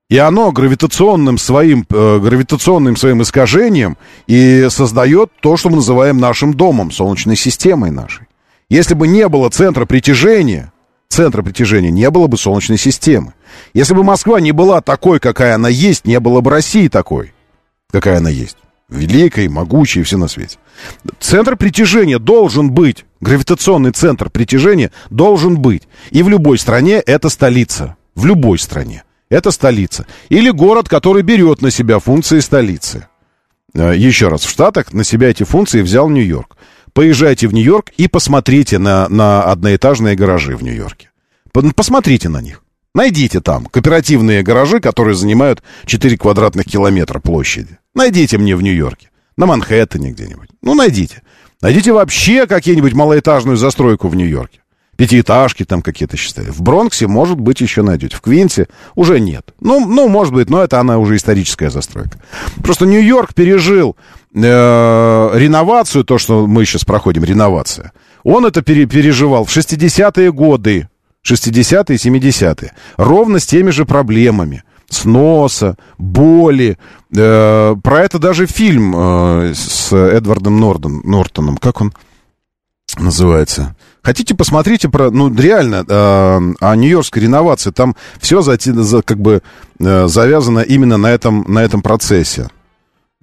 [0.09, 6.55] И оно гравитационным своим, э, гравитационным своим искажением и создает то, что мы называем нашим
[6.55, 8.27] домом, Солнечной системой нашей.
[8.67, 10.73] Если бы не было центра притяжения,
[11.07, 13.35] центра притяжения, не было бы Солнечной системы.
[13.75, 17.35] Если бы Москва не была такой, какая она есть, не было бы России такой,
[17.91, 18.57] какая она есть.
[18.91, 20.57] Великой, могучей, все на свете.
[21.19, 23.05] Центр притяжения должен быть.
[23.21, 25.83] Гравитационный центр притяжения должен быть.
[26.11, 27.95] И в любой стране это столица.
[28.15, 29.03] В любой стране.
[29.29, 30.05] Это столица.
[30.27, 33.07] Или город, который берет на себя функции столицы.
[33.73, 36.57] Э, еще раз, в Штатах на себя эти функции взял Нью-Йорк.
[36.91, 41.11] Поезжайте в Нью-Йорк и посмотрите на, на одноэтажные гаражи в Нью-Йорке.
[41.53, 42.61] Посмотрите на них.
[42.93, 47.77] Найдите там кооперативные гаражи, которые занимают 4 квадратных километра площади.
[47.93, 49.09] Найдите мне в Нью-Йорке.
[49.37, 50.49] На Манхэттене где-нибудь.
[50.61, 51.21] Ну, найдите.
[51.61, 54.61] Найдите вообще какие-нибудь малоэтажную застройку в Нью-Йорке.
[54.97, 56.49] Пятиэтажки там какие-то считали.
[56.49, 58.15] В Бронксе, может быть, еще найдете.
[58.15, 59.53] В Квинсе уже нет.
[59.59, 62.21] Ну, ну, может быть, но это она уже историческая застройка.
[62.61, 63.95] Просто Нью-Йорк пережил
[64.33, 64.39] э,
[65.33, 67.93] реновацию, то, что мы сейчас проходим, реновация.
[68.23, 70.87] Он это пере, переживал в 60-е годы.
[71.27, 72.73] 60-е, 70-е.
[72.97, 76.77] Ровно с теми же проблемами сноса, боли.
[77.15, 81.93] Э, про это даже фильм э, с Эдвардом Нордон, Нортоном, как он?
[82.99, 83.75] называется.
[84.03, 87.71] Хотите, посмотрите про, ну, реально, э, о нью-йоркской реновации.
[87.71, 89.41] Там все за, за, как бы
[89.79, 92.49] э, завязано именно на этом, на этом процессе.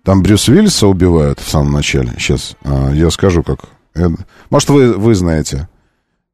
[0.04, 2.12] Там Брюс Уиллиса убивают в самом начале.
[2.18, 3.60] Сейчас э, я скажу, как...
[3.94, 4.12] Эд...
[4.50, 5.68] Может, вы, вы знаете.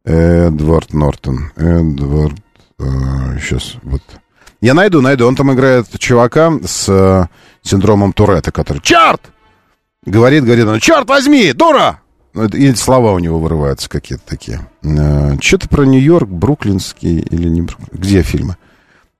[0.05, 1.51] Эдвард Нортон.
[1.57, 2.37] Эдвард...
[2.79, 4.03] Э, сейчас, вот.
[4.65, 5.27] Я найду, найду.
[5.27, 7.27] Он там играет чувака с э,
[7.61, 8.81] синдромом Туретта, который...
[8.81, 9.21] Черт!
[10.07, 12.01] Говорит, говорит он, черт возьми, дура!
[12.33, 14.67] Ну, и слова у него вырываются какие-то такие.
[14.83, 17.69] Э, Что-то про Нью-Йорк, бруклинский или не.
[17.93, 18.57] Где фильмы?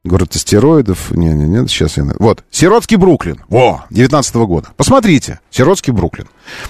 [0.07, 1.13] Город астероидов.
[1.13, 2.05] Не, не, нет, сейчас я...
[2.19, 3.41] Вот, Сиротский Бруклин.
[3.49, 4.69] Во, 19 -го года.
[4.77, 6.27] Посмотрите, Сиротский Бруклин.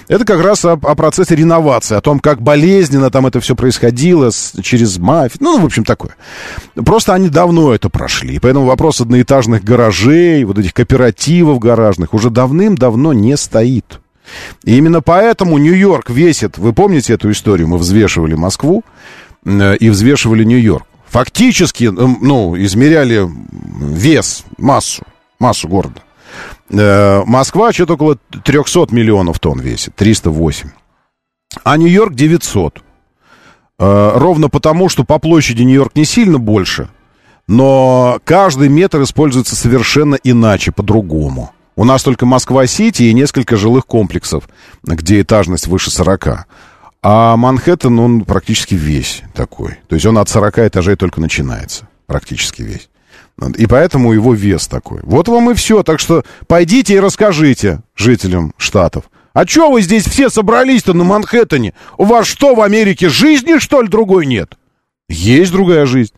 [0.07, 4.29] Это как раз о, о процессе реновации, о том, как болезненно там это все происходило
[4.29, 5.39] с, через мафию.
[5.41, 6.15] Ну, в общем, такое.
[6.75, 8.39] Просто они давно это прошли.
[8.39, 13.99] Поэтому вопрос одноэтажных гаражей, вот этих кооперативов гаражных уже давным-давно не стоит.
[14.63, 16.57] И именно поэтому Нью-Йорк весит...
[16.57, 17.67] Вы помните эту историю?
[17.67, 18.85] Мы взвешивали Москву
[19.43, 23.25] э, и взвешивали Нью-Йорк фактически, ну, измеряли
[23.79, 25.03] вес, массу,
[25.39, 26.01] массу города.
[26.69, 30.71] Э, Москва что-то около 300 миллионов тонн весит, 308.
[31.63, 32.83] А Нью-Йорк 900.
[33.79, 36.89] Э, ровно потому, что по площади Нью-Йорк не сильно больше,
[37.47, 41.53] но каждый метр используется совершенно иначе, по-другому.
[41.77, 44.49] У нас только Москва-Сити и несколько жилых комплексов,
[44.83, 46.45] где этажность выше 40.
[47.07, 49.77] А Манхэттен, он практически весь такой.
[49.87, 51.87] То есть он от 40 этажей только начинается.
[52.07, 52.89] Практически весь.
[53.59, 55.01] И поэтому его вес такой.
[55.03, 55.83] Вот вам и все.
[55.83, 59.03] Так что пойдите и расскажите жителям штатов.
[59.33, 61.75] А что вы здесь все собрались-то на Манхэттене?
[61.99, 64.57] У вас что, в Америке жизни, что ли, другой нет?
[65.07, 66.13] Есть другая жизнь.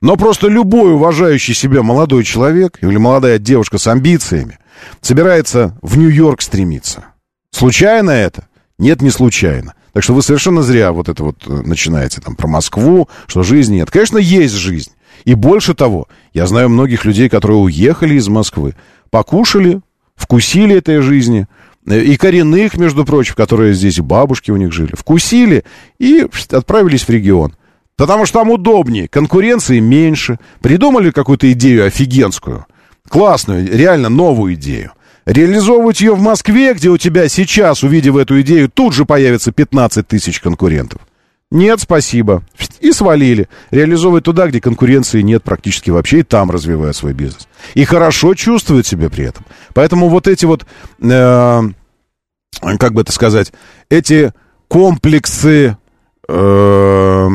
[0.00, 4.58] Но просто любой уважающий себя молодой человек или молодая девушка с амбициями
[5.02, 7.04] собирается в Нью-Йорк стремиться.
[7.52, 8.48] Случайно это?
[8.76, 9.74] Нет, не случайно.
[9.92, 13.76] Так что вы совершенно зря вот это вот э, начинаете там про Москву, что жизни
[13.76, 13.90] нет.
[13.90, 14.92] Конечно, есть жизнь.
[15.24, 18.74] И больше того, я знаю многих людей, которые уехали из Москвы,
[19.10, 19.80] покушали,
[20.16, 21.46] вкусили этой жизни,
[21.86, 25.64] э, и коренных, между прочим, которые здесь бабушки у них жили, вкусили
[25.98, 27.54] и отправились в регион.
[27.96, 32.64] Потому что там удобнее, конкуренции меньше, придумали какую-то идею офигенскую,
[33.08, 34.92] классную, реально новую идею.
[35.24, 40.06] Реализовывать ее в Москве, где у тебя сейчас, увидев эту идею, тут же появится 15
[40.06, 41.00] тысяч конкурентов.
[41.52, 42.42] Нет, спасибо.
[42.80, 43.46] И свалили.
[43.70, 47.46] Реализовывать туда, где конкуренции нет практически вообще, и там развивая свой бизнес.
[47.74, 49.44] И хорошо чувствуют себя при этом.
[49.74, 50.66] Поэтому вот эти вот,
[51.00, 51.62] э,
[52.78, 53.52] как бы это сказать,
[53.90, 54.32] эти
[54.66, 55.76] комплексы
[56.26, 57.28] э,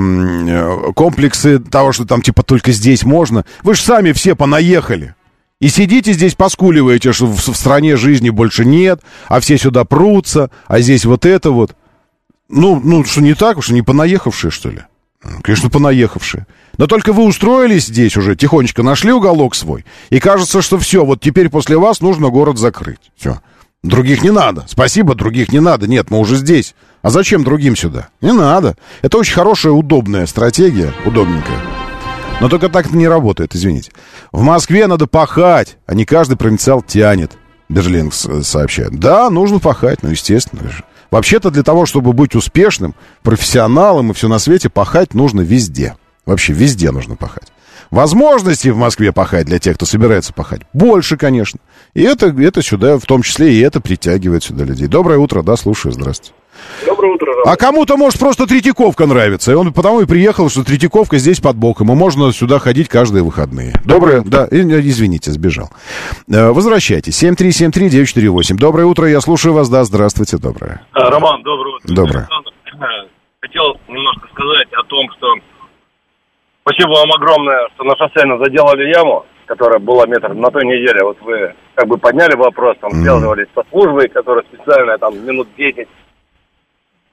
[0.95, 3.45] комплексы того, что там типа только здесь можно.
[3.61, 5.13] Вы же сами все понаехали.
[5.59, 10.79] И сидите здесь, поскуливаете, что в, стране жизни больше нет, а все сюда прутся, а
[10.81, 11.75] здесь вот это вот.
[12.47, 14.81] Ну, ну, что не так, что не понаехавшие, что ли?
[15.41, 16.45] Конечно, понаехавшие.
[16.77, 21.21] Но только вы устроились здесь уже, тихонечко нашли уголок свой, и кажется, что все, вот
[21.21, 23.11] теперь после вас нужно город закрыть.
[23.15, 23.41] Все.
[23.83, 24.65] Других не надо.
[24.67, 25.87] Спасибо, других не надо.
[25.87, 26.75] Нет, мы уже здесь.
[27.01, 28.09] А зачем другим сюда?
[28.21, 28.75] Не надо.
[29.01, 31.76] Это очень хорошая, удобная стратегия, удобненькая.
[32.39, 33.91] Но только так это не работает, извините.
[34.31, 37.31] В Москве надо пахать, а не каждый провинциал тянет.
[37.67, 38.99] Берлин сообщает.
[38.99, 40.83] Да, нужно пахать, ну, естественно же.
[41.09, 42.93] Вообще-то для того, чтобы быть успешным,
[43.23, 45.95] профессионалом и все на свете, пахать нужно везде.
[46.25, 47.47] Вообще везде нужно пахать.
[47.89, 51.59] Возможностей в Москве пахать для тех, кто собирается пахать, больше, конечно.
[51.93, 54.87] И это, это сюда, в том числе и это притягивает сюда людей.
[54.87, 56.33] Доброе утро, да, слушаю, здравствуйте.
[56.85, 57.33] Доброе утро.
[57.45, 59.51] А кому-то, может, просто Третьяковка нравится.
[59.51, 61.91] И он потому и приехал, что Третьяковка здесь под боком.
[61.91, 63.73] И можно сюда ходить каждые выходные.
[63.85, 65.69] Доброе, да, э, извините, сбежал.
[66.31, 67.21] Э, возвращайтесь.
[67.23, 68.57] 7373948.
[68.57, 69.69] Доброе утро, я слушаю вас.
[69.69, 70.81] Да, здравствуйте, доброе.
[70.93, 71.93] А, Роман, доброе утро.
[71.93, 72.27] Доброе.
[73.41, 75.27] Хотел немножко сказать о том, что
[76.63, 81.17] спасибо вам огромное, что на шоссе заделали яму которая была метр на той неделе, вот
[81.21, 85.87] вы как бы подняли вопрос, там, связывались со службой, которая специальная, там, минут 10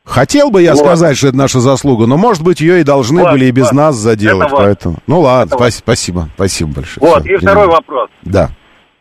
[0.04, 0.80] Хотел бы я вот.
[0.80, 3.66] сказать, что это наша заслуга, но, может быть, ее и должны вот, были и без
[3.66, 3.72] вот.
[3.72, 4.96] нас заделать, это поэтому...
[5.06, 7.10] Ну, ладно, спа- спасибо, спасибо большое.
[7.10, 8.10] Вот, Все, и второй вопрос.
[8.22, 8.50] Да.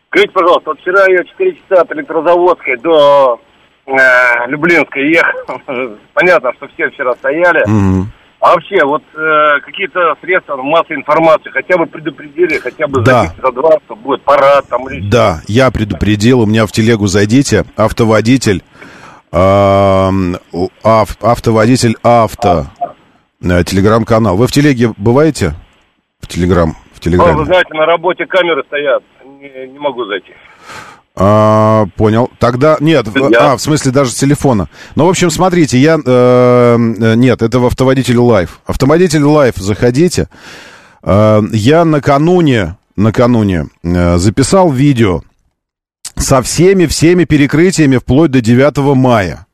[0.08, 3.40] Скажите, пожалуйста, вот вчера я 4 часа от Электрозаводской до
[3.86, 3.92] э,
[4.48, 5.60] Люблинской ехал.
[6.14, 7.62] Понятно, что все вчера стояли.
[7.64, 8.06] Угу.
[8.40, 13.32] А вообще, вот э, какие-то средства массовой информации хотя бы предупредили, хотя бы да.
[13.42, 17.64] за два, что будет парад там или Да, я предупредил, у меня в телегу зайдите,
[17.76, 18.73] автоводитель ав,
[21.22, 22.66] автоводитель авто,
[23.42, 24.36] э, телеграм-канал.
[24.36, 25.54] Вы в телеге бываете?
[26.20, 27.34] В телеграм, в телеграме?
[27.34, 29.02] вы знаете, на работе камеры стоят,
[29.40, 30.32] не, не могу зайти.
[31.16, 32.28] А, понял.
[32.38, 34.68] Тогда нет, Я- а в смысле даже с телефона.
[34.96, 38.60] Ну, в общем, смотрите, я э, э, нет, это в автоводитель Live.
[38.66, 40.28] Автоводитель Live, заходите.
[41.04, 45.22] Э, я накануне, накануне э, записал видео
[46.16, 49.46] со всеми всеми перекрытиями вплоть до 9 мая.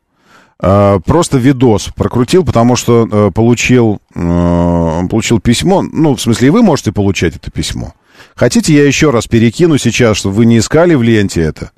[0.62, 5.82] Э, Просто видос прокрутил, потому что э, получил, э, получил письмо.
[5.82, 7.95] Ну, в смысле, и вы можете получать это письмо.
[8.35, 11.70] Хотите, я еще раз перекину сейчас, чтобы вы не искали в ленте это.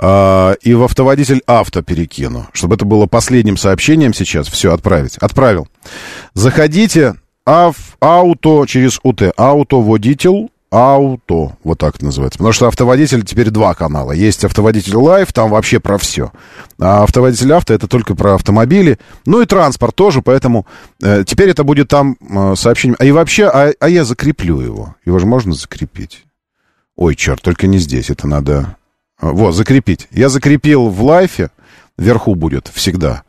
[0.00, 4.48] А, и в автоводитель авто перекину, чтобы это было последним сообщением сейчас.
[4.48, 5.18] Все, отправить.
[5.18, 5.66] Отправил.
[6.34, 7.14] Заходите
[7.44, 9.32] ав, ауто через УТ.
[9.36, 11.56] Ауто водитель ауто.
[11.64, 12.38] Вот так называется.
[12.38, 14.12] Потому что автоводитель теперь два канала.
[14.12, 16.32] Есть автоводитель live, там вообще про все.
[16.78, 18.98] А автоводитель авто это только про автомобили.
[19.24, 20.66] Ну и транспорт тоже, поэтому
[21.02, 22.96] э, теперь это будет там э, сообщение.
[22.98, 24.94] А и вообще, а, а я закреплю его.
[25.04, 26.24] Его же можно закрепить.
[26.96, 28.10] Ой, черт, только не здесь.
[28.10, 28.76] Это надо...
[29.18, 30.08] а, Вот, закрепить.
[30.10, 31.50] Я закрепил в лайфе.
[31.96, 33.22] Вверху будет всегда.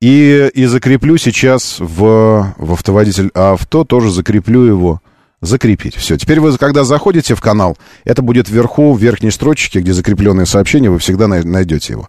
[0.00, 3.84] И, и закреплю сейчас в, в автоводитель авто.
[3.84, 5.00] Тоже закреплю его.
[5.40, 5.96] Закрепить.
[5.96, 6.18] Все.
[6.18, 10.90] Теперь вы, когда заходите в канал, это будет вверху, в верхней строчке, где закрепленные сообщения,
[10.90, 12.08] вы всегда най- найдете его.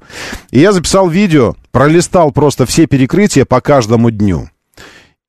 [0.51, 4.49] И я записал видео, пролистал просто все перекрытия по каждому дню.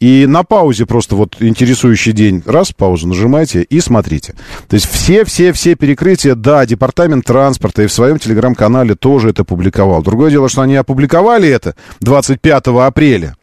[0.01, 4.35] И на паузе просто вот интересующий день, раз, паузу нажимайте и смотрите.
[4.67, 10.03] То есть все-все-все перекрытия, да, департамент транспорта и в своем телеграм-канале тоже это публиковал.
[10.03, 13.37] Другое дело, что они опубликовали это 25 апреля.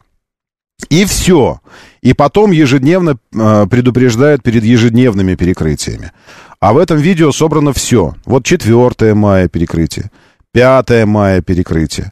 [0.89, 1.59] И все.
[2.01, 6.11] И потом ежедневно э, предупреждают перед ежедневными перекрытиями.
[6.59, 8.15] А в этом видео собрано все.
[8.25, 10.11] Вот 4 мая перекрытие,
[10.53, 12.11] 5 мая перекрытие,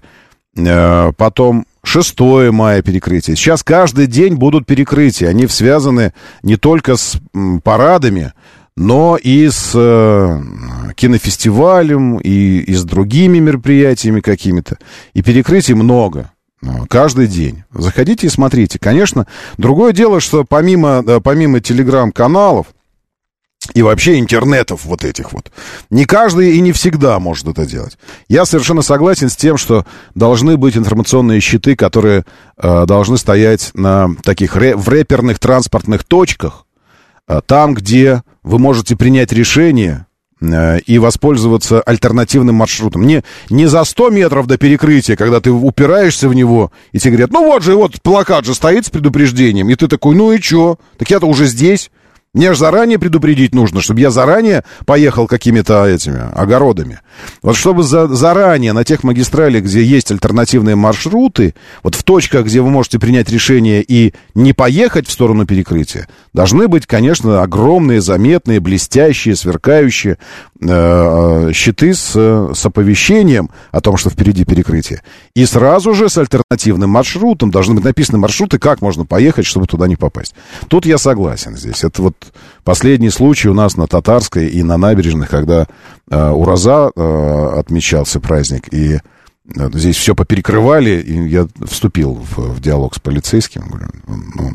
[0.56, 2.20] э, потом 6
[2.52, 3.36] мая перекрытие.
[3.36, 5.30] Сейчас каждый день будут перекрытия.
[5.30, 6.14] Они связаны
[6.44, 8.34] не только с м, парадами,
[8.76, 10.42] но и с э,
[10.96, 14.78] кинофестивалем, и, и с другими мероприятиями какими-то.
[15.14, 16.32] И перекрытий много.
[16.62, 17.64] Ну, Каждый день.
[17.72, 18.80] Заходите и смотрите.
[18.80, 19.28] Конечно,
[19.58, 22.68] другое дело, что помимо, помимо телеграм-каналов
[23.74, 25.52] и вообще интернетов вот этих вот,
[25.90, 27.98] не каждый и не всегда может это делать.
[28.28, 29.86] Я совершенно согласен с тем, что
[30.16, 32.26] должны быть информационные щиты, которые
[32.58, 36.66] э, должны стоять на таких ре- в реперных транспортных точках,
[37.28, 40.07] э, там, где вы можете принять решение
[40.42, 43.08] и воспользоваться альтернативным маршрутом.
[43.08, 47.32] Не, не за 100 метров до перекрытия, когда ты упираешься в него, и тебе говорят,
[47.32, 50.78] ну вот же, вот плакат же стоит с предупреждением, и ты такой, ну и чё?
[50.98, 51.90] Так я-то уже здесь.
[52.34, 57.00] Мне же заранее предупредить нужно, чтобы я заранее поехал какими-то этими огородами.
[57.42, 62.62] Вот чтобы за, заранее на тех магистралях, где есть альтернативные маршруты, вот в точках, где
[62.62, 68.60] вы можете принять решение и не поехать в сторону перекрытия, должны быть, конечно, огромные, заметные,
[68.60, 70.18] блестящие, сверкающие
[70.62, 75.02] э, щиты с, с оповещением о том, что впереди перекрытие.
[75.34, 79.88] И сразу же с альтернативным маршрутом должны быть написаны маршруты, как можно поехать, чтобы туда
[79.88, 80.36] не попасть.
[80.68, 81.84] Тут я согласен здесь.
[81.84, 82.17] Это вот
[82.64, 85.68] последний случай у нас на Татарской и на набережных, когда
[86.10, 89.00] э, Ураза э, отмечался праздник, и э,
[89.74, 94.54] здесь все поперекрывали, и я вступил в, в диалог с полицейским, говорю, ну,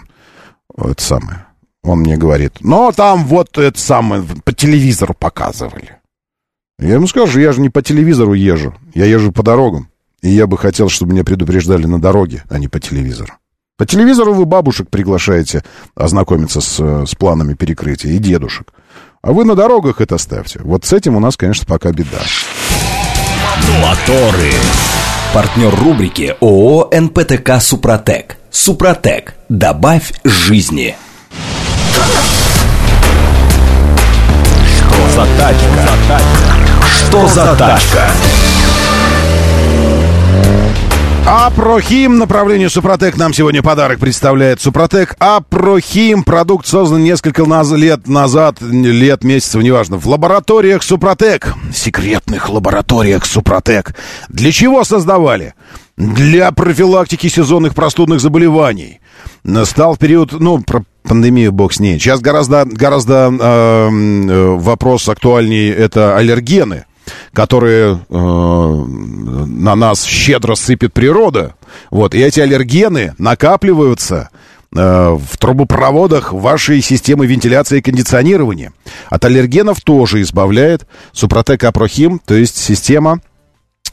[0.91, 1.47] это самое.
[1.83, 5.99] Он мне говорит, но там вот это самое, по телевизору показывали.
[6.79, 9.89] Я ему скажу, я же не по телевизору езжу, я езжу по дорогам.
[10.23, 13.35] И я бы хотел, чтобы меня предупреждали на дороге, а не по телевизору.
[13.79, 18.73] По телевизору вы бабушек приглашаете ознакомиться с, э, с планами перекрытия и дедушек.
[19.23, 20.61] А вы на дорогах это ставьте.
[20.63, 22.19] Вот с этим у нас, конечно, пока беда.
[23.81, 24.53] Моторы.
[25.33, 28.37] Партнер рубрики ООО «НПТК Супротек».
[28.51, 29.35] Супротек.
[29.49, 30.95] Добавь жизни.
[34.77, 36.21] Что за тачка?
[37.09, 38.11] Что за тачка?
[41.25, 45.15] Апрохим, направление Супротек нам сегодня подарок представляет Супротек.
[45.21, 53.25] Апрохим, продукт создан несколько наз- лет назад, лет, месяцев, неважно, в лабораториях Супротек, секретных лабораториях
[53.25, 53.95] Супротек.
[54.29, 55.55] Для чего создавали?
[55.97, 59.01] Для профилактики сезонных простудных заболеваний.
[59.45, 62.01] Настал период, ну, про пандемию бог с ней.
[62.01, 66.85] Сейчас гораздо, гораздо э, э, вопрос актуальней, это аллергены
[67.33, 71.55] которые э, на нас щедро сыпет природа.
[71.91, 74.31] Вот, и эти аллергены накапливаются
[74.75, 78.73] э, в трубопроводах вашей системы вентиляции и кондиционирования.
[79.11, 83.21] От аллергенов тоже избавляет Супротек Апрохим, то есть система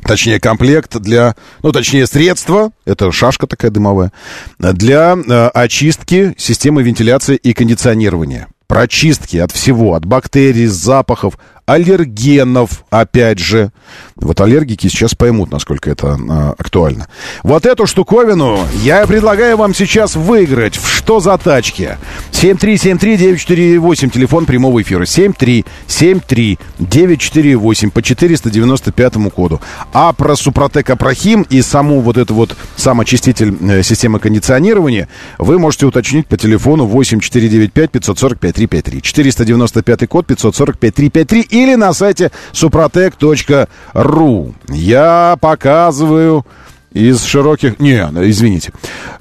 [0.03, 4.11] Точнее, комплект для, ну, точнее, средство, это шашка такая дымовая,
[4.57, 8.48] для э, очистки системы вентиляции и кондиционирования.
[8.68, 11.38] Прочистки от всего, от бактерий, запахов,
[11.69, 13.71] аллергенов, опять же.
[14.15, 17.07] Вот аллергики сейчас поймут, насколько это а, актуально.
[17.43, 20.77] Вот эту штуковину я предлагаю вам сейчас выиграть.
[20.77, 21.97] В что за тачки?
[22.31, 25.03] 7373948, телефон прямого эфира.
[25.03, 29.61] 7373948 по 495 коду.
[29.93, 35.59] А про Супротек Апрахим и саму вот эту вот сам очиститель э, системы кондиционирования вы
[35.59, 39.01] можете уточнить по телефону 8495 545 353.
[39.01, 44.53] 495 код 545 353 или на сайте suprotec.ru.
[44.69, 46.45] Я показываю
[46.91, 47.80] из широких...
[47.80, 47.99] Не,
[48.30, 48.72] извините.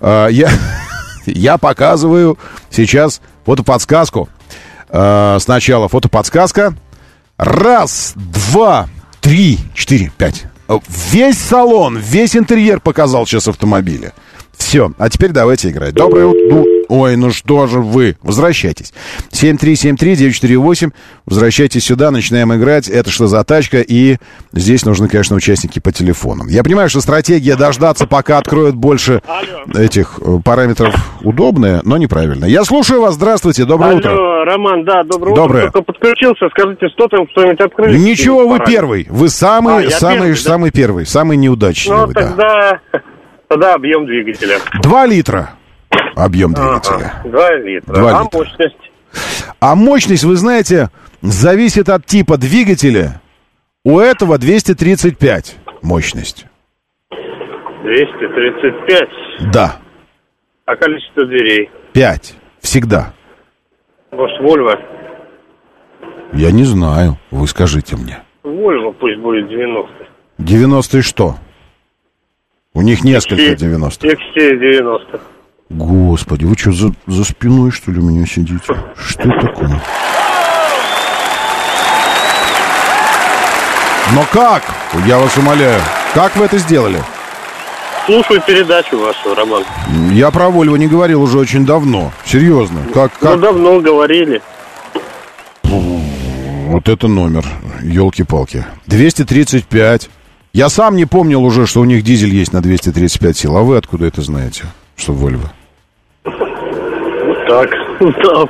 [0.00, 0.50] А, я,
[1.26, 2.38] я показываю
[2.70, 4.28] сейчас фотоподсказку.
[4.88, 6.74] А, сначала фотоподсказка.
[7.36, 8.88] Раз, два,
[9.20, 10.46] три, четыре, пять.
[11.12, 14.12] Весь салон, весь интерьер показал сейчас автомобиля.
[14.58, 15.94] Все, а теперь давайте играть.
[15.94, 16.64] Доброе утро.
[16.88, 18.16] Ой, ну что же вы?
[18.22, 18.92] Возвращайтесь.
[19.32, 20.90] 7373948.
[21.26, 22.88] Возвращайтесь сюда, начинаем играть.
[22.88, 23.80] Это что за тачка?
[23.80, 24.16] И
[24.52, 26.46] здесь нужны, конечно, участники по телефону.
[26.48, 29.22] Я понимаю, что стратегия дождаться, пока откроют больше
[29.74, 32.48] этих э, параметров удобная, но неправильная.
[32.48, 33.14] Я слушаю вас.
[33.14, 33.64] Здравствуйте.
[33.64, 34.44] Доброе Алло, утро.
[34.44, 35.62] Роман, да, доброе, Доброе.
[35.68, 35.72] утро.
[35.72, 37.98] Только подключился, скажите, что там, что-нибудь открыли?
[37.98, 38.72] Ничего, вы Параметры?
[38.72, 39.06] первый.
[39.10, 40.36] Вы самый, А, самый, первый, да?
[40.36, 41.96] самый первый, самый неудачный.
[41.96, 42.80] Ну, вы, да.
[43.48, 44.58] Тогда, объем двигателя.
[44.82, 45.50] Два литра
[46.14, 47.12] объем двигателя.
[47.20, 47.94] Ага, Два литра.
[47.94, 48.38] Два а литра.
[48.38, 48.76] мощность?
[49.60, 50.90] А мощность, вы знаете,
[51.22, 53.20] зависит от типа двигателя.
[53.84, 56.46] У этого 235 мощность.
[57.82, 59.52] 235.
[59.52, 59.76] Да,
[60.66, 61.70] А количество дверей?
[61.92, 62.34] 5.
[62.60, 63.14] Всегда.
[64.10, 64.78] Может, Вольво?
[66.32, 67.16] Я не знаю.
[67.30, 68.18] Вы скажите мне.
[68.42, 69.90] Вольво пусть будет 90.
[70.38, 71.36] 90 и что?
[72.74, 74.06] У них несколько 90.
[74.06, 75.20] XC90.
[75.70, 78.62] Господи, вы что, за, за спиной, что ли, у меня сидите?
[78.96, 79.80] Что такое?
[84.14, 84.62] Но как?
[85.06, 85.80] Я вас умоляю.
[86.14, 87.02] Как вы это сделали?
[88.06, 89.64] Слушаю передачу вашу, Роман.
[90.12, 92.10] Я про Вольво не говорил уже очень давно.
[92.24, 92.80] Серьезно.
[92.94, 93.40] Как, Ну, как?
[93.40, 94.40] давно говорили.
[95.64, 97.44] Вот это номер.
[97.82, 98.64] Елки-палки.
[98.86, 100.08] 235.
[100.52, 103.56] Я сам не помнил уже, что у них дизель есть на 235 сил.
[103.56, 104.64] А вы откуда это знаете,
[104.96, 105.52] что Вольво?
[106.24, 107.70] Вот так.
[108.00, 108.48] Да.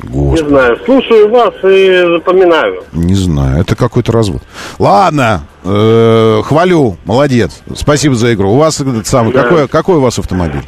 [0.00, 0.42] Господи.
[0.44, 0.78] Не знаю.
[0.84, 2.84] Слушаю вас и запоминаю.
[2.92, 4.42] Не знаю, это какой-то развод.
[4.78, 7.62] Ладно, э, хвалю, молодец.
[7.74, 8.52] Спасибо за игру.
[8.52, 9.42] У вас этот самый, Да.
[9.42, 10.62] какой, какой у вас автомобиль?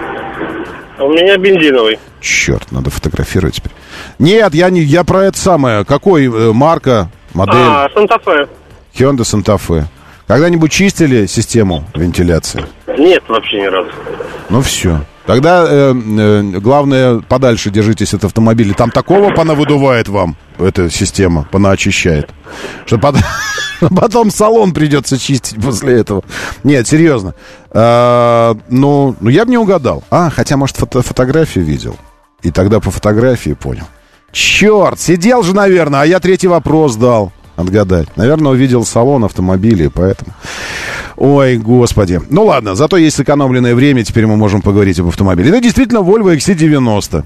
[0.99, 1.99] У меня бензиновый.
[2.21, 3.73] Черт, надо фотографировать теперь.
[4.19, 5.85] Нет, я не, я про это самое.
[5.85, 7.55] Какой э, марка, модель?
[7.57, 8.49] А, Санта-Фе.
[8.95, 9.85] Hyundai Santa Fe.
[10.31, 12.65] Когда-нибудь чистили систему вентиляции?
[12.97, 13.91] Нет, вообще ни разу.
[14.49, 15.01] Ну все.
[15.27, 18.73] Тогда э, э, главное, подальше держитесь от автомобиля.
[18.75, 22.31] Там такого понавыдувает вам эта система, понаочищает.
[22.87, 23.17] Что под-
[23.97, 26.23] потом салон придется чистить после этого.
[26.63, 27.35] Нет, серьезно.
[27.73, 30.05] А, ну, ну, я бы не угадал.
[30.13, 31.97] А, хотя, может, фото- фотографию видел.
[32.43, 33.89] И тогда по фотографии понял.
[34.31, 37.33] Черт, сидел же, наверное, а я третий вопрос дал.
[37.61, 38.17] Отгадать.
[38.17, 40.33] Наверное, увидел салон автомобиля, поэтому...
[41.17, 42.21] Ой, господи.
[42.31, 45.51] Ну ладно, зато есть сэкономленное время, теперь мы можем поговорить об автомобиле.
[45.51, 47.25] Это действительно Volvo XC90.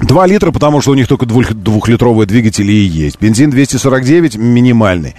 [0.00, 3.18] 2 литра, потому что у них только двух- двухлитровые двигатели и есть.
[3.20, 5.14] Бензин 249 минимальный,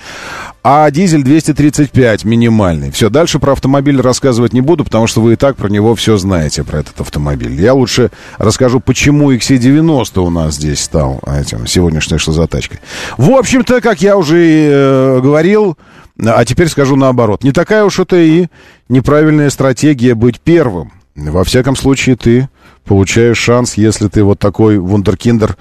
[0.64, 2.92] а дизель 235 минимальный.
[2.92, 6.18] Все, дальше про автомобиль рассказывать не буду, потому что вы и так про него все
[6.18, 7.60] знаете, про этот автомобиль.
[7.60, 12.80] Я лучше расскажу, почему XC90 у нас здесь стал этим, сегодняшней что за тачкой.
[13.18, 15.76] В общем-то, как я уже э, говорил,
[16.24, 17.44] а теперь скажу наоборот.
[17.44, 18.48] Не такая уж это и
[18.90, 20.92] неправильная стратегия быть первым.
[21.16, 22.48] Во всяком случае, ты
[22.88, 25.58] получаешь шанс, если ты вот такой вундеркиндер,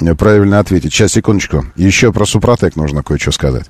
[0.00, 0.92] э, правильно ответить.
[0.92, 1.64] Сейчас, секундочку.
[1.76, 3.66] Еще про Супротек нужно кое-что сказать.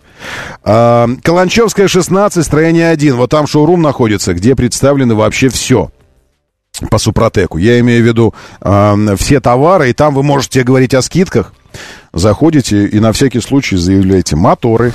[0.65, 3.17] А, Каланчевская, 16, строение 1.
[3.17, 5.91] Вот там шоурум находится, где представлены вообще все
[6.91, 7.59] по Супротеку.
[7.59, 11.53] Я имею в виду э, все товары, и там вы можете говорить о скидках.
[12.13, 14.93] Заходите и на всякий случай заявляете моторы.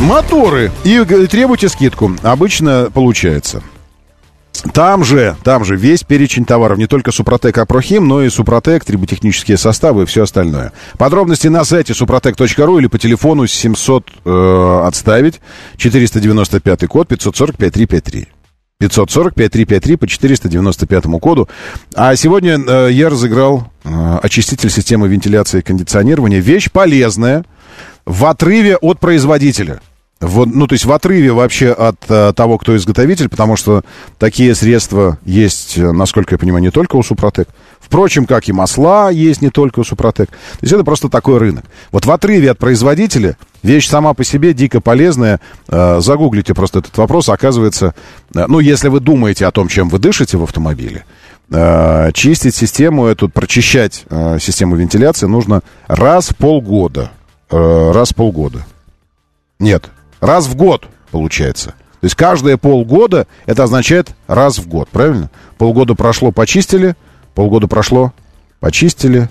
[0.00, 0.72] Моторы.
[0.84, 2.12] И г- требуйте скидку.
[2.22, 3.62] Обычно получается.
[4.72, 9.56] Там же, там же весь перечень товаров, не только Супротек Апрохим, но и Супротек, триботехнические
[9.56, 10.72] составы и все остальное.
[10.98, 15.40] Подробности на сайте супротек.ру или по телефону 700 э, отставить,
[15.76, 18.28] 495 код 545 353.
[18.80, 21.48] 545 353 по 495 коду.
[21.94, 26.40] А сегодня э, я разыграл э, очиститель системы вентиляции и кондиционирования.
[26.40, 27.44] Вещь полезная
[28.06, 29.80] в отрыве от производителя.
[30.20, 33.82] Вот, ну, то есть в отрыве вообще от э, того, кто изготовитель, потому что
[34.18, 37.48] такие средства есть, э, насколько я понимаю, не только у Супротек.
[37.80, 40.28] Впрочем, как и масла есть не только у Супротек.
[40.28, 41.64] То есть это просто такой рынок.
[41.90, 45.40] Вот в отрыве от производителя вещь сама по себе дико полезная.
[45.68, 47.30] Э, загуглите просто этот вопрос.
[47.30, 47.94] Оказывается,
[48.34, 51.06] ну, если вы думаете о том, чем вы дышите в автомобиле,
[51.50, 57.10] э, чистить систему эту, прочищать э, систему вентиляции нужно раз в полгода.
[57.50, 58.66] Э, раз в полгода.
[59.58, 59.90] Нет,
[60.20, 61.74] раз в год, получается.
[62.00, 65.30] То есть каждые полгода это означает раз в год, правильно?
[65.58, 66.96] Полгода прошло, почистили,
[67.34, 68.12] полгода прошло,
[68.58, 69.28] почистили.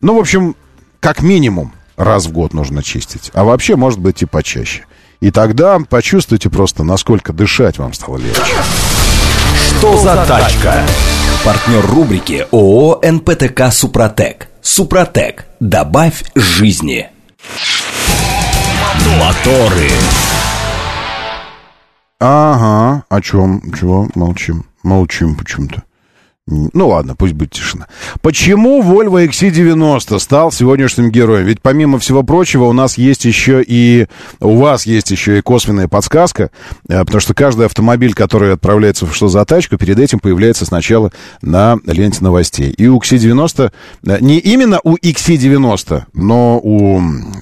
[0.00, 0.56] Ну, в общем,
[1.00, 3.30] как минимум раз в год нужно чистить.
[3.34, 4.84] А вообще, может быть, и почаще.
[5.20, 8.42] И тогда почувствуйте просто, насколько дышать вам стало легче.
[9.68, 10.86] Что за тачка?
[11.44, 14.48] Партнер рубрики ООО «НПТК Супротек».
[14.62, 15.46] Супротек.
[15.60, 17.08] Добавь жизни.
[19.04, 19.90] Моторы.
[22.18, 23.60] Ага, о чем?
[23.78, 24.08] Чего?
[24.14, 24.64] Молчим.
[24.82, 25.82] Молчим почему-то.
[26.48, 27.88] Ну ладно, пусть будет тишина.
[28.22, 31.44] Почему Volvo XC90 стал сегодняшним героем?
[31.44, 34.06] Ведь помимо всего прочего у нас есть еще и...
[34.38, 36.50] У вас есть еще и косвенная подсказка,
[36.88, 41.10] э, потому что каждый автомобиль, который отправляется в «Что за тачку», перед этим появляется сначала
[41.42, 42.70] на ленте новостей.
[42.70, 43.72] И у XC90...
[44.06, 47.00] э, Не именно у XC90, но у,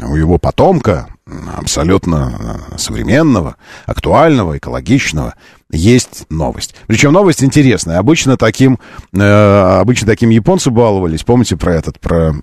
[0.08, 1.08] у его потомка,
[1.56, 3.56] абсолютно э, современного,
[3.86, 5.34] актуального, экологичного,
[5.70, 6.74] есть новость.
[6.86, 7.98] Причем новость интересная.
[7.98, 8.78] Обычно таким,
[9.12, 11.24] э, обычно таким японцы баловались.
[11.24, 12.34] Помните про этот, про,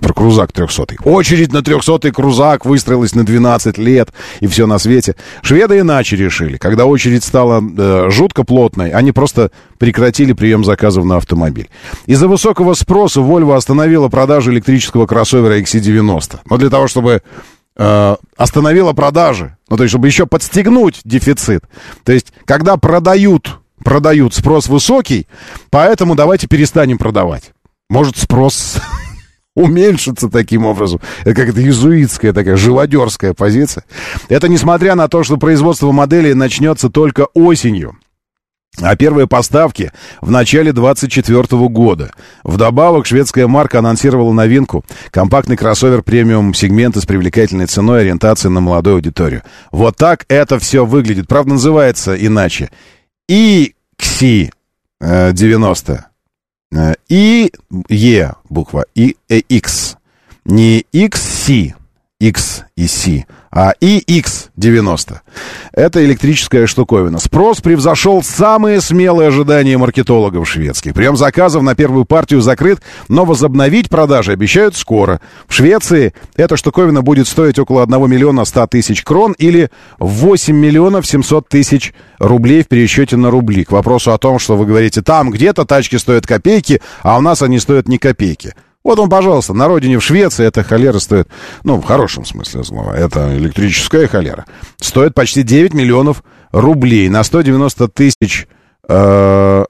[0.00, 5.16] про крузак 300 Очередь на 300 крузак выстроилась на 12 лет, и все на свете.
[5.42, 6.56] Шведы иначе решили.
[6.56, 11.68] Когда очередь стала э, жутко плотной, они просто прекратили прием заказов на автомобиль.
[12.06, 16.40] Из-за высокого спроса Volvo остановила продажу электрического кроссовера XC90.
[16.48, 17.22] Но для того, чтобы
[17.80, 19.56] э, остановила продажи.
[19.68, 21.64] Ну, то есть, чтобы еще подстегнуть дефицит.
[22.04, 25.26] То есть, когда продают, продают, спрос высокий,
[25.70, 27.52] поэтому давайте перестанем продавать.
[27.88, 28.76] Может, спрос
[29.56, 31.00] уменьшится таким образом.
[31.24, 33.84] Это как-то иезуитская такая живодерская позиция.
[34.28, 37.96] Это несмотря на то, что производство моделей начнется только осенью.
[38.80, 42.12] А первые поставки в начале 2024 года.
[42.44, 44.84] Вдобавок, шведская марка анонсировала новинку.
[45.10, 49.42] Компактный кроссовер премиум сегмента с привлекательной ценой ориентацией на молодую аудиторию.
[49.70, 51.28] Вот так это все выглядит.
[51.28, 52.70] Правда, называется иначе.
[53.28, 54.50] XC
[55.00, 56.06] 90.
[57.08, 57.52] И
[57.88, 58.86] Е буква.
[58.94, 59.96] И X.
[60.44, 61.74] Не XC.
[62.20, 65.18] X и C, а iX90.
[65.72, 67.18] Это электрическая штуковина.
[67.18, 70.94] Спрос превзошел самые смелые ожидания маркетологов шведских.
[70.94, 75.20] Прием заказов на первую партию закрыт, но возобновить продажи обещают скоро.
[75.48, 81.06] В Швеции эта штуковина будет стоить около 1 миллиона 100 тысяч крон или 8 миллионов
[81.06, 83.64] 700 тысяч рублей в пересчете на рубли.
[83.64, 87.42] К вопросу о том, что вы говорите, там где-то тачки стоят копейки, а у нас
[87.42, 88.54] они стоят не копейки.
[88.82, 91.28] Вот он, пожалуйста, на родине в Швеции эта холера стоит,
[91.64, 94.46] ну, в хорошем смысле слова, это электрическая холера,
[94.80, 98.48] стоит почти 9 миллионов рублей на 190 тысяч
[98.88, 99.64] э,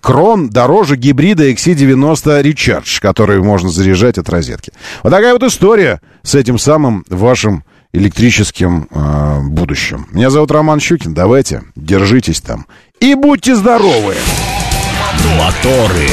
[0.00, 4.72] крон дороже гибрида XC90 Recharge, который можно заряжать от розетки.
[5.02, 10.06] Вот такая вот история с этим самым вашим электрическим э, будущим.
[10.12, 12.66] Меня зовут Роман Щукин, давайте, держитесь там
[13.00, 14.14] и будьте здоровы!
[15.38, 16.08] Моторы.